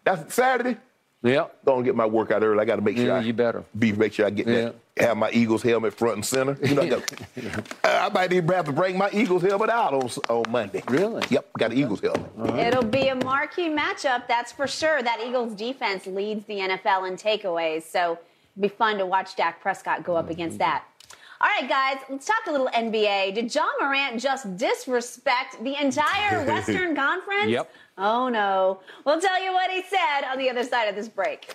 [0.05, 0.76] That's Saturday.
[1.22, 1.64] Yep.
[1.64, 2.59] Gonna get my workout early.
[2.61, 3.64] I got to make sure Yeah, I you better.
[3.78, 4.74] be make sure I get that.
[4.99, 6.57] Have my Eagles helmet front and center.
[6.66, 7.12] You know, I, got-
[7.84, 10.82] Uh, I might even have to bring my Eagles helmet out on on Monday.
[10.88, 11.22] Really?
[11.28, 12.59] Yep, got an Eagles helmet.
[12.66, 15.03] It'll be a marquee matchup, that's for sure.
[15.03, 19.61] That Eagles defense leads the NFL in takeaways, so it'll be fun to watch Dak
[19.61, 20.84] Prescott go up against that.
[21.38, 23.34] All right, guys, let's talk a little NBA.
[23.34, 27.49] Did Ja Morant just disrespect the entire Western Conference?
[27.51, 27.70] Yep.
[27.99, 28.80] Oh, no.
[29.05, 31.55] We'll tell you what he said on the other side of this break.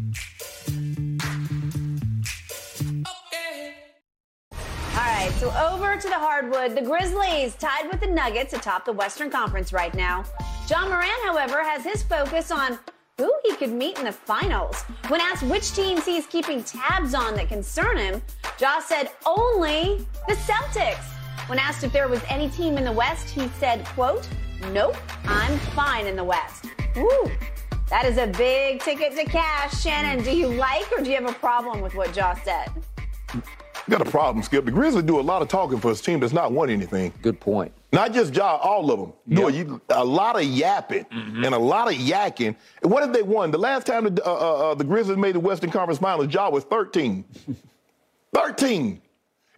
[5.59, 6.75] Over to the hardwood.
[6.75, 10.23] The Grizzlies tied with the Nuggets atop the Western Conference right now.
[10.69, 12.79] Ja Morant, however, has his focus on
[13.17, 14.81] who he could meet in the finals.
[15.09, 18.21] When asked which teams he's keeping tabs on that concern him,
[18.59, 21.03] Ja said only the Celtics.
[21.47, 24.27] When asked if there was any team in the West, he said, quote,
[24.71, 24.95] nope,
[25.25, 26.67] I'm fine in the West.
[26.95, 27.29] Woo,
[27.89, 29.81] that is a big ticket to cash.
[29.81, 32.69] Shannon, do you like or do you have a problem with what Ja said?
[33.89, 34.65] Got a problem, Skip.
[34.65, 37.11] The Grizzlies do a lot of talking for his team that's not won anything.
[37.21, 37.71] Good point.
[37.91, 39.45] Not just Ja, all of them.
[39.45, 41.43] A, you- a lot of yapping Mm-hmm.
[41.43, 42.55] and a lot of yakking.
[42.83, 43.51] And what have they won?
[43.51, 46.49] The last time the, uh, uh, uh, the Grizzlies made the Western Conference Finals, Ja
[46.49, 47.25] was 13.
[48.33, 49.01] 13.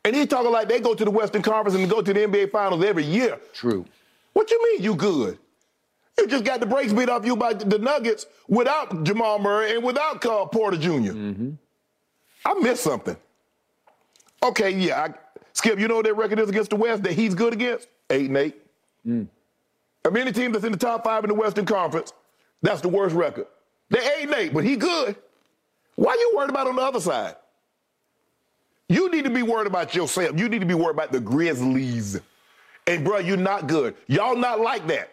[0.06, 2.52] And he's talking like they go to the Western Conference and go to the NBA
[2.52, 3.40] Finals every year.
[3.54, 3.86] True.
[4.34, 5.38] What you mean you good?
[6.18, 9.84] You just got the brakes beat off you by the Nuggets without Jamal Murray and
[9.84, 11.52] without uh, Porter junior Mm-hmm.
[12.46, 13.16] I missed something.
[14.44, 15.14] Okay, yeah, I,
[15.54, 17.88] Skip, you know what their record is against the West that he's good against?
[18.10, 18.56] Eight and eight.
[19.08, 19.28] Mm.
[20.06, 22.12] Of any team that's in the top five in the Western Conference,
[22.62, 23.48] that's the worst record.
[23.90, 25.16] They're eight and eight, but he good.
[25.96, 27.36] Why you worried about on the other side?
[28.90, 30.38] You need to be worried about yourself.
[30.38, 32.20] You need to be worried about the Grizzlies.
[32.86, 33.96] And bro, you're not good.
[34.08, 35.12] Y'all not like that.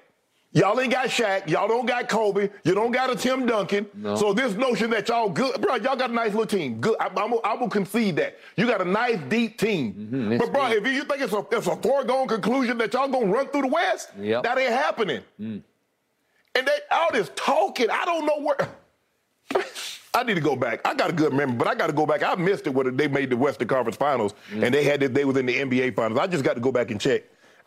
[0.53, 1.49] Y'all ain't got Shaq.
[1.49, 2.49] Y'all don't got Kobe.
[2.65, 3.87] You don't got a Tim Duncan.
[3.95, 4.17] No.
[4.17, 6.81] So this notion that y'all good, bro, y'all got a nice little team.
[6.81, 6.97] Good.
[6.99, 8.37] I, I'm, I will concede that.
[8.57, 9.93] You got a nice deep team.
[10.13, 10.39] Mm-hmm.
[10.39, 10.85] but bro, deep.
[10.85, 13.69] if you think it's a, it's a foregone conclusion that y'all gonna run through the
[13.69, 14.43] West, Yep.
[14.43, 15.23] that ain't happening.
[15.41, 15.63] Mm.
[16.57, 18.69] And they all this talking, I don't know where.
[20.13, 20.81] I need to go back.
[20.85, 22.25] I got a good memory, but I got to go back.
[22.25, 24.65] I missed it when they made the Western Conference Finals, Mm.
[24.65, 26.19] and they had it, they was in the NBA Finals.
[26.19, 27.23] I just got to go back and check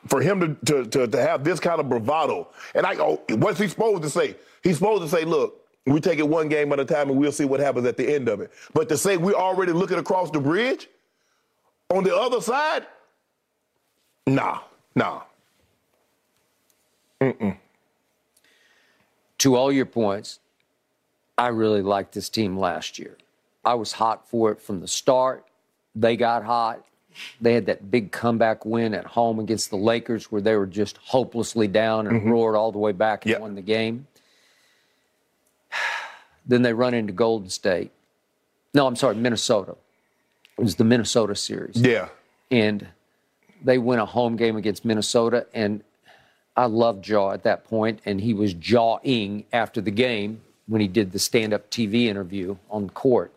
[0.07, 2.49] for him to, to to to have this kind of bravado.
[2.75, 4.35] And I go, what's he supposed to say?
[4.63, 5.59] He's supposed to say, look.
[5.85, 8.15] We take it one game at a time, and we'll see what happens at the
[8.15, 8.53] end of it.
[8.73, 10.87] But to say we're already looking across the bridge
[11.89, 12.87] on the other side,
[14.25, 14.59] nah,
[14.95, 15.23] nah.
[19.39, 20.39] to all your points,
[21.37, 23.17] I really liked this team last year.
[23.65, 25.45] I was hot for it from the start.
[25.95, 26.85] They got hot.
[27.41, 30.97] They had that big comeback win at home against the Lakers where they were just
[30.97, 32.29] hopelessly down and mm-hmm.
[32.29, 33.41] roared all the way back and Yep.
[33.41, 34.07] won the game.
[36.45, 37.91] Then they run into Golden State.
[38.73, 39.77] No, I'm sorry, Minnesota.
[40.57, 42.09] It was the Minnesota series Yeah,
[42.51, 42.85] and
[43.63, 45.47] they win a home game against Minnesota.
[45.53, 45.83] And
[46.55, 50.87] I loved Ja at that point, and he was jawing after the game when he
[50.87, 53.32] did the stand-up TV interview on court,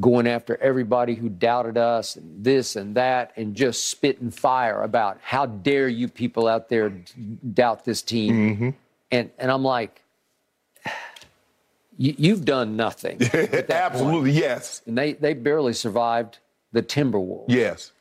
[0.00, 5.18] going after everybody who doubted us and this and that, and just spitting fire about
[5.22, 6.90] how dare you people out there
[7.52, 8.74] doubt this team.
[9.10, 10.02] And and I'm like,
[11.96, 13.18] you, you've done nothing.
[13.18, 16.38] that point." absolutely, yes, And they they barely survived
[16.72, 17.92] the Timberwolves yes.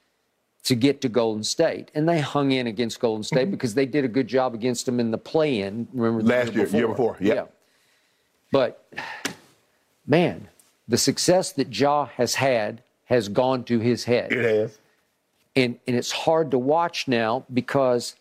[0.63, 3.35] to get to Golden State, and they hung in against Golden Mm-hmm.
[3.35, 5.87] State because they did a good job against them in the play-in.
[5.93, 7.45] Remember Last year, year before, yeah.
[8.51, 8.91] But
[10.07, 10.47] man,
[10.87, 14.79] the success that Ja has had has gone to his head, It has.
[15.55, 18.15] and and it's hard to watch now because.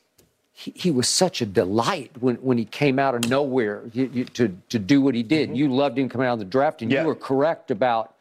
[0.54, 4.24] He, he was such a delight when, when he came out of nowhere you, you,
[4.26, 5.56] to, to do what he did.
[5.56, 6.96] You loved him coming out of the draft, and Mm-hmm.
[6.96, 7.00] Yeah.
[7.02, 8.14] you were correct about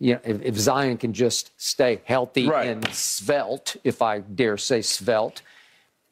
[0.00, 2.66] you know, if, if Zion can just stay healthy Right.
[2.66, 5.40] and svelte, if I dare say svelte,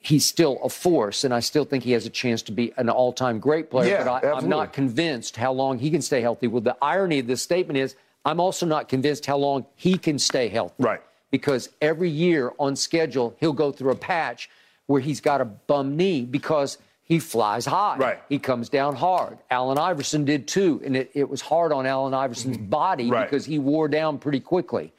[0.01, 2.89] he's still a force, and I still think he has a chance to be an
[2.89, 3.90] all-time great player.
[3.90, 6.47] Yeah, but I, I'm not convinced how long he can stay healthy.
[6.48, 7.94] Well, the irony of this statement is,
[8.24, 10.82] I'm also not convinced how long he can stay healthy.
[10.82, 11.01] Right.
[11.31, 14.51] Because every year on schedule, he'll go through a patch
[14.86, 17.97] where he's got a bum knee because he flies high.
[17.97, 18.22] Right.
[18.28, 19.39] He comes down hard.
[19.51, 23.12] Allen Iverson did too, and it, it was hard on Allen Iverson's body Mm-hmm.
[23.12, 23.31] Right.
[23.31, 24.93] because he wore down pretty quickly.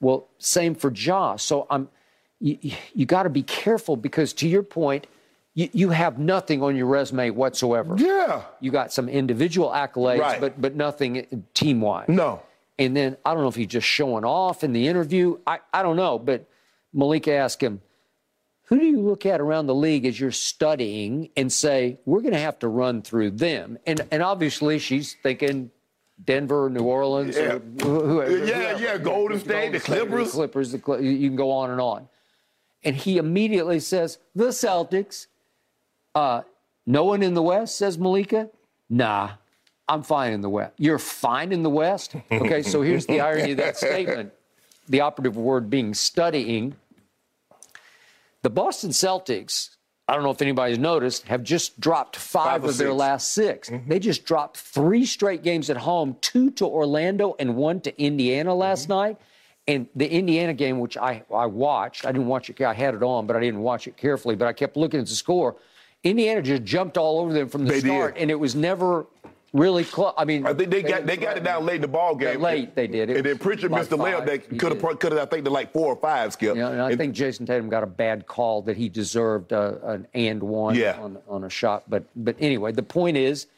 [0.00, 1.36] Well, same for Ja.
[1.36, 1.88] So I'm,
[2.40, 2.58] you,
[2.94, 5.06] you got to be careful because to your point,
[5.54, 7.96] you, you have nothing on your resume whatsoever.
[7.98, 8.42] Yeah.
[8.60, 10.40] You got some individual accolades, Right.
[10.40, 12.08] but but nothing team wise.
[12.08, 12.42] No.
[12.78, 15.38] And then I don't know if he's just showing off in the interview.
[15.46, 16.16] I, I don't know.
[16.18, 16.46] But
[16.92, 17.80] Malika asked him,
[18.66, 22.34] who do you look at around the league as you're studying and say, we're going
[22.34, 23.78] to have to run through them?
[23.86, 25.70] And and obviously she's thinking
[26.24, 27.54] Denver, New Orleans, Yeah.
[27.54, 28.38] or whoever.
[28.46, 28.82] Yeah, whoever.
[28.84, 30.26] yeah, Golden State, the Clippers.
[30.28, 32.08] The Clippers, the Cl- you can go on and on.
[32.84, 35.26] And he immediately says, the Celtics.
[36.14, 36.42] Uh,
[36.86, 38.48] no one in the West, says Malika.
[38.88, 39.30] Nah,
[39.88, 40.72] I'm fine in the West.
[40.78, 42.14] You're fine in the West?
[42.32, 44.32] Okay, so here's the irony of that statement.
[44.88, 46.74] The operative word being studying.
[48.42, 49.70] The Boston Celtics,
[50.06, 52.96] I don't know if anybody's noticed, have just dropped five, Five of their six.
[52.98, 57.80] last 6 They just dropped three straight games at home, two to Orlando and one
[57.82, 59.18] to Indiana last night.
[59.68, 63.02] And the Indiana game, which I, I watched, I didn't watch it, I had it
[63.02, 65.56] on, but I didn't watch it carefully, but I kept looking at the score.
[66.02, 67.88] Indiana just jumped all over them from the They did.
[67.88, 69.06] start, and it was never
[69.52, 70.14] really close.
[70.16, 72.40] I mean, I think they got they got it down late in the ball game.
[72.40, 73.10] late they did.
[73.10, 75.44] It and then Pritchard like missed the layup that could have could have I think
[75.44, 76.32] to like four or five.
[76.32, 76.56] Skip.
[76.56, 80.06] Yeah, and I think Jayson Tatum got a bad call that he deserved uh, an
[80.14, 80.98] and one Yeah.
[81.00, 81.82] on, on a shot.
[81.90, 83.48] But but anyway, the point is,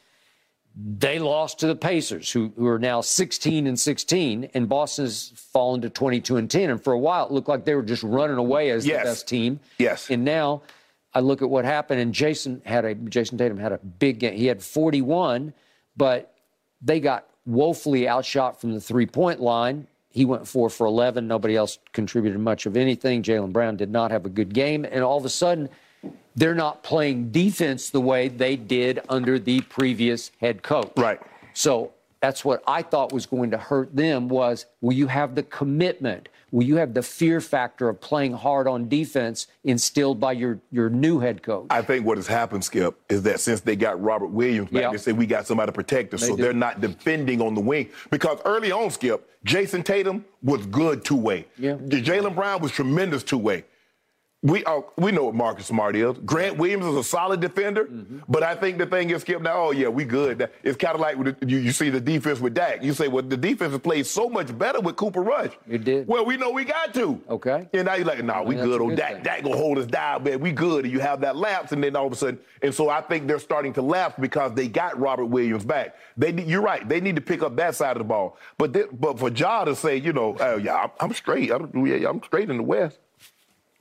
[0.82, 5.80] they lost to the Pacers, who, who are now 16 and 16, and Boston's fallen
[5.82, 6.70] to 22 and 10.
[6.70, 9.02] And for a while, it looked like they were just running away as Yes.
[9.02, 9.60] the best team.
[9.78, 10.08] Yes.
[10.10, 10.62] And now
[11.12, 14.34] I look at what happened, and Jayson had a Jayson Tatum had a big game.
[14.36, 15.52] He had 41,
[15.96, 16.34] but
[16.80, 19.86] they got woefully outshot from the three point line.
[20.08, 21.26] He went four for 11.
[21.28, 23.22] Nobody else contributed much of anything.
[23.22, 24.84] Jaylen Brown did not have a good game.
[24.84, 25.68] And all of a sudden,
[26.40, 30.90] they're not playing defense the way they did under the previous head coach.
[30.96, 31.20] Right.
[31.52, 35.42] So that's what I thought was going to hurt them was will you have the
[35.42, 36.28] commitment?
[36.50, 40.90] Will you have the fear factor of playing hard on defense instilled by your, your
[40.90, 41.66] new head coach?
[41.70, 44.90] I think what has happened, Skip, is that since they got Robert Williams back, Yeah.
[44.90, 46.42] they said we got somebody to protect us, They so do.
[46.42, 47.88] they're not defending on the wing.
[48.10, 51.46] Because early on, Skip, Jayson Tatum was good two way.
[51.56, 51.74] Yeah.
[51.74, 53.64] Jaylen Brown was tremendous two way.
[54.42, 56.16] We uh, we know what Marcus Smart is.
[56.24, 58.20] Grant Williams is a solid defender, Mm-hmm.
[58.26, 60.48] but I think the thing is, Skip, now, oh, yeah, we good.
[60.62, 62.82] It's kind of like you, you see the defense with Dak.
[62.82, 65.50] You say, well, the defense has played so much better with Cooper Rush.
[65.68, 66.08] It did.
[66.08, 67.20] Well, we know we got to.
[67.28, 67.68] Okay.
[67.74, 69.12] And now you're like, nah, we good on Dak.
[69.16, 69.22] thing.
[69.24, 70.40] Dak gonna hold us down, man.
[70.40, 70.84] We good.
[70.86, 73.26] And you have that lapse, and then all of a sudden, and so I think
[73.26, 75.96] they're starting to lapse because they got Robert Williams back.
[76.16, 76.88] They, you're right.
[76.88, 78.38] They need to pick up that side of the ball.
[78.56, 81.50] But they, but for Ja to say, you know, oh yeah, I'm, I'm straight.
[81.50, 82.98] I'm, yeah, I'm straight in the West.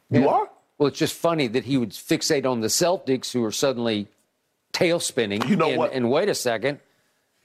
[0.10, 0.27] You Yeah.
[0.27, 0.49] are.
[0.77, 4.07] Well, it's just funny that he would fixate on the Celtics, who are suddenly
[4.72, 5.41] tail spinning.
[5.48, 5.94] You know and, what?
[5.94, 6.80] And wait a second.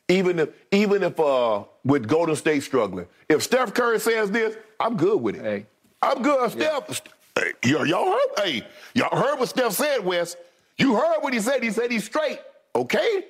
[0.08, 4.96] Even if even if uh with Golden State struggling, if Steph Curry says this, I'm
[4.96, 5.42] good with it.
[5.42, 5.66] Hey.
[6.02, 6.50] I'm good.
[6.50, 7.00] Steph,
[7.34, 8.44] hey, y'all, y'all heard?
[8.44, 10.36] Hey, y'all heard what Steph said, Wes?
[10.76, 11.62] You heard what he said?
[11.62, 12.38] He said he's straight.
[12.76, 13.24] Okay,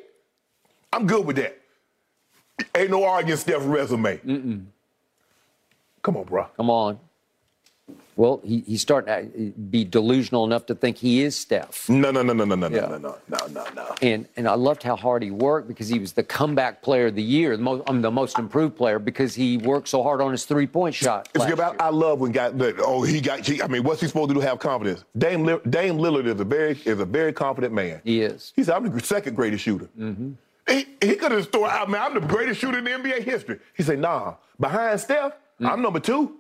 [0.93, 1.56] I'm good with that.
[2.77, 4.19] Ain't no arguing Steph's resume.
[6.02, 6.47] Come on, bro.
[6.56, 6.98] Come on.
[8.16, 11.89] Well, he, he's starting to be delusional enough to think he is Steph.
[11.89, 12.86] No, no, no, no, no, no, Yeah.
[12.86, 13.95] no, no, no, no, no.
[14.03, 17.16] And and I loved how hard he worked because he was the comeback player of
[17.16, 20.31] the year, the most, I'm the most improved player because he worked so hard on
[20.32, 21.28] his three point shot.
[21.35, 21.45] It's.
[21.45, 21.57] I, year.
[21.81, 22.53] I love when guys.
[22.78, 23.45] Oh, he got.
[23.47, 24.41] he- I mean, what's he supposed to do?
[24.41, 25.05] to Have confidence.
[25.19, 28.01] Dame Dame Lillard is a very is a very confident man.
[28.05, 28.53] He is.
[28.55, 30.32] He said, "I'm the second greatest shooter." Mm-hmm.
[30.69, 32.01] He, he could have thrown out, man.
[32.01, 33.59] I'm the greatest shooter in the NBA history.
[33.77, 35.70] He said, "Nah, behind Steph, Mm.
[35.70, 36.36] I'm number two,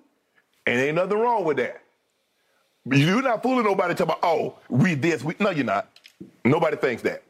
[0.66, 1.80] and ain't nothing wrong with that."
[2.86, 3.94] But You're not fooling nobody.
[3.94, 5.88] Talking about, "Oh, we this, we." No, you're not.
[6.44, 7.22] Nobody thinks that.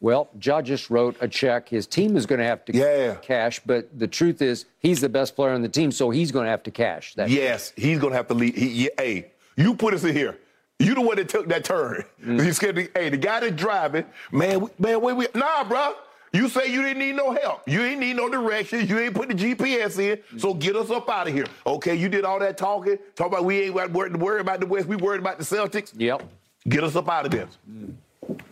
[0.00, 1.68] Well, Ja just wrote a check.
[1.68, 3.14] His team is going to have to Yeah.
[3.22, 6.44] cash, but the truth is he's the best player on the team, so he's going
[6.44, 7.30] to have to cash that.
[7.30, 8.54] Yes, he's gonna have to lead.
[8.56, 10.36] He, yeah, hey, you put us in here.
[10.78, 12.04] You the one that took that turn.
[12.22, 12.44] Mm.
[12.44, 15.94] He said, "Hey, the guy that's driving, man, we- man, wait, wait, nah, bro.
[16.32, 17.62] You say you didn't need no help.
[17.66, 18.90] You ain't need no directions.
[18.90, 20.38] You ain't put the GPS in.
[20.38, 20.58] So mm-hmm.
[20.58, 21.46] get us up out of here.
[21.66, 22.98] Okay, you did all that talking.
[23.14, 24.86] Talk about we ain't worried, worried about the West.
[24.86, 25.92] We worried about the Celtics.
[25.96, 26.22] Yep.
[26.68, 27.58] Get us up out of this.
[27.70, 27.94] Mm.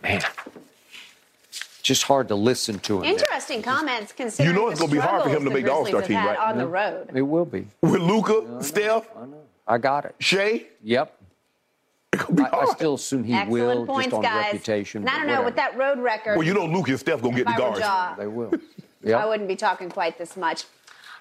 [0.01, 0.21] Man.
[1.81, 3.03] Just hard to listen to him.
[3.03, 5.71] Interesting comments considering You know it's the gonna be hard for him to make the
[5.71, 6.37] All-Star team, right?
[6.37, 6.73] On the mm-hmm.
[6.73, 7.11] road.
[7.13, 7.67] It will be.
[7.81, 9.07] With Luka, Steph,
[9.67, 10.15] I got it.
[10.19, 11.15] Shai, Yep.
[12.15, 14.53] It's gonna be I, I still assume he Excellent will points, just on guys.
[14.53, 15.01] reputation.
[15.01, 16.37] And I but don't know with that road record.
[16.37, 17.79] well, you know Luke and Steph gonna get the guards.
[17.79, 18.51] Ja, They will.
[19.07, 20.63] I wouldn't be talking quite this much.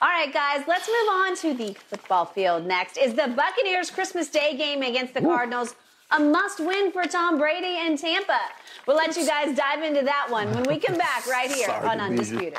[0.00, 2.96] All right, guys, let's move on to the football field next.
[2.98, 5.74] Is the Buccaneers Christmas Day game against the Cardinals
[6.10, 8.38] a must win for Tom Brady and Tampa?
[8.86, 11.88] We'll let you guys dive into that one when we come back right here Sorry,
[11.88, 12.58] on Undisputed.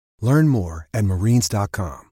[0.21, 2.11] Learn more at marines.com.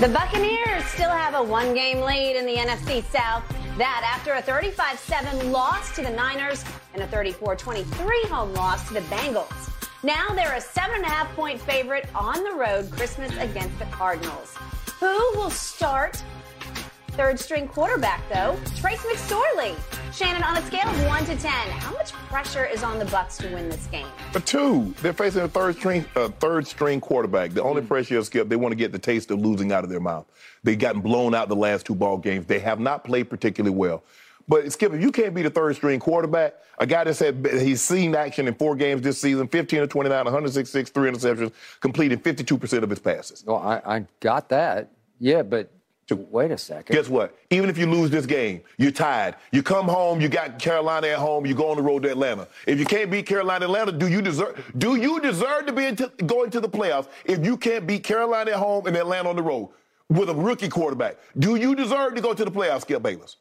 [0.00, 3.42] The Buccaneers still have a one game lead in the NFC South.
[3.78, 6.64] That after a 35 7 loss to the Niners
[6.94, 9.70] and a 34 23 home loss to the Bengals.
[10.04, 14.54] Now they're a 7.5 point favorite on the road Christmas against the Cardinals.
[15.00, 16.22] Who will start
[17.18, 18.56] third string quarterback, though?
[18.76, 19.74] Trace McSorley.
[20.14, 23.36] Shannon, on a scale of 1 to 10, how much pressure is on the Bucks
[23.38, 24.06] to win this game?
[24.30, 27.50] For two, they're facing a third string, uh, third string quarterback.
[27.50, 28.48] The only pressure is skip.
[28.48, 30.26] They want to get the taste of losing out of their mouth.
[30.62, 32.46] They've gotten blown out the last two ball games.
[32.46, 34.04] They have not played particularly well.
[34.46, 37.82] But Skip, if you can't be the third string quarterback, a guy that said he's
[37.82, 42.82] seen action in four games this season, 15 to 29, 166, three interceptions, completing 52%
[42.82, 43.44] of his passes.
[43.44, 44.90] Well, I, I got that.
[45.20, 45.70] Yeah, but
[46.16, 46.94] wait a second.
[46.94, 47.36] Guess what?
[47.50, 49.36] Even if you lose this game, you're tied.
[49.52, 52.48] You come home, you got Carolina at home, you go on the road to Atlanta.
[52.66, 54.72] If you can't beat Carolina, Atlanta, do you deserve?
[54.78, 58.52] Do you deserve to be into, going to the playoffs if you can't beat Carolina
[58.52, 59.70] at home and Atlanta on the road
[60.08, 61.16] with a rookie quarterback?
[61.38, 63.36] Do you deserve to go to the playoffs, Skip Bayless?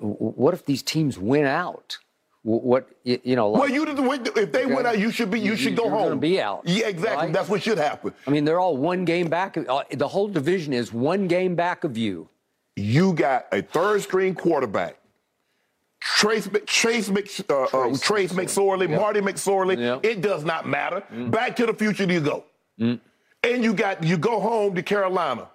[0.00, 1.98] what if these teams win out?
[2.42, 3.50] Wh- What you know?
[3.50, 3.84] Like, Well, you
[4.36, 5.40] if they win out, you should be.
[5.40, 6.18] You, You- should go home.
[6.20, 7.26] be out, Yeah, exactly.
[7.26, 7.32] right?
[7.32, 8.12] That's what should happen.
[8.26, 9.56] I mean, they're all one game back.
[9.56, 12.28] uh, The whole division is one game back of you.
[12.76, 14.96] you got a third string quarterback.
[16.00, 19.00] Trace Chase Mc, uh, uh, Trace McSorley, Yep.
[19.00, 19.76] Marty McSorley.
[19.78, 20.04] Yep.
[20.04, 21.02] It does not matter.
[21.12, 21.30] Mm.
[21.32, 22.44] Back to the future you go.
[22.78, 25.48] And you got you go home to Carolina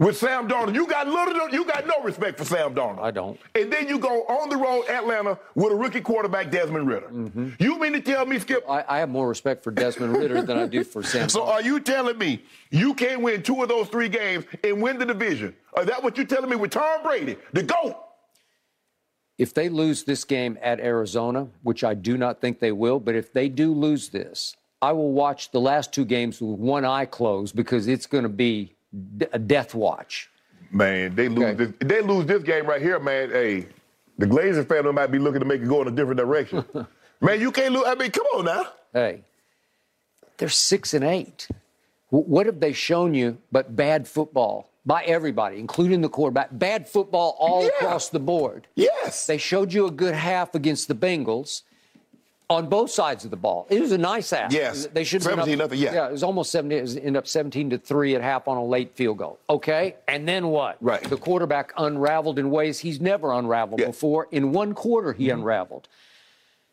[0.00, 0.74] with Sam Darnold.
[0.74, 3.00] You got little, you got no respect for Sam Darnold.
[3.00, 3.38] I don't.
[3.54, 7.08] And then you go on the road Atlanta with a rookie quarterback Desmond Ridder.
[7.12, 7.50] Mm-hmm.
[7.60, 8.64] You mean to tell me, Skip?
[8.68, 11.20] I, I have more respect for Desmond Ridder than I do for Sam.
[11.30, 14.98] So are you telling me you can't win two of those three games and win
[14.98, 15.54] the division?
[15.78, 17.94] Is that what you're telling me with Tom Brady, the GOAT?
[19.38, 23.14] if they lose this game at Arizona, which I do not think they will, but
[23.14, 27.06] if they do lose this, I will watch the last two games with one eye
[27.06, 28.76] closed because it's going to be
[29.18, 30.30] d- a death watch.
[30.70, 31.64] Man, they lose Okay.
[31.64, 31.72] this.
[31.80, 33.30] They lose this game right here, man.
[33.30, 33.66] Hey,
[34.18, 36.64] the Glazer family might be looking to make it go in a different direction.
[37.20, 37.84] man, you can't lose.
[37.86, 38.66] I mean, come on now.
[38.92, 39.22] Hey,
[40.38, 41.48] they're six and eight.
[42.10, 46.48] W- What have they shown you but bad football by everybody, including the quarterback?
[46.52, 47.68] Bad football all Yeah.
[47.80, 48.66] across the board.
[48.74, 49.26] Yes.
[49.26, 51.62] They showed you a good half against the Bengals
[52.50, 53.66] on both sides of the ball.
[53.70, 54.52] It was a nice half.
[54.52, 54.86] Yes.
[54.92, 55.94] They should have been 17 up, nothing, yeah.
[55.94, 56.76] Yeah, it was almost 17.
[56.78, 59.38] It was ended up 17 to 3 at half on a late field goal.
[59.48, 59.94] Okay?
[60.08, 60.76] And then what?
[60.80, 61.02] Right.
[61.02, 63.84] The quarterback unraveled in ways he's never unraveled Yeah.
[63.86, 63.90] Mm-hmm.
[63.92, 64.28] before.
[64.32, 65.88] In one quarter, he unraveled.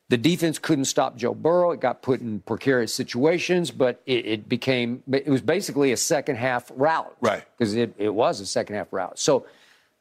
[0.09, 1.71] The defense couldn't stop Joe Burrow.
[1.71, 6.37] It got put in precarious situations, but it, it became, it was basically a second
[6.37, 7.15] half route.
[7.21, 7.43] Right.
[7.57, 9.19] Because it, it was a second half route.
[9.19, 9.45] So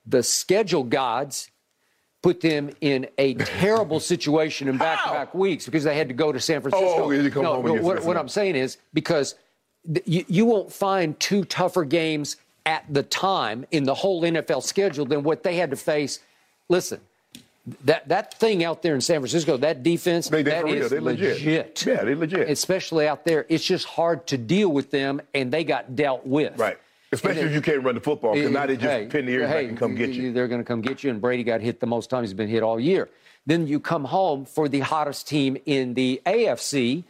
[0.07, 1.51] the schedule gods
[2.27, 6.15] put them in a terrible situation in back to back weeks because they had to
[6.15, 7.05] go to San Francisco.
[7.05, 9.37] Oh, you come no, home no, what, what I'm saying is because
[9.87, 14.65] th- you, you won't find two tougher games at the time in the whole NFL
[14.65, 16.19] schedule than what they had to face.
[16.69, 17.01] Listen,
[17.85, 21.87] that that thing out there in San Francisco, that defense, They- that for They legit.
[21.87, 22.51] Yeah, they legit.
[22.51, 26.59] Especially out there, it's just hard to deal with them, and they got dealt with.
[26.59, 26.77] Right.
[27.13, 29.33] Especially And if you can't run the football, because now they just Hey, pin the
[29.33, 30.33] ears hey, back and come get you.
[30.33, 32.49] They're going to come get you, and Brady got hit the most times he's been
[32.49, 33.09] hit all year.
[33.47, 37.05] Then you come home for the hottest team in the AFC,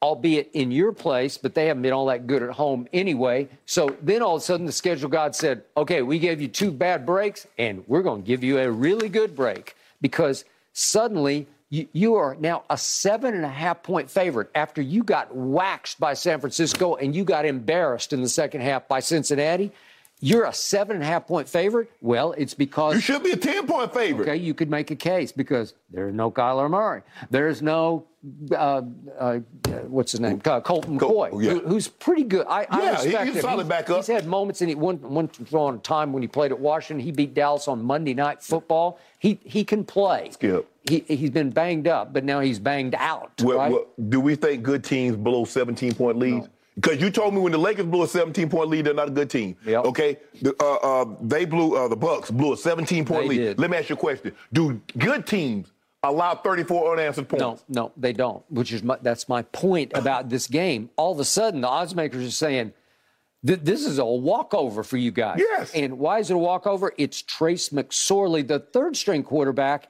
[0.00, 3.48] albeit in your place, but they haven't been all that good at home anyway.
[3.66, 6.70] So then all of a sudden the schedule god said, okay, we gave you two
[6.70, 11.88] bad breaks, and we're going to give you a really good break because suddenly you,
[11.92, 16.14] you are now a seven and a half point favorite after you got waxed by
[16.14, 19.72] San Francisco and you got embarrassed in the second half by Cincinnati.
[20.20, 21.90] You're a seven and a half point favorite.
[22.00, 24.26] Well, it's because You should be a 10 point favorite.
[24.28, 27.02] Okay, you could make a case because there's no Kyler Murray.
[27.30, 28.06] There's no,
[28.52, 28.82] uh,
[29.18, 29.38] uh,
[29.86, 30.40] what's his name?
[30.44, 31.50] Uh, Colton Col- Coy, yeah.
[31.54, 32.46] who- who's pretty good.
[32.48, 33.42] I, I Yeah, he- respect he's him.
[33.42, 33.96] solid backup.
[33.96, 34.78] He's had moments in it.
[34.78, 38.14] One, one on a time when he played at Washington, he beat Dallas on Monday
[38.14, 38.98] Night Football.
[39.18, 40.30] He he can play.
[40.32, 40.70] Skip.
[40.88, 43.32] He he's been banged up, but now he's banged out.
[43.42, 43.72] Well, right?
[43.72, 46.48] well, do we think good teams blow 17 point leads?
[46.74, 49.12] Because you told me when the Lakers blew a 17 point lead, they're not a
[49.12, 49.56] good team.
[49.64, 49.84] Yep.
[49.86, 50.18] Okay.
[50.42, 53.36] The, uh, uh, they blew uh, the Bucks blew a 17 point They lead.
[53.38, 53.58] did.
[53.58, 55.72] Let me ask you a question: Do good teams
[56.02, 57.40] allow 34 unanswered points?
[57.40, 58.42] No, no, they don't.
[58.50, 60.90] Which is my, that's my point about this game.
[60.96, 62.72] All of a sudden, the odds makers are saying
[63.44, 65.36] this is a walkover for you guys.
[65.38, 65.70] Yes.
[65.74, 66.92] And why is it a walkover?
[66.96, 69.88] It's Trace McSorley, the third string quarterback,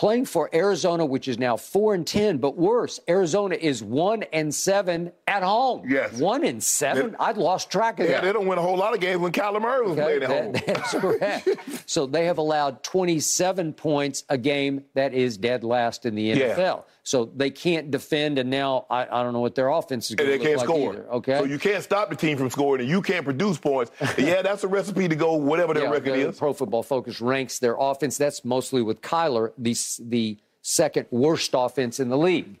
[0.00, 2.38] playing for Arizona, which is now four and ten.
[2.38, 5.82] But worse, Arizona is one and seven at home.
[5.86, 6.14] Yes.
[6.18, 7.14] one and seven.
[7.20, 8.22] I'd lost track of Yeah, that.
[8.22, 10.22] Yeah, they don't win a whole lot of games when Kyler Murray was Okay, playing
[10.22, 10.52] at home.
[10.66, 11.48] that's correct.
[11.84, 14.84] so they have allowed 27 points a game.
[14.94, 16.54] That is dead last in the Yeah.
[17.02, 20.28] So they can't defend, and now I, I don't know what their offense is going
[20.30, 20.92] they to look can't like score.
[20.92, 21.06] either.
[21.12, 21.38] Okay.
[21.38, 23.90] So you can't stop the team from scoring, and you can't produce points.
[24.18, 26.38] yeah, that's a recipe to go whatever their Yeah, record the is.
[26.38, 28.18] Pro Football Focus ranks their offense.
[28.18, 29.74] That's mostly with Kyler, the
[30.08, 32.58] the second worst offense in the league.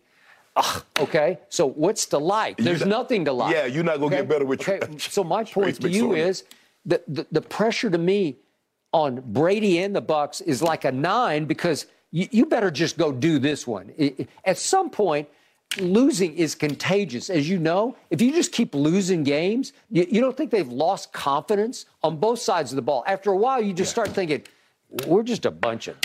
[0.56, 2.56] Ugh, okay, so what's to like?
[2.56, 3.54] There's not- nothing to like.
[3.54, 6.44] Yeah, you're not gonna get better with Okay, Tra- so my point to you is
[6.86, 8.36] that the, the pressure to me
[8.92, 13.12] on Brady and the Bucks is like a nine because you, you better just go
[13.12, 13.92] do this one.
[13.98, 15.28] I- I- at some point,
[15.78, 17.30] losing is contagious.
[17.30, 21.12] As you know, if you just keep losing games, you, you don't think they've lost
[21.12, 23.04] confidence on both sides of the ball.
[23.06, 24.42] After a while, you just start thinking,
[25.06, 25.96] we're just a bunch of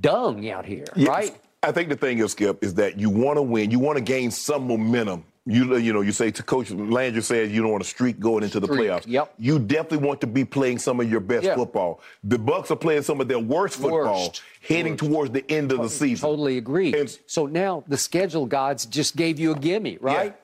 [0.00, 1.08] dung out here, Yes.
[1.08, 1.40] right?
[1.62, 3.70] I think the thing is, Skip, is that you want to win.
[3.70, 5.24] You want to gain some momentum.
[5.50, 8.44] You, you know, you say to Coach Landry says you don't want a streak going
[8.44, 9.04] into the playoffs.
[9.06, 9.32] yep.
[9.38, 11.54] You definitely want to be playing some of your best Yeah.
[11.56, 12.00] football.
[12.22, 14.42] The Bucks are playing some of their worst football, Worst.
[14.60, 16.28] heading towards the end of the season.
[16.28, 16.92] Totally agree.
[16.92, 20.36] And- so now the schedule gods just gave you a gimme, right?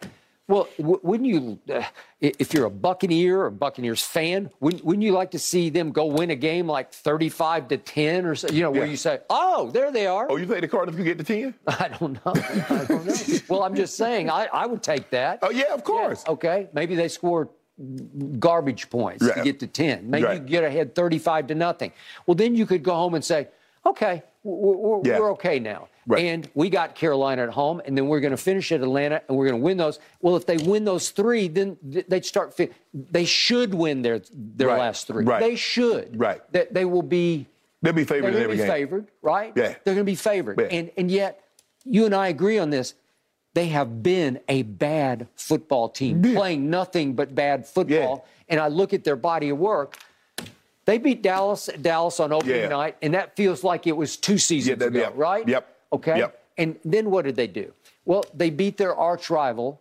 [0.47, 1.83] Well, w- wouldn't you, uh,
[2.21, 6.05] if you're a Buccaneer or Buccaneers fan, wouldn't, wouldn't you like to see them go
[6.05, 8.91] win a game like 35 to 10 or so, you know, where Yeah.
[8.91, 10.27] you say, oh, there they are.
[10.31, 11.55] Oh, you think the Cardinals can get to ten?
[11.67, 12.33] I don't know.
[12.35, 13.15] I don't know.
[13.49, 15.39] well, I'm just saying, I, I would take that.
[15.41, 16.25] Oh yeah, of course.
[16.29, 17.49] Okay, maybe they score
[18.39, 20.09] garbage points to get to 10.
[20.11, 20.41] Maybe Right.
[20.43, 21.93] you get ahead 35 to nothing.
[22.27, 23.49] Well, then you could go home and say,
[23.87, 25.19] okay, we're, we're, Yeah.
[25.19, 25.89] we're okay now.
[26.07, 26.25] Right.
[26.27, 29.39] And we got Carolina at home, and then we're going to finish at Atlanta, and
[29.39, 29.99] we're going to win those.
[30.21, 32.55] Well, if they win those three, then they'd start.
[32.55, 34.79] Fi- they should win their their Right.
[34.81, 35.25] last three.
[35.25, 35.41] Right.
[35.41, 36.19] They should.
[36.21, 36.43] Right.
[36.53, 37.47] They, they will be.
[37.81, 38.67] They'll be They're favored in going to be game.
[38.67, 39.53] favored, right?
[39.57, 39.69] Yeah.
[39.85, 40.67] They're going to be favored, Yeah.
[40.71, 41.41] and and yet
[41.85, 42.95] you and I agree on this.
[43.55, 46.35] They have been a bad football team, Yeah.
[46.35, 48.27] playing nothing but bad football.
[48.49, 49.97] And I look at their body of work.
[50.87, 52.69] They beat Dallas Dallas on opening Yeah.
[52.69, 55.13] night, and that feels like it was two seasons that- ago, yep.
[55.17, 55.47] right?
[55.49, 55.67] Yep.
[55.93, 56.19] Okay.
[56.19, 56.41] Yep.
[56.59, 57.73] And then what did they do?
[58.05, 59.81] Well, they beat their arch rival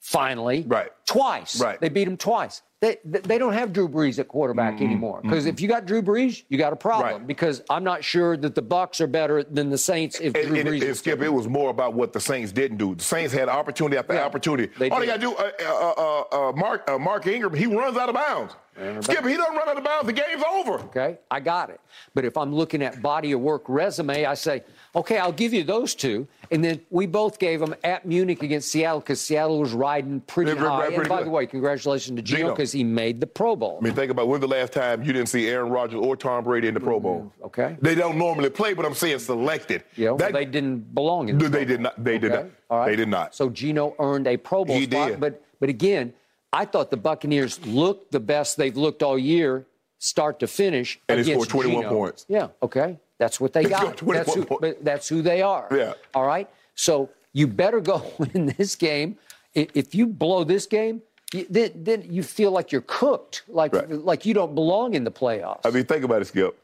[0.00, 0.64] finally.
[0.66, 0.90] Right.
[1.06, 1.60] Twice.
[1.60, 1.80] Right.
[1.80, 2.62] They beat them twice.
[2.80, 6.42] They, they don't have Drew Brees at quarterback anymore because if you got Drew Brees,
[6.48, 7.12] you got a problem.
[7.12, 7.26] Right.
[7.28, 10.58] Because I'm not sure that the Bucks are better than the Saints if And, Drew
[10.58, 10.84] and, Brees.
[10.84, 12.96] and Skip, it was more about what the Saints didn't do.
[12.96, 14.68] The Saints had opportunity after Yeah, opportunity.
[14.80, 17.66] they All they got to do, uh, uh, uh, uh, Mark, uh, Mark Ingram, he
[17.66, 18.56] runs out of bounds.
[19.00, 20.06] Skip, he doesn't run out of bounds.
[20.06, 20.78] The game's over.
[20.84, 21.78] Okay, I got it.
[22.14, 24.62] But if I'm looking at body of work resume, I say,
[24.96, 26.26] okay, I'll give you those two.
[26.50, 30.54] And then we both gave them at Munich against Seattle because Seattle was riding pretty
[30.54, 30.86] high.
[30.88, 31.26] right, and by good.
[31.26, 33.78] the way, congratulations to Geno because he made the Pro Bowl.
[33.80, 36.42] I mean, think about when the last time you didn't see Aaron Rodgers or Tom
[36.44, 37.30] Brady in the Pro Bowl?
[37.42, 37.76] Mm, okay.
[37.82, 39.84] They don't normally play, but I'm saying selected.
[39.96, 41.36] Yeah, well, That- they didn't belong in.
[41.38, 42.46] the They Pro did not- they did not.
[42.70, 42.86] All right.
[42.88, 43.34] They did not.
[43.34, 45.08] So Geno earned a Pro Bowl He spot.
[45.10, 45.20] did.
[45.20, 46.12] But but again,
[46.52, 49.66] I thought the Buccaneers looked the best they've looked all year,
[49.98, 51.00] start to finish.
[51.08, 51.94] And they against scored 21 Geno.
[51.94, 52.26] points.
[52.28, 52.48] Yeah.
[52.62, 52.98] Okay.
[53.18, 53.96] That's what they got.
[53.98, 55.68] That's who, that's who they are.
[55.70, 55.94] Yeah.
[56.14, 56.48] All right.
[56.74, 58.02] So you better go
[58.34, 59.18] in this game.
[59.54, 61.02] If you blow this game.
[61.48, 63.88] Then, then you feel like you're cooked, like Right.
[63.90, 65.60] like you don't belong in the playoffs.
[65.64, 66.54] I mean, think about it, Skip.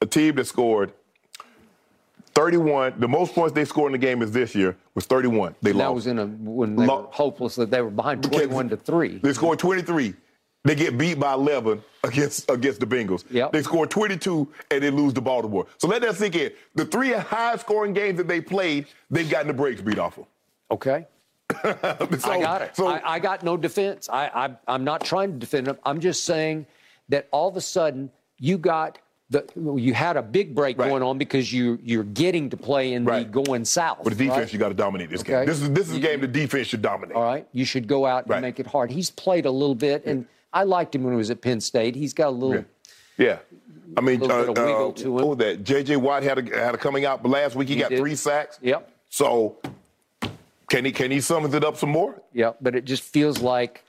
[0.00, 0.92] A team that scored
[2.38, 5.56] 31, the most points they scored in the game is this year was 31.
[5.60, 5.88] They that lost.
[5.88, 8.68] That was in a when they Lo- were hopeless that they were behind Because 21
[8.68, 9.18] to three.
[9.18, 10.14] They scored 23.
[10.64, 13.24] They get beat by 11 against against the Bengals.
[13.30, 13.52] Yep.
[13.52, 15.66] They scored 22 and they lose to Baltimore.
[15.78, 16.52] So let that sink in.
[16.76, 20.26] The three high scoring games that they played, they've gotten the breaks beat off of.
[20.70, 21.06] Okay.
[21.62, 22.76] So- I got it.
[22.76, 24.08] So I, I got no defense.
[24.08, 25.78] I, I, I'm not trying to defend them.
[25.84, 26.66] I'm just saying
[27.08, 28.98] that all of a sudden you got
[29.30, 29.44] the
[29.76, 30.88] you had a big break Right.
[30.88, 33.30] going on because you you're getting to play in Right.
[33.30, 33.98] the going south.
[34.02, 34.52] but the defense, right?
[34.52, 35.32] you got to dominate this Okay.
[35.32, 35.46] game.
[35.46, 37.16] This is this is a game the defense should dominate.
[37.16, 37.46] All right.
[37.52, 38.90] You should go out and make it hard.
[38.90, 41.94] He's played a little bit, and I liked him when he was at Penn State.
[41.94, 42.64] He's got a little.
[43.18, 43.26] Yeah.
[43.26, 43.38] Yeah.
[43.96, 45.26] I mean, Little uh, bit of wiggle uh, to him.
[45.28, 45.64] what that?
[45.64, 45.96] J.J.
[45.96, 47.68] Watt had a, had a coming out last week.
[47.68, 47.98] He, got did.
[47.98, 48.58] three sacks.
[48.62, 48.90] Yep.
[49.08, 49.56] So
[50.68, 52.20] can he can he summons it up some more?
[52.32, 53.82] Yeah, but it just feels like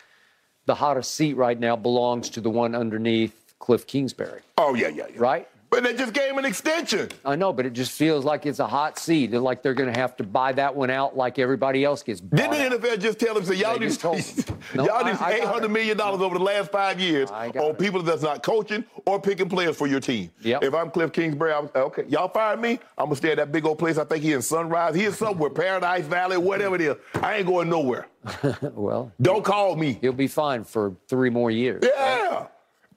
[0.66, 5.06] the hottest seat right now belongs to the one underneath Cliff Kingsbury, Oh yeah, yeah,
[5.08, 5.16] yeah.
[5.18, 5.48] right?
[5.72, 7.10] But they just gave him an extension.
[7.24, 9.30] I know, but it just feels like it's a hot seat.
[9.30, 12.22] They're like they're going to have to buy that one out like everybody else gets.
[12.22, 12.78] Didn't the.
[12.80, 14.18] NFL just tell him, say, y'all need, just told.
[14.74, 15.70] No, y'all need I got eight hundred it.
[15.72, 17.78] million dollars over the last five years on it.
[17.78, 20.32] people that's not coaching or picking players for your team.
[20.42, 20.64] Yep.
[20.64, 22.06] If I'm Cliff Kingsbury, I'm okay.
[22.08, 22.80] Y'all fire me.
[22.98, 24.00] I'm gonna stay at that big old place.
[24.00, 24.96] I think he in Sunrise.
[24.96, 26.96] He is somewhere, Paradise Valley, whatever it is.
[27.22, 28.08] I ain't going nowhere.
[28.74, 30.00] Well, Don't call me.
[30.02, 31.84] he'll be fine for three more years.
[31.86, 32.48] Yeah.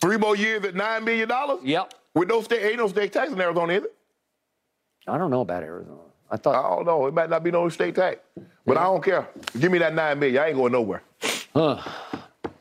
[0.02, 1.60] Three more years at nine million dollars.
[1.62, 1.94] Yep.
[2.14, 3.94] With no state, ain't no state tax in Arizona, is it?
[5.06, 6.00] I don't know about Arizona.
[6.28, 6.56] I thought.
[6.56, 7.06] I don't know.
[7.06, 8.18] It might not be no state tax,
[8.66, 9.28] but I don't care.
[9.60, 10.42] Give me that nine million.
[10.42, 11.02] I ain't going nowhere.
[11.54, 11.80] Huh.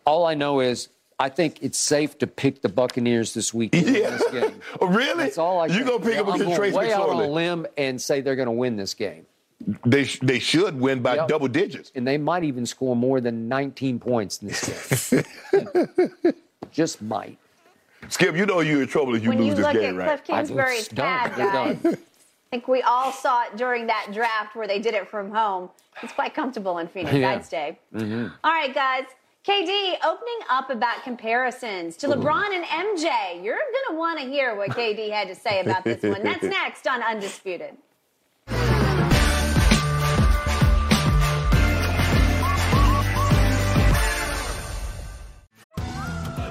[0.06, 0.90] All I know is
[1.20, 4.12] I think it's safe to pick the Buccaneers this weekend Yeah.
[4.12, 4.62] this game.
[4.82, 5.24] Really?
[5.24, 5.66] That's all I.
[5.66, 8.00] You gonna pick Yeah, up I'm against going Trace way out on a limb and
[8.00, 9.26] say they're going to win this game,
[9.86, 11.28] They sh- they should win by Yep.
[11.28, 11.92] double digits.
[11.96, 15.24] and they might even score more than 19 points in this game.
[16.72, 17.38] Just might.
[18.10, 20.20] Skip, you know you're in trouble if you when lose you this game, at right?
[20.22, 21.06] Cliff Kingsbury's It's done.
[21.06, 21.94] pad, It's guys, done.
[21.94, 21.98] I
[22.52, 25.70] think we all saw it during that draft where they did it from home.
[26.02, 27.16] It's quite comfortable in Phoenix.
[27.16, 27.32] Yeah.
[27.32, 27.80] I'd stay.
[27.94, 28.28] Mm-hmm.
[28.44, 29.06] All right, guys.
[29.48, 33.44] KD opening up about comparisons to LeBron and MJ.
[33.44, 36.22] You're going to want to hear what KD had to say about this one.
[36.24, 37.76] That's next on Undisputed.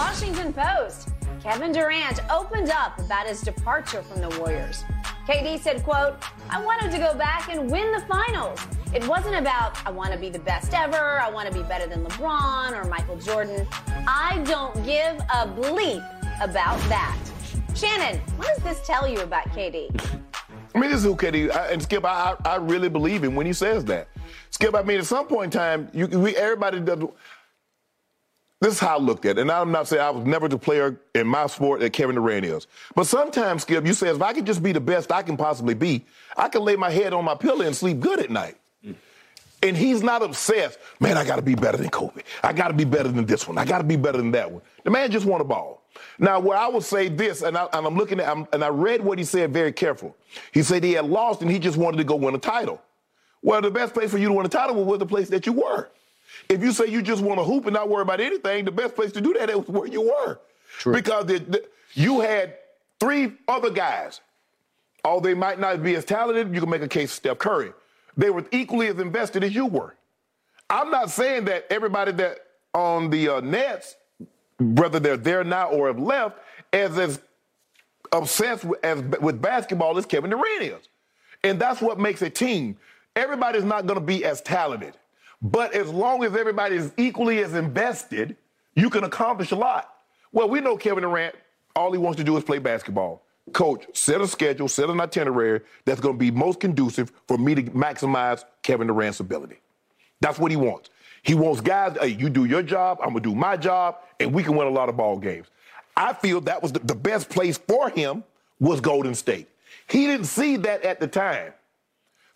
[0.00, 1.10] Washington Post,
[1.42, 4.82] Kevin Durant opened up about his departure from the Warriors.
[5.28, 6.16] KD said, quote,
[6.48, 8.58] I wanted to go back and win the finals.
[8.94, 11.86] It wasn't about, I want to be the best ever, I want to be better
[11.86, 13.68] than LeBron or Michael Jordan.
[14.08, 16.02] I don't give a bleep
[16.42, 17.18] about that.
[17.74, 19.90] Shannon, what does this tell you about KD?
[20.74, 23.44] I mean, this is who KD, I, and Skip, I, I really believe him when
[23.44, 24.08] he says that.
[24.48, 27.04] Skip, I mean, at some point in time, you, we, everybody does.
[28.60, 29.40] This is how I looked at it.
[29.40, 32.44] And I'm not saying I was never the player in my sport that Kevin Durant
[32.44, 32.66] is.
[32.94, 35.72] But sometimes, Skip, you say, if I can just be the best I can possibly
[35.72, 36.04] be,
[36.36, 38.56] I can lay my head on my pillow and sleep good at night.
[39.62, 40.78] And he's not obsessed.
[41.00, 42.22] Man, I got to be better than Kobe.
[42.42, 43.56] I got to be better than this one.
[43.58, 44.62] I got to be better than that one.
[44.84, 45.82] The man just won a ball.
[46.18, 49.02] Now, where I would say this, and, I, am looking at, I'm, and I read
[49.02, 50.16] what he said very careful.
[50.52, 52.80] He said he had lost and he just wanted to go win a title.
[53.42, 55.54] Well, the best place for you to win a title was the place that you
[55.54, 55.88] were.
[56.50, 58.96] If you say you just want to hoop and not worry about anything, the best
[58.96, 60.40] place to do that is where you were.
[60.78, 60.92] True.
[60.92, 61.64] Because the, the,
[61.94, 62.56] you had
[62.98, 64.20] three other guys.
[65.04, 67.72] Although they might not be as talented, you can make a case for Steph Curry.
[68.16, 69.94] They were equally as invested as you were.
[70.68, 72.38] I'm not saying that everybody that
[72.74, 73.94] on the uh, Nets,
[74.58, 76.38] whether they're there now or have left,
[76.72, 77.20] as as
[78.12, 80.88] obsessed with, as, with basketball as Kevin Durant is.
[81.44, 82.76] And that's what makes a team.
[83.14, 84.94] Everybody's not going to be as talented.
[85.42, 88.36] But as long as everybody is equally as invested,
[88.74, 89.94] you can accomplish a lot.
[90.32, 91.34] Well, we know Kevin Durant,
[91.74, 93.22] all he wants to do is play basketball.
[93.52, 97.54] Coach, set a schedule, set an itinerary that's going to be most conducive for me
[97.54, 99.56] to maximize Kevin Durant's ability.
[100.20, 100.90] That's what he wants.
[101.22, 104.32] He wants guys, hey, you do your job, I'm going to do my job, and
[104.32, 105.48] we can win a lot of ball games.
[105.96, 108.24] I feel that was the, the best place for him
[108.58, 109.48] was Golden State.
[109.88, 111.52] He didn't see that at the time.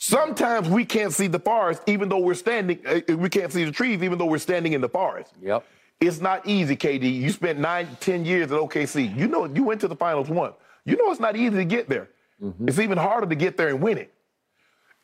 [0.06, 3.64] Sometimes we can't see the forest even though we're standing, uh, uh, we can't see
[3.64, 5.32] the trees even though we're standing in the forest.
[5.40, 5.64] Yep.
[5.98, 7.10] It's not easy, KD.
[7.10, 9.16] You spent nine, ten years at OKC.
[9.16, 10.56] You know, you went to the finals once.
[10.84, 12.10] You know it's not easy to get there.
[12.42, 12.68] Mm-hmm.
[12.68, 14.12] It's even harder to get there and win it.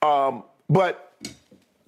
[0.03, 1.15] Um, but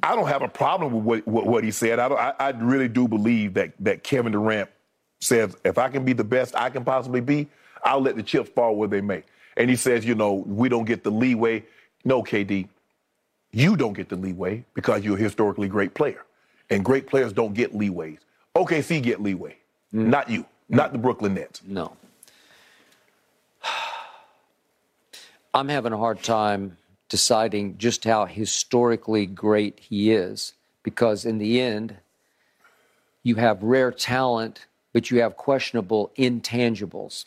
[0.03, 1.99] I don't have a problem with what, what, what he said.
[1.99, 4.71] I, I, I, really do believe that, that Kevin Durant
[5.21, 7.49] says, if I can be the best I can possibly be,
[7.85, 9.23] I'll let the chips fall where they may.
[9.59, 11.65] And he says, you know, we don't get the leeway.
[12.05, 12.69] No, KD,
[13.53, 16.25] you don't get the leeway because you're a historically great player.
[16.71, 18.19] And great players don't get leeways.
[18.57, 19.57] OKC get leeway,
[19.95, 20.07] mm.
[20.07, 20.47] not you, mm.
[20.69, 21.61] not the Brooklyn Nets.
[21.67, 21.97] No.
[25.55, 26.79] I'm having a hard time
[27.11, 31.97] deciding just how historically great he is because, in the end,
[33.23, 37.27] you have rare talent, but you have questionable intangibles.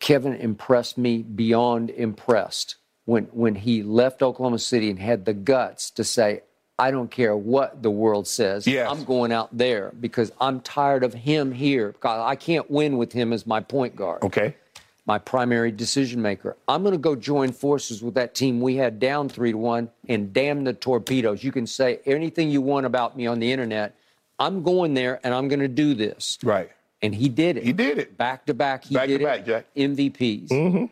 [0.00, 5.90] Kevin impressed me beyond impressed when when he left Oklahoma City and had the guts
[5.92, 6.42] to say,
[6.78, 8.66] I don't care what the world says.
[8.66, 8.90] Yes.
[8.90, 11.92] I'm going out there because I'm tired of him here.
[11.92, 14.22] Because I can't win with him as my point guard.
[14.22, 14.56] Okay.
[15.04, 16.56] My primary decision maker.
[16.68, 19.90] I'm going to go join forces with that team we had down three to one
[20.08, 21.42] and damn the torpedoes.
[21.42, 23.96] You can say anything you want about me on the internet.
[24.38, 26.38] I'm going there and I'm going to do this.
[26.42, 26.70] Right.
[27.02, 27.64] And he did it.
[27.64, 28.16] He did it.
[28.16, 28.84] Back to back.
[28.84, 29.26] He back did to it.
[29.26, 29.66] back, Jack.
[29.76, 30.48] MVPs.
[30.48, 30.84] Mm-hmm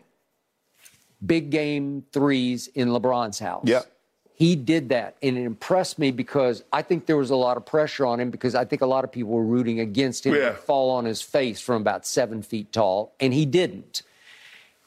[1.25, 3.63] big game threes in LeBron's house.
[3.65, 3.81] Yeah.
[4.33, 7.65] He did that, and it impressed me because I think there was a lot of
[7.65, 10.49] pressure on him because I think a lot of people were rooting against him yeah.
[10.49, 14.01] to fall on his face from about seven feet tall, and he didn't.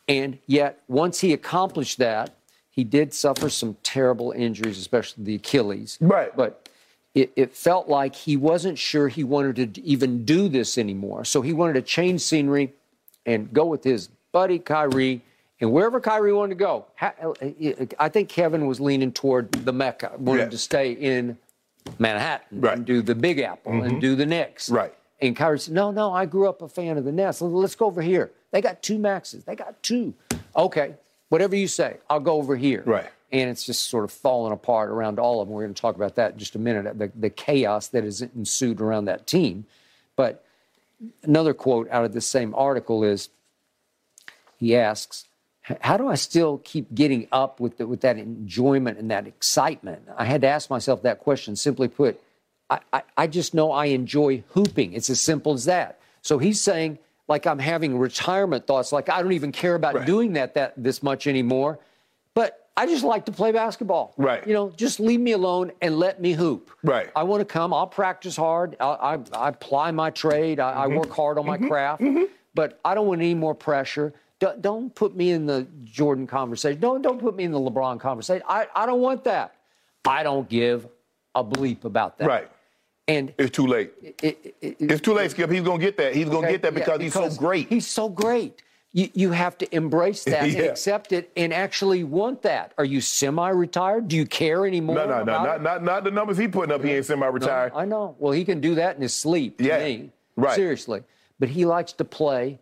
[0.08, 2.34] And yet, once he accomplished that,
[2.68, 5.98] he did suffer some terrible injuries, especially the Achilles.
[6.00, 6.34] Right.
[6.36, 6.68] But
[7.14, 11.24] it, it, felt like he wasn't sure he wanted to even do this anymore.
[11.24, 12.72] So he wanted to change scenery
[13.24, 15.22] and go with his buddy Kyrie
[15.60, 16.86] and wherever Kyrie wanted to go,
[17.98, 21.38] I think Kevin was leaning toward the Mecca, wanted to stay in
[21.98, 22.76] Manhattan right.
[22.76, 23.86] and do the Big Apple mm-hmm.
[23.86, 24.68] and do the Knicks.
[24.68, 24.94] Right.
[25.20, 27.40] And Kyrie said, No, no, I grew up a fan of the Nets.
[27.40, 28.32] Let's go over here.
[28.50, 29.44] They got two maxes.
[29.44, 30.14] They got two.
[30.56, 30.94] Okay,
[31.28, 32.82] whatever you say, I'll go over here.
[32.84, 33.10] Right.
[33.32, 35.54] And it's just sort of falling apart around all of them.
[35.54, 38.22] We're going to talk about that in just a minute, the, the chaos that has
[38.22, 39.66] ensued around that team.
[40.14, 40.44] But
[41.24, 43.30] another quote out of this same article is
[44.58, 45.26] he asks,
[45.80, 50.02] how do I still keep getting up with the, with that enjoyment and that excitement?
[50.16, 51.56] I had to ask myself that question.
[51.56, 52.20] Simply put,
[52.68, 54.92] I, I, I just know I enjoy hooping.
[54.92, 55.98] It's as simple as that.
[56.20, 60.06] So he's saying, like I'm having retirement thoughts, like I don't even care about right.
[60.06, 61.78] doing that that this much anymore.
[62.34, 64.12] But I just like to play basketball.
[64.18, 64.46] Right.
[64.46, 66.70] You know, just leave me alone and let me hoop.
[66.82, 67.10] Right.
[67.16, 67.72] I want to come.
[67.72, 68.76] I'll practice hard.
[68.80, 70.60] I, I, I apply my trade.
[70.60, 70.80] I, mm-hmm.
[70.80, 71.68] I, work hard on my mm-hmm.
[71.68, 72.02] craft.
[72.02, 72.24] Mm-hmm.
[72.54, 74.12] But I don't want any more pressure.
[74.60, 76.80] Don't, put me in the Jordan conversation.
[76.80, 78.42] Don't, don't put me in the LeBron conversation.
[78.48, 79.54] I, I don't want that.
[80.06, 80.86] I don't give
[81.34, 82.28] a bleep about that.
[82.28, 82.50] Right.
[83.06, 83.92] And it's too late.
[84.22, 85.50] it, it, It's too late, Skip.
[85.50, 86.14] He's gonna get that.
[86.14, 87.68] He's gonna get that yeah, because, he's so great.
[87.68, 88.62] He's so great.
[88.92, 92.72] You, you have to embrace that and accept it and actually want that.
[92.78, 94.08] Are you semi-retired?
[94.08, 94.96] Do you care anymore?
[94.96, 96.82] no, no, no, not, not not the numbers he putting up.
[96.82, 97.74] He ain't semi-retired.
[97.74, 98.16] No, I know.
[98.18, 99.58] Well, he can do that in his sleep.
[99.58, 100.10] To Yeah, me.
[100.36, 100.54] right.
[100.54, 101.02] Seriously,
[101.38, 102.58] but he likes to play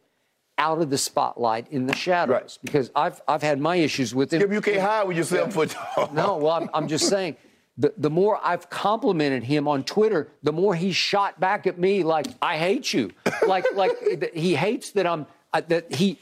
[0.63, 2.59] out of the spotlight in the shadows Right.
[2.63, 4.41] because I've I've had my issues with him.
[4.41, 5.67] Skip, you can't hide with yourself for
[6.15, 7.37] No, well, I'm, I'm just saying.
[7.79, 12.03] The, the more I've complimented him on Twitter, the more he shot back at me
[12.05, 13.11] like I hate you,
[13.47, 13.93] like like
[14.35, 16.19] he hates that I'm uh, that he.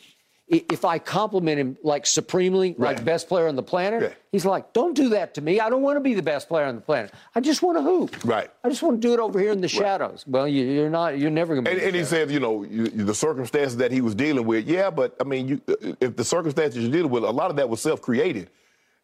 [0.52, 4.08] If I compliment him like supremely, like best player on the planet, Yeah.
[4.32, 5.60] he's like, "Don't do that to me.
[5.60, 7.12] I don't want to be the best player on the planet.
[7.36, 8.16] I just want to hoop.
[8.24, 8.50] Right.
[8.64, 11.18] I just want to do it over here in the shadows." Well, you, you're not.
[11.18, 11.70] You're never going to.
[11.70, 14.66] And, and he says, you know, you, the circumstances that he was dealing with.
[14.66, 15.60] Yeah, but I mean, you,
[16.00, 18.50] if the circumstances you're dealing with, a lot of that was self-created.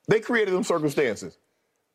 [0.09, 1.39] They created them circumstances.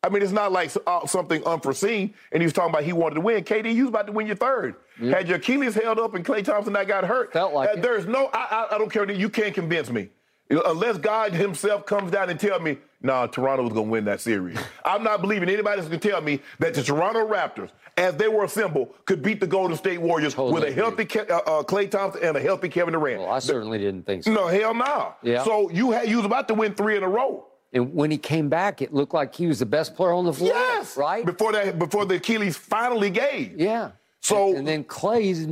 [0.04, 2.14] I mean, it's not like uh, something unforeseen.
[2.32, 3.44] And he was talking about he wanted to win.
[3.44, 4.74] KD, you was about to win your third.
[4.98, 7.32] Had your Achilles held up and Klay Thompson that got hurt.
[7.32, 7.80] Felt like uh.
[7.80, 9.10] There's no, I, I, I don't care.
[9.10, 10.08] You can't convince me.
[10.50, 14.20] Unless God himself comes down and tell me, nah, Toronto was going to win that
[14.20, 14.58] series.
[14.84, 18.28] I'm not believing anybody that's going to tell me that the Toronto Raptors, as they
[18.28, 21.62] were assembled, could beat the Golden State Warriors Totally with a healthy Ke- uh, uh,
[21.62, 23.20] Klay Thompson and a healthy Kevin Durant.
[23.22, 24.32] Well, I certainly didn't think so.
[24.32, 25.14] no, hell no.
[25.22, 25.42] Yeah.
[25.42, 27.46] So you had you was about to win three in a row.
[27.72, 30.32] And when he came back, it looked like he was the best player on the
[30.32, 30.50] floor.
[30.52, 30.96] Yes.
[30.96, 31.24] Right.
[31.24, 33.58] Before that, before the Achilles finally gave.
[33.58, 33.92] Yeah.
[34.20, 35.46] So- and, and then Klay's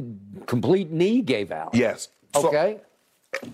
[0.46, 1.74] complete knee gave out.
[1.74, 2.08] Yes.
[2.34, 2.78] So- Okay.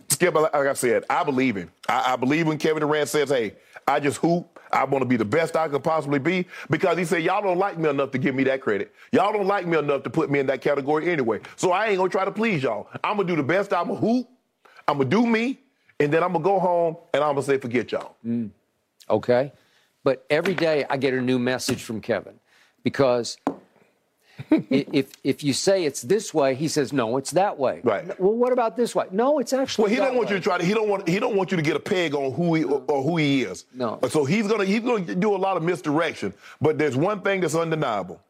[0.09, 1.70] Skip, like I said, I believe him.
[1.86, 3.56] I, I believe when Kevin Durant says, "Hey,
[3.86, 4.59] I just hoop.
[4.72, 7.59] I want to be the best I could possibly be," because he said, "Y'all don't
[7.59, 8.94] like me enough to give me that credit.
[9.12, 11.40] Y'all don't like me enough to put me in that category anyway.
[11.56, 12.88] So I ain't gonna try to please y'all.
[13.05, 13.74] I'm gonna do the best.
[13.74, 14.26] I'm gonna hoop.
[14.88, 15.59] I'm gonna do me,
[16.01, 18.51] and then I'm gonna go home and I'm gonna say, forget y'all." Mm.
[19.09, 19.52] Okay.
[20.05, 22.39] But every day I get a new message from Kevin
[22.85, 23.39] because
[24.51, 27.81] if if you say it's this way, he says no, it's that way.
[27.82, 28.06] Right.
[28.20, 29.06] Well, what about this way?
[29.10, 29.85] No, it's actually.
[29.85, 30.35] Well, he don't want way.
[30.35, 30.64] you to try to.
[30.64, 31.09] He don't want.
[31.09, 33.43] He don't want you to get a peg on who he or, or who he
[33.43, 33.64] is.
[33.74, 33.98] No.
[34.09, 36.35] So he's gonna he's gonna do a lot of misdirection.
[36.60, 38.20] But there's one thing that's undeniable.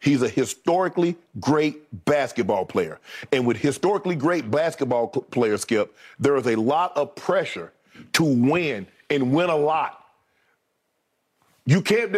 [0.00, 2.98] He's a historically great basketball player,
[3.32, 7.72] and with historically great basketball cl- player Skip, there is a lot of pressure
[8.14, 10.04] to win and win a lot.
[11.66, 12.12] You can't.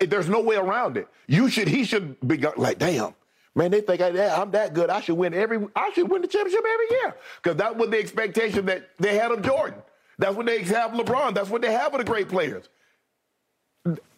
[0.00, 1.08] There's no way around it.
[1.26, 1.66] You should.
[1.66, 3.14] He should be like, damn,
[3.54, 3.72] man.
[3.72, 4.90] They think I, I'm that good.
[4.90, 5.66] I should win every.
[5.74, 9.32] I should win the championship every year because that was the expectation that they had
[9.32, 9.82] of Jordan.
[10.18, 11.34] That's what they have LeBron.
[11.34, 12.68] That's what they have of the great players.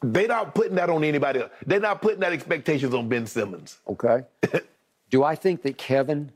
[0.03, 1.51] They're not putting that on anybody else.
[1.66, 3.78] They're not putting that expectations on Ben Simmons.
[3.89, 4.24] Okay.
[5.11, 6.32] Do I think that Kevin,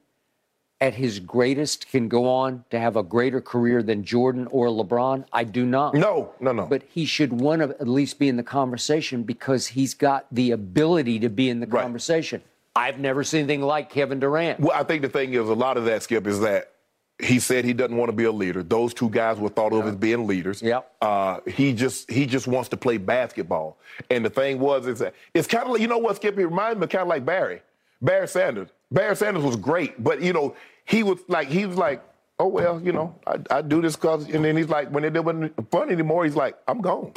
[0.81, 5.25] at his greatest, can go on to have a greater career than Jordan or LeBron?
[5.33, 5.95] I do not.
[5.95, 6.67] No, no, no.
[6.67, 10.53] But he should want to at least be in the conversation because he's got the
[10.53, 11.83] ability to be in the Right.
[11.83, 12.41] conversation.
[12.77, 14.61] I've never seen anything like Kevin Durant.
[14.61, 16.71] Well, I think the thing is, a lot of that, Skip, is that
[17.20, 18.62] he said he doesn't want to be a leader.
[18.62, 20.62] Those two guys were thought of as being leaders.
[20.62, 20.93] Yep.
[21.01, 23.78] Uh, he just he just wants to play basketball.
[24.11, 26.39] And the thing was, is that it's kind of like you know what, Skip?
[26.39, 27.61] It reminds me kind of like Barry,
[28.01, 28.69] Barry Sanders.
[28.90, 30.55] Barry Sanders was great, but you know
[30.85, 32.03] he was like he was like,
[32.39, 35.12] oh well, you know, I, I do this cause, and then he's like, when it
[35.12, 37.12] wasn't fun anymore, he's like, I'm gone.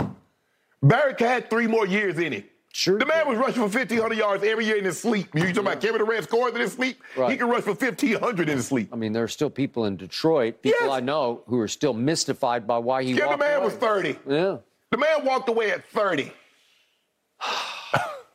[0.81, 2.50] Barry had three more years in it.
[2.73, 5.27] Sure The man was rushing for 1,500 yards every year in his sleep.
[5.35, 7.01] You talking about Kevin Durant scores in his sleep?
[7.27, 8.89] He can rush for 1,500 in his sleep.
[8.93, 10.89] I mean, there are still people in Detroit, people Yes.
[10.91, 13.65] I know, who are still mystified by why he Kevin walked man away.
[13.65, 14.17] was 30.
[14.27, 14.57] Yeah.
[14.91, 16.31] The man walked away at 30.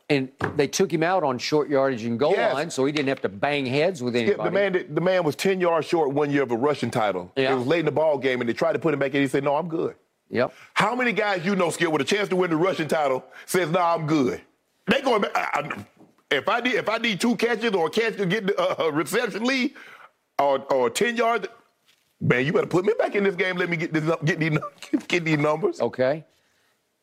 [0.09, 2.53] And they took him out on short yardage and goal Yes.
[2.53, 4.49] line, so he didn't have to bang heads with Yeah, anybody.
[4.49, 7.29] the man, the man was 10 yards short one year of a rushing title.
[7.35, 7.51] Yeah.
[7.51, 9.21] It was late in the ball game, and they tried to put him back in.
[9.21, 9.95] He said, "No, I'm good."
[10.29, 10.53] Yep.
[10.73, 13.69] How many guys you know, Skip, with a chance to win the rushing title, says,
[13.69, 14.41] "No, I'm good."
[14.87, 15.31] They going back.
[15.35, 15.85] I, I,
[16.35, 18.89] if I need if I need two catches or a catch to get a, uh,
[18.89, 19.73] reception lead
[20.39, 21.47] or or 10 yards,
[22.19, 23.55] man, you better put me back in this game.
[23.57, 24.57] Let me get this get these
[25.07, 25.79] get these numbers.
[25.79, 26.25] Okay.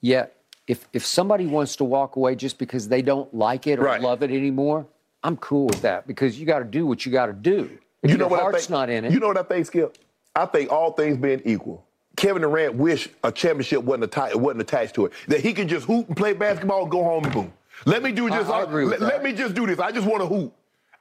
[0.00, 0.26] Yeah.
[0.66, 4.00] if if somebody wants to walk away just because they don't like it or Right.
[4.02, 4.86] love it anymore,
[5.22, 7.70] I'm cool with that because you got to do what you got to do.
[8.02, 8.70] If you know your what I heart's think?
[8.70, 9.96] not in it, You know what I think, Skip?
[10.36, 14.94] I think all things being equal, Kevin Durant wish a championship wasn't, atti- wasn't attached
[14.94, 15.12] to it.
[15.28, 17.52] That he could just hoop and play basketball and go home and boom.
[17.86, 19.06] Let me do I- I agree with let, that.
[19.06, 19.78] let me just do this.
[19.78, 20.54] I just want to hoop.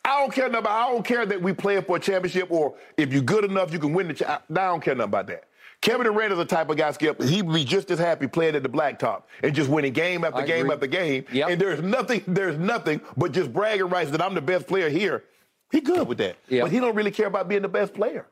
[0.05, 0.89] I don't care nothing about.
[0.89, 3.79] I don't care that we playing for a championship or if you're good enough, you
[3.79, 4.31] can win the.
[4.31, 5.45] I don't care nothing about that.
[5.79, 7.21] Kevin Durant is the type of guy, Skip.
[7.21, 10.45] He'd be just as happy playing at the blacktop and just winning game after I
[10.45, 10.73] game agree.
[10.73, 11.25] after game.
[11.31, 11.49] Yep.
[11.49, 12.23] And there's nothing.
[12.25, 15.23] There's nothing but just bragging rights that I'm the best player here.
[15.71, 16.37] He good with that.
[16.49, 16.63] Yep.
[16.65, 18.25] But he don't really care about being the best player.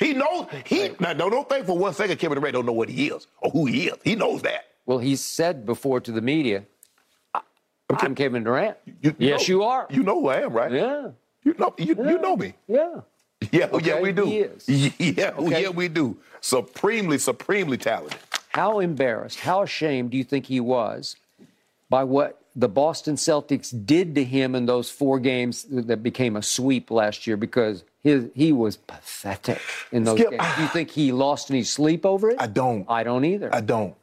[0.00, 2.88] He knows he now don't, don't think for one second Kevin Durant don't know what
[2.88, 3.96] he is or who he is.
[4.02, 4.64] He knows that.
[4.86, 6.64] well, he said before to the media,
[7.34, 7.42] I,
[7.90, 8.76] I'm Kevin Durant.
[8.86, 9.86] You- you yes, know- you are.
[9.90, 10.72] You know who I am, right?
[10.72, 11.10] yeah.
[11.44, 12.54] You know, you, you know me.
[12.66, 13.00] Yeah.
[13.52, 14.26] Yeah, oh, yeah, we do.
[14.66, 15.62] Yeah, oh, Okay.
[15.62, 16.18] yeah, we do.
[16.42, 18.18] Supremely, supremely talented.
[18.48, 21.16] How embarrassed, how ashamed do you think he was
[21.88, 26.42] by what the Boston Celtics did to him in those four games that became a
[26.42, 27.36] sweep last year?
[27.36, 29.60] Because his, he was pathetic
[29.92, 30.44] in those Skip, games.
[30.56, 32.36] Do you think he lost any sleep over it?
[32.40, 32.86] I don't.
[32.88, 33.54] I don't either.
[33.54, 33.94] I don't.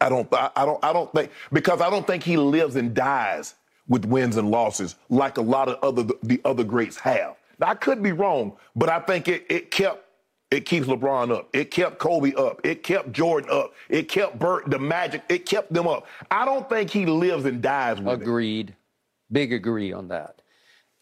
[0.00, 0.28] I don't.
[0.32, 0.84] I, don't.
[0.84, 3.54] I don't think because I don't think he lives and dies
[3.88, 7.36] with wins and losses like a lot of other the other greats have.
[7.58, 10.04] Now, I could be wrong, but I think it it kept
[10.52, 11.48] it keeps LeBron up.
[11.54, 12.60] It kept Kobe up.
[12.62, 13.72] It kept Jordan up.
[13.88, 15.22] It kept Bird the Magic.
[15.30, 16.06] It kept them up.
[16.30, 18.22] I don't think he lives and dies with it.
[18.22, 18.74] Agreed.
[19.30, 20.42] Big agree on that.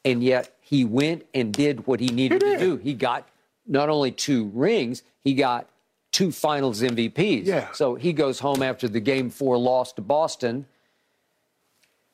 [0.04, 2.76] And yet he went and did what he needed He to do.
[2.76, 3.28] He got
[3.66, 5.68] not only two rings, he got
[6.12, 7.44] two finals MVPs.
[7.44, 7.72] Yeah.
[7.72, 10.64] So he goes home after the game four loss to Boston.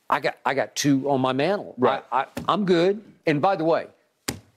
[0.08, 1.74] I got I got two on my mantle.
[1.76, 2.02] Right.
[2.10, 3.02] I, I, I'm good.
[3.26, 3.88] And by the way,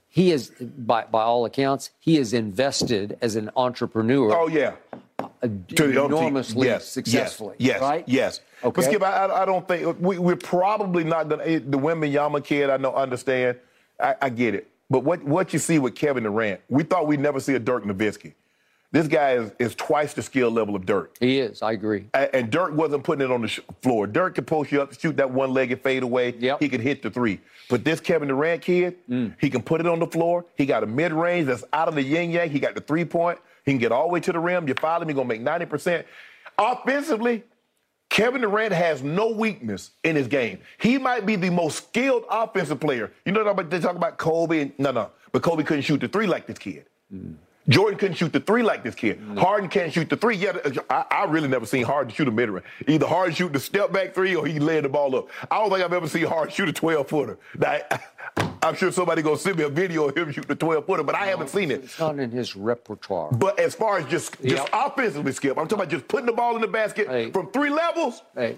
[0.10, 4.74] he is by by all accounts, he is invested as an entrepreneur Oh yeah.
[5.20, 6.06] Uh, to the other team.
[6.18, 7.56] enormously Yes, successfully.
[7.60, 8.04] Yes, yes, right?
[8.08, 8.42] yes.
[8.64, 8.72] Okay.
[8.76, 11.44] But Skip, I, I- I don't think we, we're probably not gonna.
[11.44, 13.58] Eh, the women Yama kid, I know, understand.
[14.00, 14.70] I, I get it.
[14.90, 17.84] But what what you see with Kevin Durant, we thought we'd never see a Dirk
[17.86, 18.34] Nowitzki.
[18.92, 21.16] This guy is, is twice the skill level of Dirk.
[21.20, 21.62] He is.
[21.62, 22.06] I agree.
[22.16, 24.08] A- And Dirk wasn't putting it on the sh- floor.
[24.08, 26.34] Dirk could post you up, shoot that one-legged fade away.
[26.40, 26.60] Yep.
[26.60, 27.40] He could hit the three.
[27.70, 29.36] But this Kevin Durant kid, mm.
[29.40, 30.46] he can put it on the floor.
[30.56, 32.50] He got a mid-range that's out of the yin yang.
[32.50, 33.38] He got the three-point.
[33.64, 34.68] He can get all the way to the rim.
[34.68, 36.04] You follow him, he's gonna make 90%.
[36.58, 37.44] Offensively,
[38.10, 40.60] Kevin Durant has no weakness in his game.
[40.80, 43.12] He might be the most skilled offensive player.
[43.26, 46.08] You know what they talk about Kobe and no, no, but Kobe couldn't shoot the
[46.08, 46.86] three like this kid.
[47.14, 47.36] Mm.
[47.70, 49.22] Jordan couldn't shoot the three like this kid.
[49.22, 49.38] Mm.
[49.38, 50.36] Harden can't shoot the three.
[50.36, 50.58] Yeah,
[50.90, 52.66] I, I really never seen Harden shoot a mid range.
[52.88, 55.28] Either Harden shoot the step back three or he laid the ball up.
[55.50, 57.38] I don't think I've ever seen Harden shoot a 12 footer.
[57.58, 57.78] Now,
[58.62, 61.16] I'm sure somebody gonna send me a video of him shoot the 12 footer, but
[61.16, 61.84] I haven't seen it.
[61.84, 63.32] It's not in his repertoire.
[63.32, 64.70] But as far as just just Yep.
[64.74, 67.32] offensively, Skip, I'm talking about just putting the ball in the basket Hey.
[67.32, 68.22] from three levels.
[68.36, 68.58] Hey,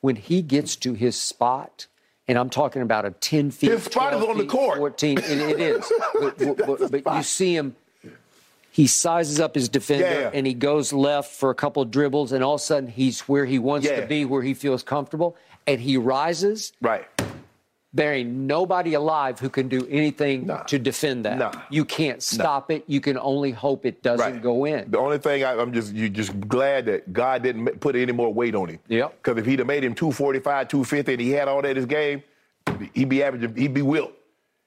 [0.00, 1.86] when he gets to his spot,
[2.28, 4.78] and I'm talking about a 10 feet, His spot is 12 on the court.
[4.78, 5.92] 14, and it is.
[6.20, 7.76] But, but- but- but you see him,
[8.70, 10.30] he sizes up his defender Yeah.
[10.32, 13.20] and he goes left for a couple of dribbles, and all of a sudden he's
[13.22, 14.00] where he wants Yeah.
[14.00, 15.36] to be, where he feels comfortable,
[15.66, 16.72] and he rises.
[16.80, 17.06] Right.
[17.96, 20.64] There ain't nobody alive who can do anything Nah.
[20.64, 21.38] to defend that.
[21.38, 21.52] Nah.
[21.70, 22.82] You can't stop it.
[22.88, 24.42] You can only hope it doesn't Right.
[24.42, 24.90] go in.
[24.90, 28.34] The only thing I, I'm just you just glad that God didn't put any more
[28.34, 28.80] weight on him.
[28.88, 29.22] Yep.
[29.22, 31.86] Because if he'd have made him 245, 250, and he had all that in his
[31.86, 32.24] game,
[32.94, 33.54] he'd be averaging.
[33.54, 34.10] He'd be Wilt.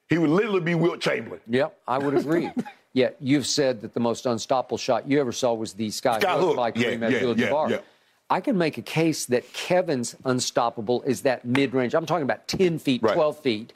[0.10, 1.42] He would literally be Wilt Chamberlain.
[1.50, 2.50] Yep, I would agree.
[2.94, 6.38] Yet you've said that the most unstoppable shot you ever saw was the sky, Sky
[6.38, 7.70] hook Yeah, Kareem yeah, Abdul-Jabbar.
[7.70, 7.82] yeah, yeah.
[8.30, 11.94] I can make a case that Kevin's unstoppable is that mid-range.
[11.96, 13.14] I'm talking about 10 feet, Right.
[13.14, 13.74] 12 feet,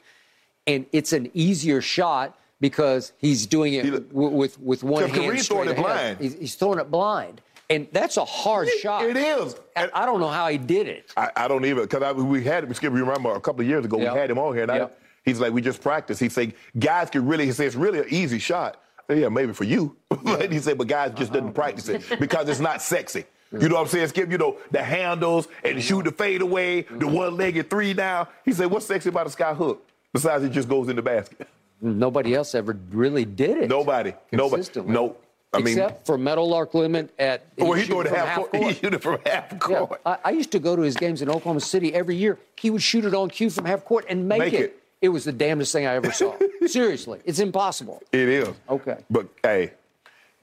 [0.66, 5.14] and it's an easier shot because he's doing it He- w- with with one hand
[5.14, 6.18] Kareem's throwing it blind.
[6.20, 9.04] He's, he's throwing it blind, and that's a hard shot.
[9.04, 9.56] It is.
[9.74, 11.10] And I don't know how he did it.
[11.16, 11.80] I, I don't either.
[11.86, 12.72] because we had him.
[12.74, 14.12] Skip, you remember a couple of years ago Yep.
[14.12, 14.88] we had him on here, and I,
[15.24, 16.20] he's like, we just practiced.
[16.20, 17.46] He said guys can really.
[17.46, 18.80] He said it's really an easy shot.
[19.08, 19.96] Yeah, maybe for you.
[20.08, 23.24] but he said, but guys just didn't practice it because it's not sexy.
[23.52, 24.30] You know what I'm saying, Skip?
[24.30, 27.12] You know the handles and shoot the fade away, the mm-hmm.
[27.12, 28.28] one-legged three now.
[28.44, 29.86] He said, what's sexy about a sky hook?
[30.12, 31.48] Besides, it just goes in the basket.
[31.82, 33.68] Mm, nobody else ever really did it.
[33.68, 35.16] Nobody, nobody, no.
[35.54, 38.56] I mean, Except for Meadowlark Lemon at well, he threw it from half, court.
[38.56, 40.00] He shoot it from half Yeah, court.
[40.06, 42.38] I, I used to go to his games in Oklahoma City every year.
[42.56, 44.60] He would shoot it on cue from half court and make, Make it.
[44.60, 44.82] it.
[45.02, 46.34] It was the damnedest thing I ever saw.
[46.66, 48.02] Seriously, it's impossible.
[48.12, 48.48] It is.
[48.70, 48.98] Okay.
[49.10, 49.72] But hey,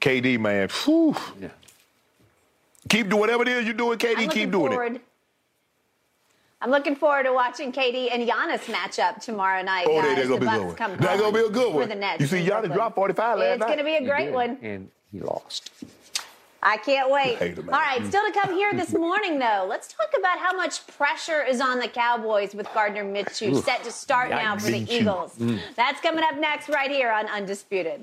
[0.00, 1.16] KD, man, whew.
[1.40, 1.48] Yeah.
[2.88, 4.30] Keep doing whatever it is you're doing, KD.
[4.30, 4.96] Keep doing forward.
[4.96, 5.02] it.
[6.62, 9.86] I'm looking forward to watching KD and Giannis match up tomorrow night.
[9.88, 10.16] Oh, guys.
[10.16, 10.76] that's gonna The be a Bucks good one.
[10.76, 11.72] come That's gonna be a good one.
[11.72, 11.88] for one.
[11.88, 12.72] the Nets You see in Giannis Brooklyn.
[12.72, 13.66] drop 45 last It's night.
[13.66, 14.58] going to be a great one.
[14.62, 15.70] And he lost.
[16.62, 17.38] I can't wait.
[17.38, 19.64] hate him, All still to come here this morning, though.
[19.66, 23.90] Let's talk about how much pressure is on the Cowboys with Gardner Minshew set to
[23.90, 24.90] start now for the Minshew.
[25.00, 25.36] Eagles.
[25.38, 25.58] Mm.
[25.76, 28.02] That's coming up next, right here on Undisputed.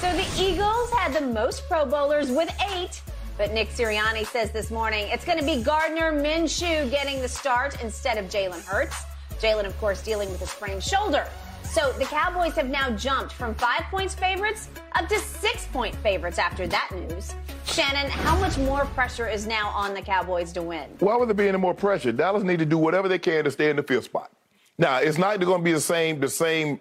[0.00, 3.02] So the Eagles had the most Pro Bowlers with eight.
[3.36, 7.82] But Nick Sirianni says this morning it's going to be Gardner Minshew getting the start
[7.82, 8.94] instead of Jalen Hurts.
[9.40, 11.26] Jalen, of course, dealing with a sprained shoulder.
[11.64, 16.38] So the Cowboys have now jumped from five points favorites up to six point favorites
[16.38, 17.34] after that news.
[17.64, 20.88] Shannon, how much more pressure is now on the Cowboys to win?
[21.00, 22.12] Why would there be any more pressure?
[22.12, 24.30] Dallas need to do whatever they can to stay in the fifth spot.
[24.78, 26.78] Now, it's not going to be the same, the same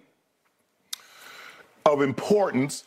[1.84, 2.84] of importance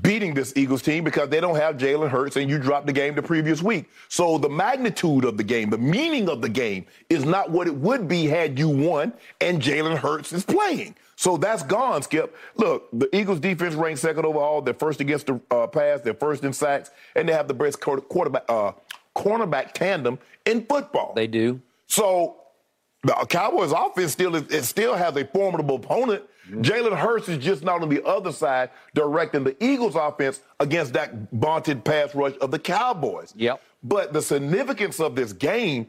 [0.00, 3.14] beating this Eagles team because they don't have Jalen Hurts and you dropped the game
[3.14, 3.86] the previous week.
[4.08, 7.74] So the magnitude of the game, the meaning of the game is not what it
[7.74, 10.96] would be had you won and Jalen Hurts is playing.
[11.16, 12.36] So that's gone, Skip.
[12.56, 14.60] Look, the Eagles defense ranked second overall.
[14.62, 16.00] They're first against the uh, pass.
[16.00, 18.72] They're first in sacks, and they have the best quarterback, uh,
[19.14, 21.12] cornerback tandem in football.
[21.14, 21.60] They do.
[21.86, 22.36] So
[23.04, 26.24] the Cowboys offense still is, it still has a formidable opponent.
[26.48, 26.62] Mm-hmm.
[26.62, 31.12] Jalen Hurts is just not on the other side directing the Eagles offense against that
[31.32, 33.32] vaunted pass rush of the Cowboys.
[33.36, 33.62] Yep.
[33.82, 35.86] But the significance of this game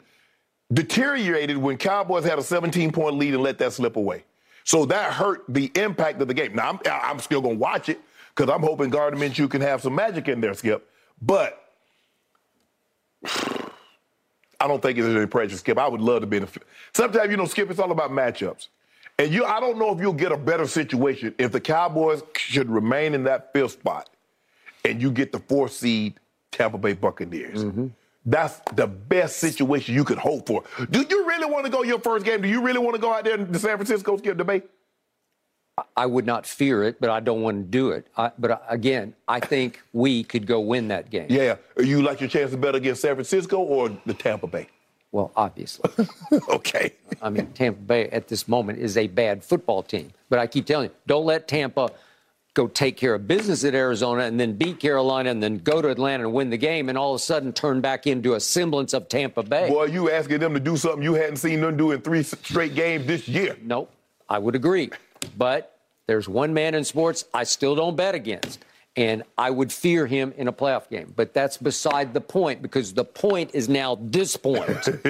[0.71, 4.23] deteriorated when Cowboys had a 17 point lead and let that slip away.
[4.63, 6.55] So that hurt the impact of the game.
[6.55, 7.99] Now I'm, I'm still gonna watch it
[8.35, 10.89] because I'm hoping Gardner Minshew can have some magic in there, Skip.
[11.21, 11.61] But
[14.59, 15.77] I don't think there's any pressure, Skip.
[15.77, 16.47] I would love to be in a.
[16.93, 18.69] Sometimes you know, Skip, it's all about matchups.
[19.17, 22.69] And you, I don't know if you'll get a better situation if the Cowboys should
[22.69, 24.09] remain in that fifth spot,
[24.83, 26.15] and you get the fourth seed
[26.51, 27.63] Tampa Bay Buccaneers.
[27.63, 27.87] Mm-hmm.
[28.25, 30.63] That's the best situation you could hope for.
[30.89, 32.41] Do you really want to go your first game?
[32.41, 34.63] Do you really want to go out there to San Francisco skip Bay?
[35.95, 38.07] I would not fear it, but I don't want to do it.
[38.17, 41.27] I, but again, I think we could go win that game.
[41.29, 41.57] Yeah.
[41.77, 44.67] You like your chances better against San Francisco or the Tampa Bay?
[45.15, 45.89] Well, obviously.
[46.49, 46.91] okay.
[47.21, 50.11] I mean, Tampa Bay at this moment is a bad football team.
[50.29, 51.91] But I keep telling you, don't let Tampa
[52.53, 55.87] go take care of business at Arizona and then beat Carolina and then go to
[55.87, 58.91] Atlanta and win the game and all of a sudden turn back into a semblance
[58.91, 59.69] of Tampa Bay.
[59.69, 62.75] Boy, you asking them to do something you hadn't seen them do in three straight
[62.75, 63.55] games this year.
[63.61, 63.89] Nope.
[64.27, 64.89] I would agree.
[65.37, 70.07] But there's one man in sports I still don't bet against and I would fear
[70.07, 71.13] him in a playoff game.
[71.15, 74.87] But that's beside the point because the point is now this point.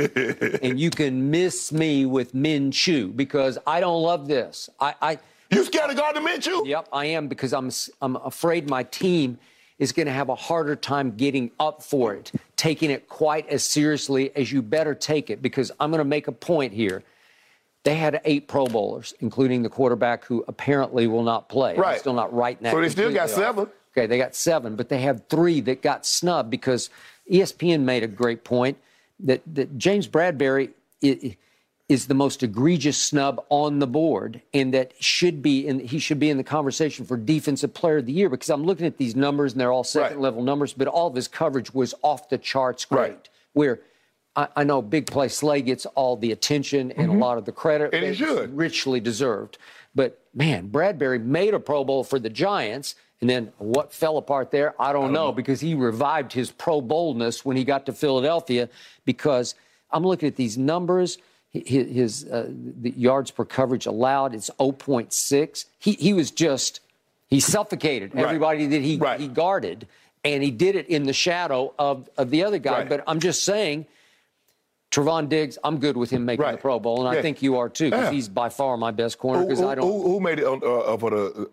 [0.61, 4.69] and you can miss me with Minshew because I don't love this.
[4.79, 5.19] I, I
[5.51, 6.65] you scared of Gardner Minshew?
[6.65, 7.69] Yep, I am because I'm
[8.01, 9.37] I'm afraid my team
[9.77, 13.63] is going to have a harder time getting up for it, taking it quite as
[13.63, 17.03] seriously as you better take it because I'm going to make a point here.
[17.85, 21.77] They had eight Pro Bowlers, including the quarterback who apparently will not play.
[21.77, 21.93] Right.
[21.93, 22.71] I'm still not right now.
[22.71, 23.29] So they still got off.
[23.29, 23.67] seven.
[23.95, 26.89] Okay, they got seven, but they have three that got snubbed because
[27.31, 28.79] ESPN made a great point
[29.21, 30.71] that, that James Bradberry
[31.01, 31.35] is,
[31.87, 36.19] is the most egregious snub on the board, and that should be in he should
[36.19, 39.15] be in the conversation for defensive player of the year because I'm looking at these
[39.15, 40.23] numbers and they're all second right.
[40.23, 42.99] level numbers, but all of his coverage was off the charts great.
[42.99, 43.29] Right.
[43.53, 43.79] Where
[44.35, 47.21] I, I, know Big Play Slay gets all the attention and mm-hmm.
[47.21, 47.93] a lot of the credit.
[47.93, 48.55] And he should.
[48.55, 49.57] Richly deserved.
[49.93, 52.95] But man, Bradberry made a Pro Bowl for the Giants.
[53.21, 56.33] And then what fell apart there, I don't, I don't know, know, because he revived
[56.33, 58.69] his Pro Bowlness when he got to Philadelphia.
[59.05, 59.55] Because
[59.89, 61.17] I'm looking at these numbers,
[61.51, 65.65] his, his uh, the yards per coverage allowed, is 0.6.
[65.79, 66.81] He, he was just,
[67.29, 68.25] he suffocated right.
[68.25, 69.19] everybody that he, right.
[69.19, 69.87] he guarded.
[70.25, 72.79] And he did it in the shadow of, of the other guy.
[72.79, 72.89] Right.
[72.89, 73.85] But I'm just saying,
[74.95, 76.53] Trevon Diggs, I'm good with him making right.
[76.53, 77.19] the Pro Bowl, and yeah.
[77.19, 78.11] I think you are too, because yeah.
[78.11, 79.43] he's by far my best corner.
[79.43, 79.85] Because I don't.
[79.85, 81.49] Who, who, made it on, uh, for the?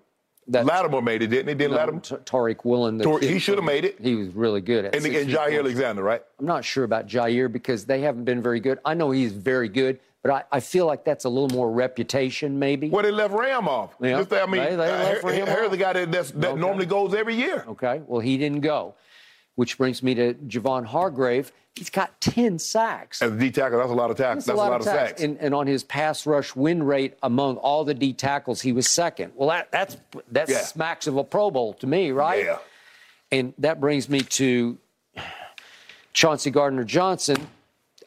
[0.48, 1.54] That, Lattimore made it, didn't he?
[1.54, 2.00] Didn't no, Lattimore?
[2.00, 2.98] T- Tariq Woolen.
[2.98, 4.00] Tor- he should have made it.
[4.00, 6.22] He was really good at and, and Jaire Alexander, right?
[6.38, 8.78] I'm not sure about Jaire because they haven't been very good.
[8.84, 12.58] I know he's very good, but I, I feel like that's a little more reputation,
[12.58, 12.90] maybe.
[12.90, 13.94] Well, they left Ram off.
[14.00, 14.18] Yeah.
[14.18, 15.70] Just, I mean, they, they left uh, Ram here's off.
[15.70, 16.60] the guy that, that okay.
[16.60, 17.64] normally goes every year.
[17.68, 18.94] Okay, well, he didn't go,
[19.54, 21.52] which brings me to Javon Hargrave.
[21.74, 23.22] He's got 10 sacks.
[23.22, 24.44] As a D tackle, that's a lot of tackles.
[24.44, 25.10] That's, that's, a lot, of, sacks.
[25.10, 25.22] sacks.
[25.22, 28.86] And, and, on his pass rush win rate among all the D tackles, he was
[28.86, 29.32] second.
[29.34, 29.96] Well, that that's
[30.32, 30.58] that yeah.
[30.58, 32.44] smacks of a Pro Bowl to me, right?
[32.44, 32.58] Yeah.
[33.30, 34.76] And that brings me to
[36.12, 37.46] Chauncey Gardner Johnson.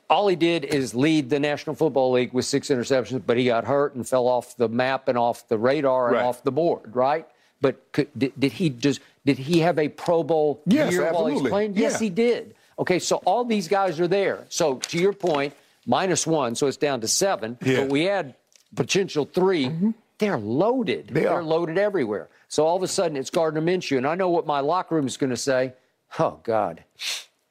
[0.08, 3.66] All he did is lead the National Football League with six interceptions, but he got
[3.66, 6.26] hurt and fell off the map and off the radar and right.
[6.26, 7.28] off the board, right?
[7.62, 11.34] But could, did, did, he just did he have a Pro Bowl yes, year absolutely.
[11.34, 11.74] while he's playing?
[11.74, 11.82] Yeah.
[11.82, 12.56] Yes, he did.
[12.78, 14.46] Okay, so all these guys are there.
[14.50, 15.54] So to your point,
[15.86, 17.58] minus one, so it's down to seven.
[17.62, 17.82] Yeah.
[17.82, 18.36] But we had
[18.76, 19.92] potential 3 mm-hmm.
[20.18, 21.10] They're loaded.
[21.10, 21.44] They are are.
[21.44, 22.30] loaded everywhere.
[22.48, 25.08] So all of a sudden it's Gardner Minshew, and I know what my locker room
[25.08, 25.74] is going to say.
[26.18, 26.84] Oh God,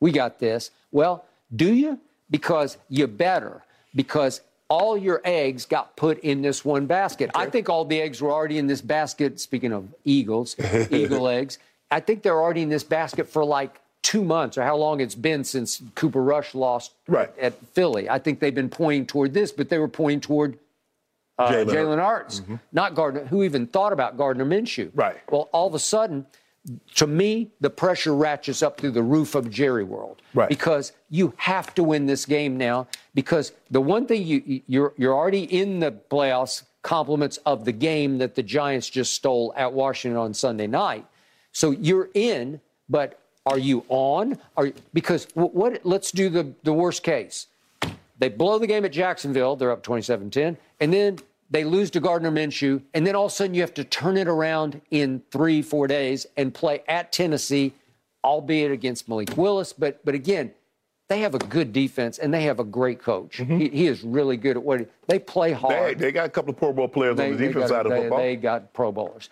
[0.01, 0.71] we got this.
[0.91, 2.01] Well, do you?
[2.31, 3.63] Because you better.
[3.95, 7.31] Because all your eggs got put in this one basket.
[7.35, 9.39] I think all the eggs were already in this basket.
[9.41, 10.57] Speaking of eagles,
[10.91, 11.59] eagle eggs
[11.91, 15.15] I think they're already in this basket for like two months or how long it's
[15.15, 17.31] been since Cooper Rush lost Right.
[17.39, 18.09] at Philly.
[18.11, 20.59] I think they've been pointing toward this, but they were pointing toward
[21.39, 22.43] uh, Jalen Jalen Hurts,
[22.73, 23.25] not Gardner.
[23.27, 24.91] Who even thought about Gardner Minshew?
[24.95, 25.17] Right.
[25.31, 26.27] Well, all of a sudden,
[26.95, 30.23] to me, the pressure ratchets up through the roof of Jerry World.
[30.33, 30.49] Right.
[30.49, 32.87] Because you have to win this game now.
[33.15, 36.63] Because the one thing you you're you're already in the playoffs.
[36.83, 41.07] Compliments of the game that the Giants just stole at Washington on Sunday night.
[41.51, 42.61] So you're in,
[42.91, 44.39] but are you on?
[44.55, 45.81] Are because what, what?
[45.85, 47.47] Let's do the the worst case.
[48.19, 49.57] They blow the game at Jacksonville.
[49.57, 51.19] They're up 27-10, and then
[51.55, 54.17] they lose to Gardner Minshew, and then all of a sudden you have to turn
[54.17, 57.73] it around in three, four days and play at Tennessee,
[58.25, 59.73] albeit against Malik Willis.
[59.73, 60.51] But but again,
[61.09, 63.37] they have a good defense and they have a great coach.
[63.37, 65.75] He, he is really good at what he, they play hard.
[65.75, 65.87] Mm-hmm.
[66.01, 67.77] They, they got a couple of Pro Bowl players on the They- they defense got-
[67.77, 68.19] side of they- football.
[68.19, 69.31] They got Pro Bowlers.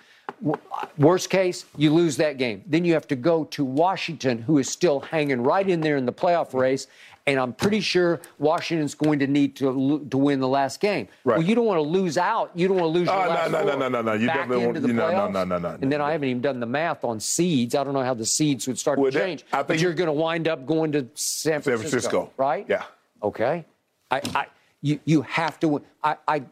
[0.99, 2.63] Worst case, you lose that game.
[2.67, 6.07] Then you have to go to Washington, who is still hanging right in there in
[6.07, 6.87] the playoff race.
[7.25, 11.07] And I'm pretty sure Washington's going to need to to win the last game.
[11.25, 11.39] Right.
[11.39, 12.51] Well, you don't want to lose out.
[12.57, 14.13] You don't want to lose your Oh, no, last no, no, four no, no, no.
[14.15, 16.43] You back definitely into the no, no, no, no, no, And then I haven't even
[16.43, 17.77] done the math on seeds.
[17.77, 19.45] I don't know how the seeds would start Well, to that- change.
[19.53, 22.33] I but think- you're going to wind up going to San San Francisco, Francisco.
[22.39, 22.67] right?
[22.69, 22.83] Yeah.
[23.23, 23.65] Okay.
[24.11, 24.47] I, I,
[24.81, 25.83] you, you have to win.
[26.03, 26.43] I, I,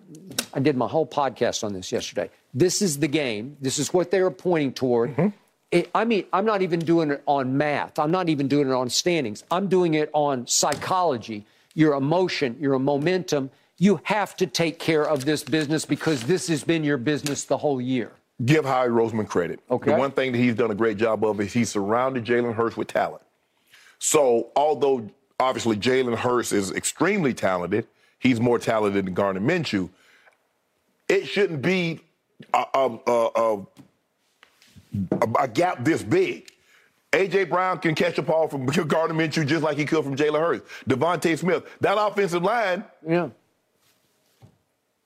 [0.55, 2.30] I did my whole podcast on this yesterday.
[2.55, 3.56] This is the game.
[3.60, 5.10] This is what they were pointing toward.
[5.16, 5.28] Mm-hmm.
[5.70, 7.98] It, I mean, I'm not even doing it on math.
[7.98, 9.44] I'm not even doing it on standings.
[9.51, 13.51] I'm doing it on psychology, your emotion, your momentum.
[13.78, 17.56] You have to take care of this business because this has been your business the
[17.56, 18.12] whole year.
[18.44, 19.60] Give Howie Roseman credit.
[19.70, 19.92] Okay.
[19.92, 22.76] The one thing that he's done a great job of is he surrounded Jalen Hurts
[22.76, 23.22] with talent.
[23.98, 27.86] So although obviously Jalen Hurts is extremely talented,
[28.18, 29.90] he's more talented than Gardner Minshew.
[31.09, 32.01] It shouldn't be
[32.55, 33.66] a, a, a, a,
[35.38, 36.50] a gap this big.
[37.12, 40.40] AJ Brown can catch a ball from Gardner Minshew just like he could from Jalen
[40.40, 40.70] Hurts.
[40.88, 43.30] DeVonta Smith, that offensive line Yeah.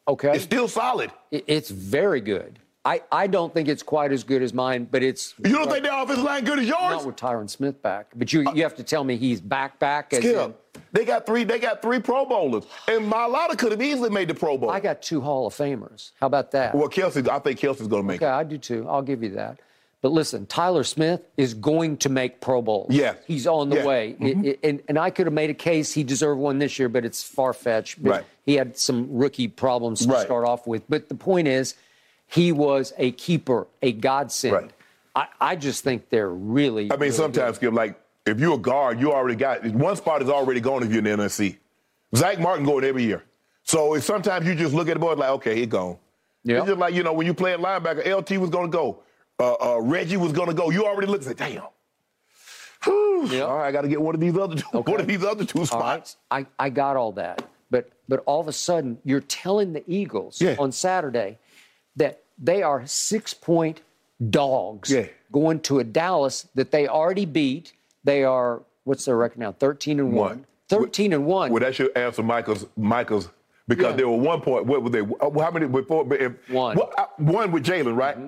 [0.07, 0.35] Okay.
[0.35, 1.11] It's still solid.
[1.31, 2.59] It's very good.
[2.87, 5.85] I, I don't think it's quite as good as mine, but it's You don't think
[5.85, 6.79] the offensive line good as yours?
[6.81, 8.09] not with Tyron Smith back.
[8.15, 10.13] But you uh, you have to tell me he's back back.
[10.13, 11.45] As in, Skip, they got three.
[11.45, 14.69] They got three Pro Bowlers, and Mailata could have easily made the Pro Bowl.
[14.69, 16.11] I got two Hall of Famers.
[16.21, 16.75] How about that?
[16.75, 18.87] well, Kelce, I think Kelce's going to make Okay, I do too.
[18.87, 19.61] I'll give you that.
[20.05, 22.87] But listen, Tyler Smith is going to make Pro Bowl.
[22.91, 23.15] Yeah.
[23.27, 23.81] He's on the Yeah.
[23.81, 23.89] Mm-hmm.
[23.89, 24.17] way.
[24.21, 26.91] It- it- and, and I could have made a case he deserved one this year,
[26.91, 27.97] but it's far fetched.
[28.03, 28.23] Right.
[28.45, 30.27] He had some rookie problems to Right.
[30.27, 30.83] start off with.
[30.91, 31.75] But the point is,
[32.27, 34.53] he was a keeper, a godsend.
[34.53, 34.71] Right.
[35.17, 36.85] I, I just think they're really.
[36.93, 40.21] I mean, really sometimes, Skip, like if you're a guard, you already got one spot
[40.21, 41.57] is already gone if you're in the NFC.
[42.15, 43.23] Zack Martin going every year,
[43.63, 45.97] so it's, sometimes you just look at the board like, okay, he gone.
[46.43, 46.59] Yeah.
[46.59, 48.99] It's just like you know when you play at linebacker, LT was going to go,
[49.39, 50.71] uh, uh, Reggie was going to go.
[50.71, 51.63] You already look at damn.
[52.85, 53.43] Whew, Yeah.
[53.43, 55.45] All right, I got to get one of these other two, one of these other
[55.45, 56.17] two spots.
[56.31, 57.43] right, I, I got all that.
[57.71, 60.57] But but all of a sudden, you're telling the Eagles Yeah.
[60.59, 61.39] on Saturday
[61.97, 63.81] that they are six point
[64.31, 65.07] dogs Yeah.
[65.33, 67.73] going to a Dallas that they already beat.
[68.05, 69.53] They are what's their record now?
[69.53, 70.29] Thirteen and one.
[70.29, 70.47] One.
[70.69, 71.51] Thirteen and one.
[71.51, 73.31] Well, that should answer Michael's Michael's
[73.67, 73.97] because Yeah.
[73.97, 74.67] there were one point.
[74.67, 75.03] What were they?
[75.41, 76.07] How many before?
[76.15, 76.77] If, One.
[76.77, 78.19] what, uh, one with Jalen, right?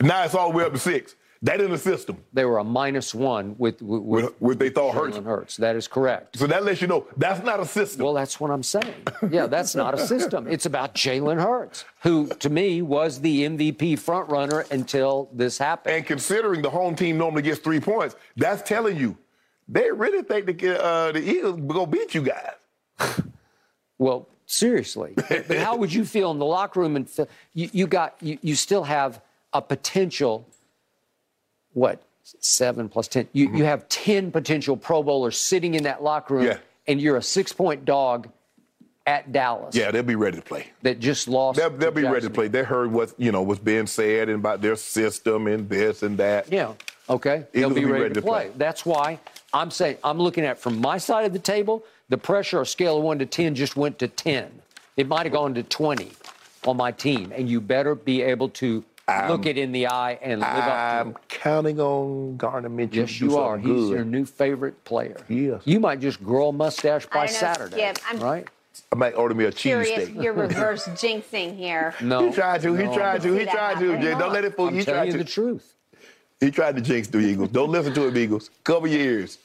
[0.00, 1.16] Now it's all the way up to six.
[1.42, 2.24] That in the system.
[2.32, 5.18] they were a minus one with with, with With, they thought Hurts.
[5.18, 5.56] Jalen Hurts.
[5.58, 6.38] That is correct.
[6.38, 8.04] So that lets you know that's not a system.
[8.04, 8.94] Well, that's what I'm saying.
[9.30, 10.48] Yeah, that's not a system.
[10.48, 15.94] It's about Jalen Hurts, who to me was the MVP front runner until this happened.
[15.96, 19.16] and considering the home team normally gets three points, that's telling you
[19.68, 22.54] they really think the uh, the Eagles gonna beat you guys.
[23.98, 25.14] Well, seriously.
[25.16, 26.96] But, how would you feel in the locker room?
[26.96, 27.08] And
[27.54, 30.46] you, you got you, you still have a potential.
[31.72, 33.28] What seven plus ten?
[33.32, 33.56] You mm-hmm.
[33.58, 36.58] you have ten potential Pro Bowlers sitting in that locker room, Yeah.
[36.86, 38.28] and you're a six point dog
[39.06, 39.74] at Dallas.
[39.74, 40.68] Yeah, they'll be ready to play.
[40.82, 41.58] That just lost.
[41.58, 42.48] They'll, they'll be ready to play.
[42.48, 46.18] They heard what you know was being said and about their system and this and
[46.18, 46.50] that.
[46.52, 46.72] Yeah.
[47.08, 47.44] Okay.
[47.52, 48.50] They'll Eagles be will ready, to play.
[48.56, 49.20] That's why
[49.52, 51.84] I'm saying I'm looking at from my side of the table.
[52.08, 54.50] The pressure, a scale of one to ten, just went to ten.
[54.96, 56.12] It might have gone to twenty
[56.66, 58.84] on my team, and you better be able to
[59.28, 60.72] look it in the eye and live up to it.
[60.72, 62.94] I'm counting on Gardner Minshew.
[62.94, 63.56] Yes, you are.
[63.58, 63.90] He's good.
[63.90, 65.16] your new favorite player.
[65.28, 65.62] He is.
[65.64, 67.98] You might just grow a mustache by I know, Saturday, Skip.
[68.08, 68.48] I'm right?
[68.92, 70.22] I might order me a Curious, cheesesteak.
[70.22, 71.94] you're reverse jinxing here.
[72.02, 72.74] No, He tried to.
[72.74, 72.94] He no.
[72.94, 73.32] tried to.
[73.32, 73.92] He tried to.
[73.92, 74.18] happen.
[74.18, 74.78] Don't let it fool you.
[74.78, 75.18] He telling tried you to.
[75.18, 75.72] the truth.
[76.40, 77.48] He tried to jinx the Eagles.
[77.48, 78.50] Don't listen to him, Eagles.
[78.64, 79.38] Cover your ears.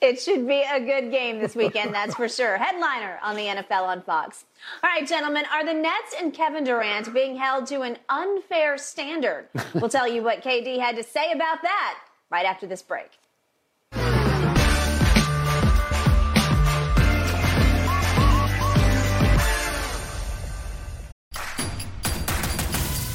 [0.00, 2.58] It should be a good game this weekend, that's for sure.
[2.58, 4.44] Headliner on the NFL on Fox.
[4.84, 9.48] All right, gentlemen, are the Nets and Kevin Durant being held to an unfair standard?
[9.74, 11.98] We'll tell you what KD had to say about that
[12.30, 13.10] right after this break.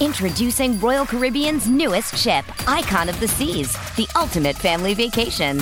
[0.02, 5.62] Introducing Royal Caribbean's newest ship, Icon of the Seas, the ultimate family vacation.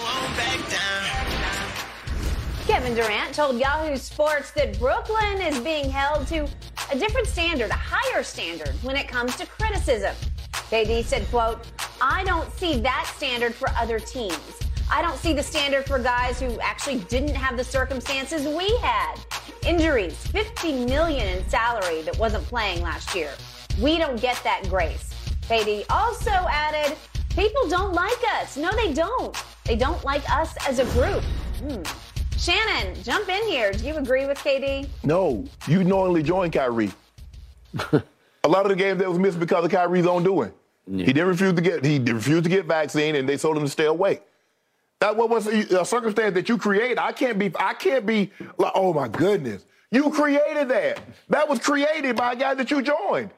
[2.81, 6.47] Kevin Durant told Yahoo Sports that Brooklyn is being held to
[6.91, 10.15] a different standard, a higher standard when it comes to criticism.
[10.51, 11.59] KD said, quote,
[12.01, 14.59] I don't see that standard for other teams.
[14.91, 19.13] I don't see the standard for guys who actually didn't have the circumstances we had.
[19.63, 23.29] Injuries, 50 million in salary that wasn't playing last year.
[23.79, 25.13] We don't get that grace.
[25.43, 26.97] KD also added,
[27.29, 28.57] people don't like us.
[28.57, 29.37] No, they don't.
[29.65, 31.23] They don't like us as a group.
[31.59, 31.83] Hmm.
[32.41, 33.71] Shannon, jump in here.
[33.71, 34.87] Do you agree with KD?
[35.03, 36.91] No, you knowingly joined Kyrie.
[37.91, 40.51] a lot of the games that was missed because of Kyrie's own doing.
[40.87, 43.69] He didn't refuse to get he refused to get vaccine, and they told him to
[43.69, 44.21] stay away.
[44.99, 46.97] That what was a circumstance that you created.
[46.97, 50.99] I can't be I can't be like, oh my goodness, you created that.
[51.29, 53.29] That was created by a guy that you joined.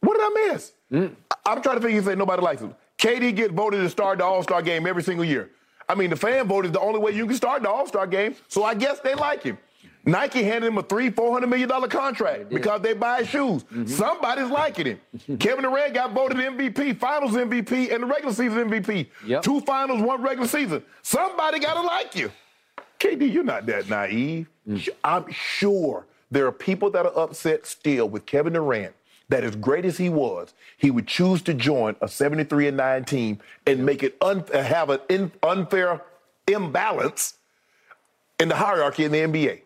[0.00, 0.72] What did I miss?
[0.92, 1.16] Mm.
[1.46, 1.96] I'm trying to figure.
[1.96, 2.74] You say nobody likes him.
[2.98, 5.50] KD get voted to start the All Star game every single year.
[5.88, 8.06] I mean, the fan vote is the only way you can start the All Star
[8.06, 8.34] game.
[8.48, 9.58] So I guess they like him.
[10.04, 13.64] Nike handed him a three, four hundred million dollar contract because they buy his shoes.
[13.64, 13.86] Mm-hmm.
[13.86, 15.00] Somebody's liking him.
[15.38, 19.08] Kevin Durant got voted MVP, Finals MVP, and the regular season MVP.
[19.26, 19.42] Yep.
[19.42, 20.82] Two Finals, one regular season.
[21.02, 22.30] Somebody gotta like you.
[22.98, 24.48] KD, you're not that naive.
[24.68, 24.88] Mm.
[25.04, 28.94] I'm sure there are people that are upset still with Kevin Durant.
[29.28, 33.04] That as great as he was, he would choose to join a 73 and 9
[33.04, 36.02] team and make it un- have an in- unfair
[36.46, 37.34] imbalance
[38.40, 39.60] in the hierarchy in the NBA.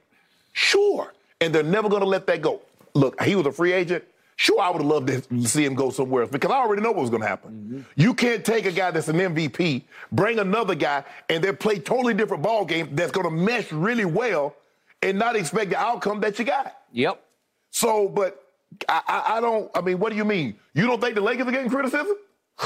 [0.52, 1.12] Sure.
[1.40, 2.60] And they're never going to let that go.
[2.94, 4.04] Look, he was a free agent.
[4.36, 6.90] Sure, I would have loved to see him go somewhere else because I already know
[6.90, 7.52] what was going to happen.
[7.52, 8.00] Mm-hmm.
[8.00, 12.14] You can't take a guy that's an MVP, bring another guy, and they play totally
[12.14, 14.56] different ball game that's going to mesh really well
[15.02, 16.76] and not expect the outcome that you got.
[16.92, 17.22] Yep.
[17.70, 18.41] So, but
[18.88, 19.70] I, I, I don't.
[19.74, 20.56] I mean, what do you mean?
[20.74, 22.16] You don't think the Lakers are getting criticism?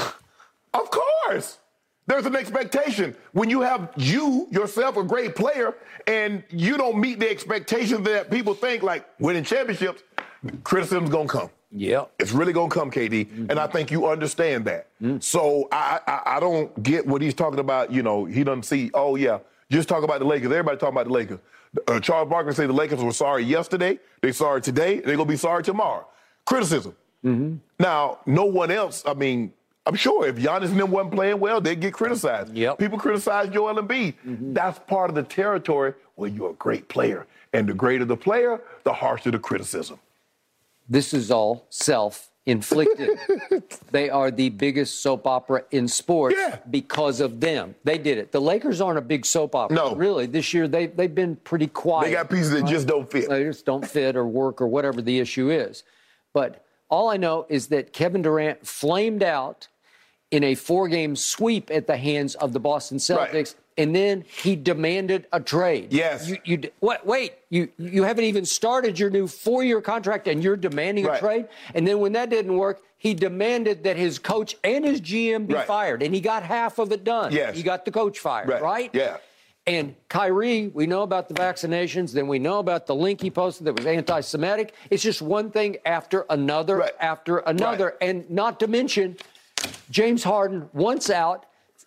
[0.73, 1.59] of course.
[2.07, 5.75] There's an expectation when you have you yourself a great player
[6.07, 10.03] and you don't meet the expectations that people think like winning championships,
[10.63, 11.49] criticism's gonna come.
[11.69, 12.05] Yeah.
[12.17, 13.73] It's really gonna come, KD, and I mm-hmm.
[13.73, 14.87] think you understand that.
[15.01, 15.19] Mm-hmm.
[15.19, 17.91] So I, I I don't get what he's talking about.
[17.91, 18.89] You know, he doesn't see.
[18.93, 19.39] Oh yeah,
[19.69, 20.51] just talk about the Lakers.
[20.51, 21.39] Everybody talking about the Lakers.
[21.87, 23.99] Uh, Charles Barkley said the Lakers were sorry yesterday.
[24.21, 24.99] They sorry today.
[24.99, 26.07] They're gonna be sorry tomorrow.
[26.45, 26.95] Criticism.
[27.79, 29.03] Now, no one else.
[29.05, 29.51] I mean,
[29.85, 32.53] I'm sure if Giannis and them wasn't playing well, they'd get criticized.
[32.55, 32.77] Yep.
[32.79, 34.13] People criticize Joel Embiid.
[34.53, 38.61] That's part of the territory where you're a great player, and the greater the player,
[38.83, 39.99] the harsher the criticism.
[40.89, 43.19] This is all self inflicted.
[43.91, 46.59] they are the biggest soap opera in sports Yeah.
[46.71, 47.75] because of them.
[47.83, 48.31] They did it.
[48.31, 49.75] The Lakers aren't a big soap opera.
[49.75, 49.93] No.
[49.95, 50.25] Really.
[50.25, 52.05] This year, they, they've been pretty quiet.
[52.05, 53.29] They got pieces that just don't fit.
[53.29, 55.83] They just don't fit or work or whatever the issue is.
[56.33, 59.67] But all I know is that Kevin Durant flamed out
[60.31, 63.33] in a four game sweep at the hands of the Boston Celtics.
[63.33, 63.55] Right.
[63.77, 65.93] And then he demanded a trade.
[65.93, 66.27] Yes.
[66.27, 67.05] You, you what?
[67.05, 67.33] Wait.
[67.49, 71.19] You you haven't even started your new four-year contract, and you're demanding a Right.
[71.19, 71.47] trade.
[71.75, 75.53] And then when that didn't work, he demanded that his coach and his GM be
[75.53, 75.67] Right.
[75.67, 77.31] fired, and he got half of it done.
[77.31, 77.55] Yes.
[77.55, 78.49] He got the coach fired.
[78.49, 78.61] Right.
[78.61, 78.89] Right.
[78.93, 79.17] Yeah.
[79.67, 83.67] And Kyrie, we know about the vaccinations, then we know about the link he posted
[83.67, 84.73] that was anti Semitic.
[84.89, 87.95] It's just one thing after another after another.
[88.01, 89.17] And not to mention,
[89.89, 91.45] James Harden, once out,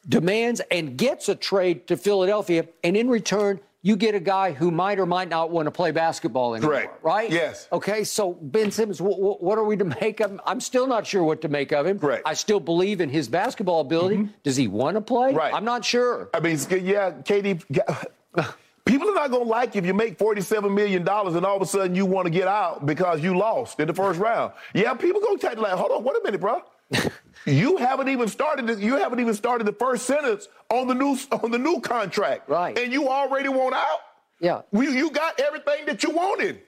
[0.09, 2.67] demands and gets a trade to Philadelphia.
[2.85, 5.91] And in return, you get a guy who might or might not want to play
[5.91, 6.73] basketball anymore.
[6.75, 7.03] Correct.
[7.05, 7.31] Right?
[7.31, 7.67] Yes.
[7.73, 10.41] Okay, so Ben Simmons, wh- wh- what are we to make of him?
[10.45, 11.99] I'm still not sure what to make of him.
[11.99, 12.23] Correct.
[12.27, 14.17] I still believe in his basketball ability.
[14.17, 14.33] Mm-hmm.
[14.43, 15.33] Does he want to play?
[15.33, 15.55] Right.
[15.55, 16.29] I'm not sure.
[16.35, 17.63] I mean, yeah, KD.
[18.87, 21.63] People are not gonna like you if you make forty-seven million dollars and all of
[21.63, 24.53] a sudden you want to get out because you lost in the first round.
[24.75, 26.61] Yeah, people gonna take like, hold on, wait a minute, bro.
[27.47, 28.67] You haven't even started.
[28.67, 32.49] The, you haven't even started the first sentence on the new on the new contract,
[32.49, 32.79] Right.
[32.79, 34.01] And you already want out.
[34.41, 34.63] Yeah.
[34.73, 36.63] You, you got everything that you wanted.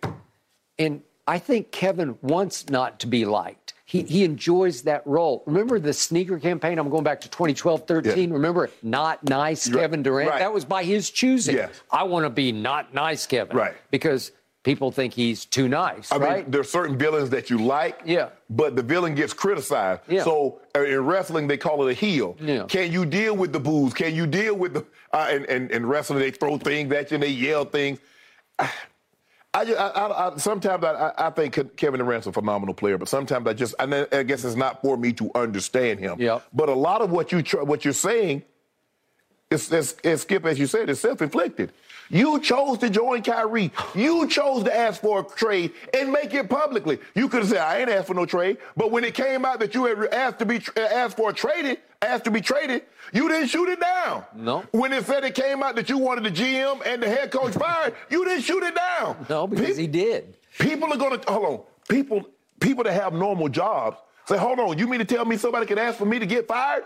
[0.79, 3.75] And I think Kevin wants not to be liked.
[3.85, 5.43] He, he enjoys that role.
[5.47, 6.79] Remember the sneaker campaign?
[6.79, 8.29] I'm going back to 2012 13.
[8.29, 8.35] Yeah.
[8.35, 9.69] Remember not nice.
[9.69, 10.31] Kevin Durant?
[10.31, 10.39] Right.
[10.39, 11.57] That was by his choosing.
[11.57, 11.83] Yes.
[11.91, 13.57] I want to be not nice Kevin.
[13.57, 13.75] Right.
[13.91, 14.33] Because
[14.63, 16.43] people think he's too nice, I right?
[16.43, 18.29] mean, there's certain villains that you like, Yeah.
[18.49, 20.03] but the villain gets criticized.
[20.09, 20.25] Yeah.
[20.25, 22.37] So uh, in wrestling, they call it a heel.
[22.41, 22.65] Yeah.
[22.69, 23.93] Can you deal with the booze?
[23.95, 26.19] Can you deal with the uh, and, and and wrestling?
[26.21, 27.99] They throw things at you and they yell things.
[29.55, 32.97] I, just, I, I, I sometimes I, I I think Kevin Durant's a phenomenal player,
[32.97, 36.17] but sometimes I just I, I guess it's not for me to understand him.
[36.19, 36.41] Yeah.
[36.55, 38.45] But a lot of what you what you're saying
[39.51, 41.73] it's, it's, it's Skip, as you said, it's self-inflicted.
[42.13, 43.73] You chose to join Kyrie.
[43.95, 46.99] You chose to ask for a trade and make it publicly.
[47.15, 49.61] You could have said, "I ain't asked for no trade," but when it came out
[49.61, 52.83] that you had asked to be uh, asked for a traded, asked to be traded,
[53.15, 54.25] you didn't shoot it down.
[54.37, 54.63] No.
[54.73, 57.55] When it said it came out that you wanted the GM and the head coach
[57.55, 59.27] fired, you didn't shoot it down.
[59.31, 60.35] no, because he did.
[60.59, 61.61] People are gonna hold on.
[61.89, 62.29] People
[62.61, 65.79] people that have normal jobs say, hold on, you mean to tell me somebody can
[65.79, 66.85] ask for me to get fired?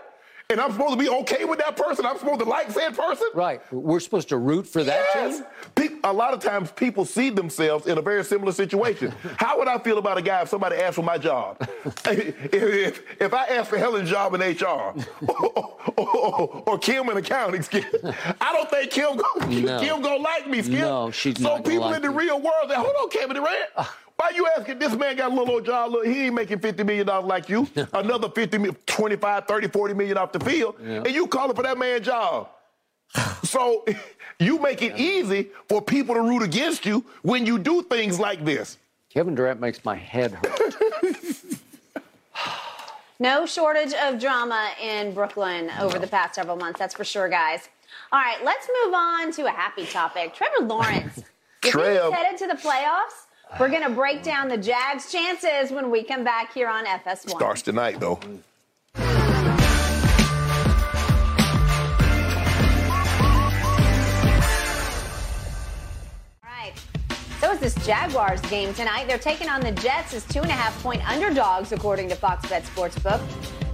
[0.49, 2.05] And I'm supposed to be okay with that person?
[2.05, 3.27] I'm supposed to like that person?
[3.33, 3.61] Right.
[3.69, 5.41] We're supposed to root for that Yes.
[5.75, 5.99] team?
[6.05, 9.11] A lot of times people see themselves in a very similar situation.
[9.37, 11.57] How would I feel about a guy if somebody asked for my job?
[12.05, 14.93] if, if, if I asked for Helen's job in HR
[15.27, 17.65] or, or, or Kim in accounting,
[18.39, 19.79] I don't think Kim gonna, No.
[19.81, 20.79] Kim gonna like me, Skip.
[20.79, 22.17] No, she's so not gonna people like in the you.
[22.17, 23.69] real world say, hold on, Kevin Durant.
[23.75, 23.97] Ah.
[24.17, 24.79] Why you asking?
[24.79, 25.91] This man got a little old job.
[25.91, 27.67] Look, he ain't making $50 million like you.
[27.93, 30.75] Another 50, mi- 25, 30, 40 million off the field.
[30.83, 31.03] Yeah.
[31.05, 32.49] And you calling for that man job.
[33.43, 33.85] So
[34.39, 38.43] you make it easy for people to root against you when you do things like
[38.43, 38.77] this.
[39.09, 40.75] Kevin Durant makes my head hurt.
[43.19, 47.67] No shortage of drama in Brooklyn over the past several months, that's for sure, guys.
[48.11, 50.35] All right, let's move on to a happy topic.
[50.35, 51.23] Trevor Lawrence.
[51.63, 52.03] if Trev.
[52.03, 53.25] he's headed to the playoffs,
[53.59, 57.29] we're going to break down the Jags' chances when we come back here on FS1.
[57.29, 58.19] Starts tonight, though.
[66.43, 66.73] All right.
[67.39, 69.07] So is this Jaguars game tonight.
[69.07, 72.47] They're taking on the Jets as two and a half point underdogs, according to Fox
[72.49, 73.21] Bet Sportsbook.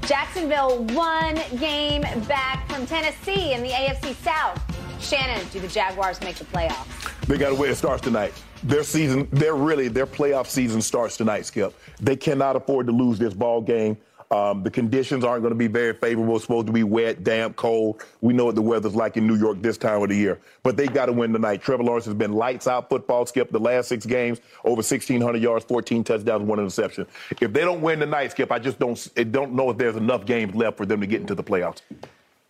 [0.07, 4.61] Jacksonville one game back from Tennessee in the AFC South.
[5.01, 7.25] Shannon, do the Jaguars make the playoffs?
[7.25, 7.71] They got to win.
[7.71, 8.33] It starts tonight.
[8.64, 11.73] Their season, they're really, their playoff season starts tonight, Skip.
[11.99, 13.98] They cannot afford to lose this ball game.
[14.31, 16.35] Um, the conditions aren't going to be very favorable.
[16.35, 18.03] It's supposed to be wet, damp, cold.
[18.22, 20.40] We know what the weather's like in New York this time of the year.
[20.64, 21.61] But they got to win tonight.
[21.61, 25.65] Trevor Lawrence has been lights out football, Skip, the last six games, over 1,600 yards,
[25.65, 27.06] 14 touchdowns, one interception.
[27.41, 30.26] If they don't win tonight, Skip, I just don't, I don't know if there's enough
[30.26, 31.81] games left for them to get into the playoffs.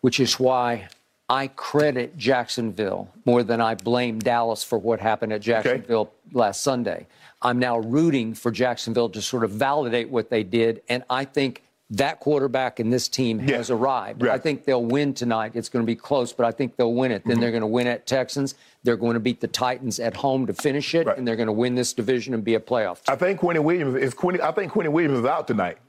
[0.01, 0.87] which is why
[1.33, 7.07] I credit Jacksonville more than I blame Dallas for what happened at Jacksonville last Sunday.
[7.41, 11.63] I'm now rooting for Jacksonville to sort of validate what they did, and I think
[11.89, 14.27] that quarterback and this team has arrived.
[14.27, 15.53] I think they'll win tonight.
[15.55, 17.23] It's going to be close, but I think they'll win it.
[17.25, 18.53] Then they're going to win at Texans.
[18.83, 21.51] They're going to beat the Titans at home to finish it, and they're going to
[21.51, 23.03] win this division and be a playoff.
[23.03, 23.13] Team.
[23.13, 25.79] I think Quinnen Williams is Quinnen, I think Quinnen Williams is out tonight.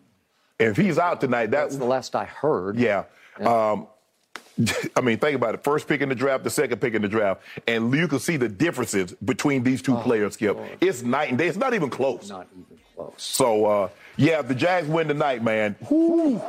[0.58, 2.78] If he's out tonight, that's the last I heard.
[2.78, 3.04] Yeah.
[3.40, 3.88] Um,
[4.96, 5.64] I mean, think about it.
[5.64, 8.36] First pick in the draft, the second pick in the draft, and you can see
[8.36, 10.34] the differences between these two players.
[10.34, 11.48] Skip, it's night and day.
[11.48, 12.28] It's not even close.
[12.30, 13.14] Not even close.
[13.16, 16.40] So, uh, yeah, if the Jags win tonight, man, whew,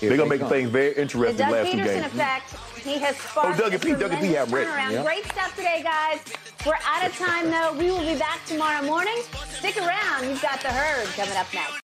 [0.00, 0.48] they're they gonna make come.
[0.50, 2.06] things very The interesting Doug last two games.
[2.06, 2.56] effect.
[2.84, 5.02] He has sparked Oh, Dougie a P, Dougie P, tremendous yeah, I'm Yeah.
[5.02, 6.20] Great stuff today, guys.
[6.66, 7.72] We're out of time, though.
[7.78, 9.16] We will be back tomorrow morning.
[9.48, 10.28] Stick around.
[10.28, 11.80] You've got the herd coming up next.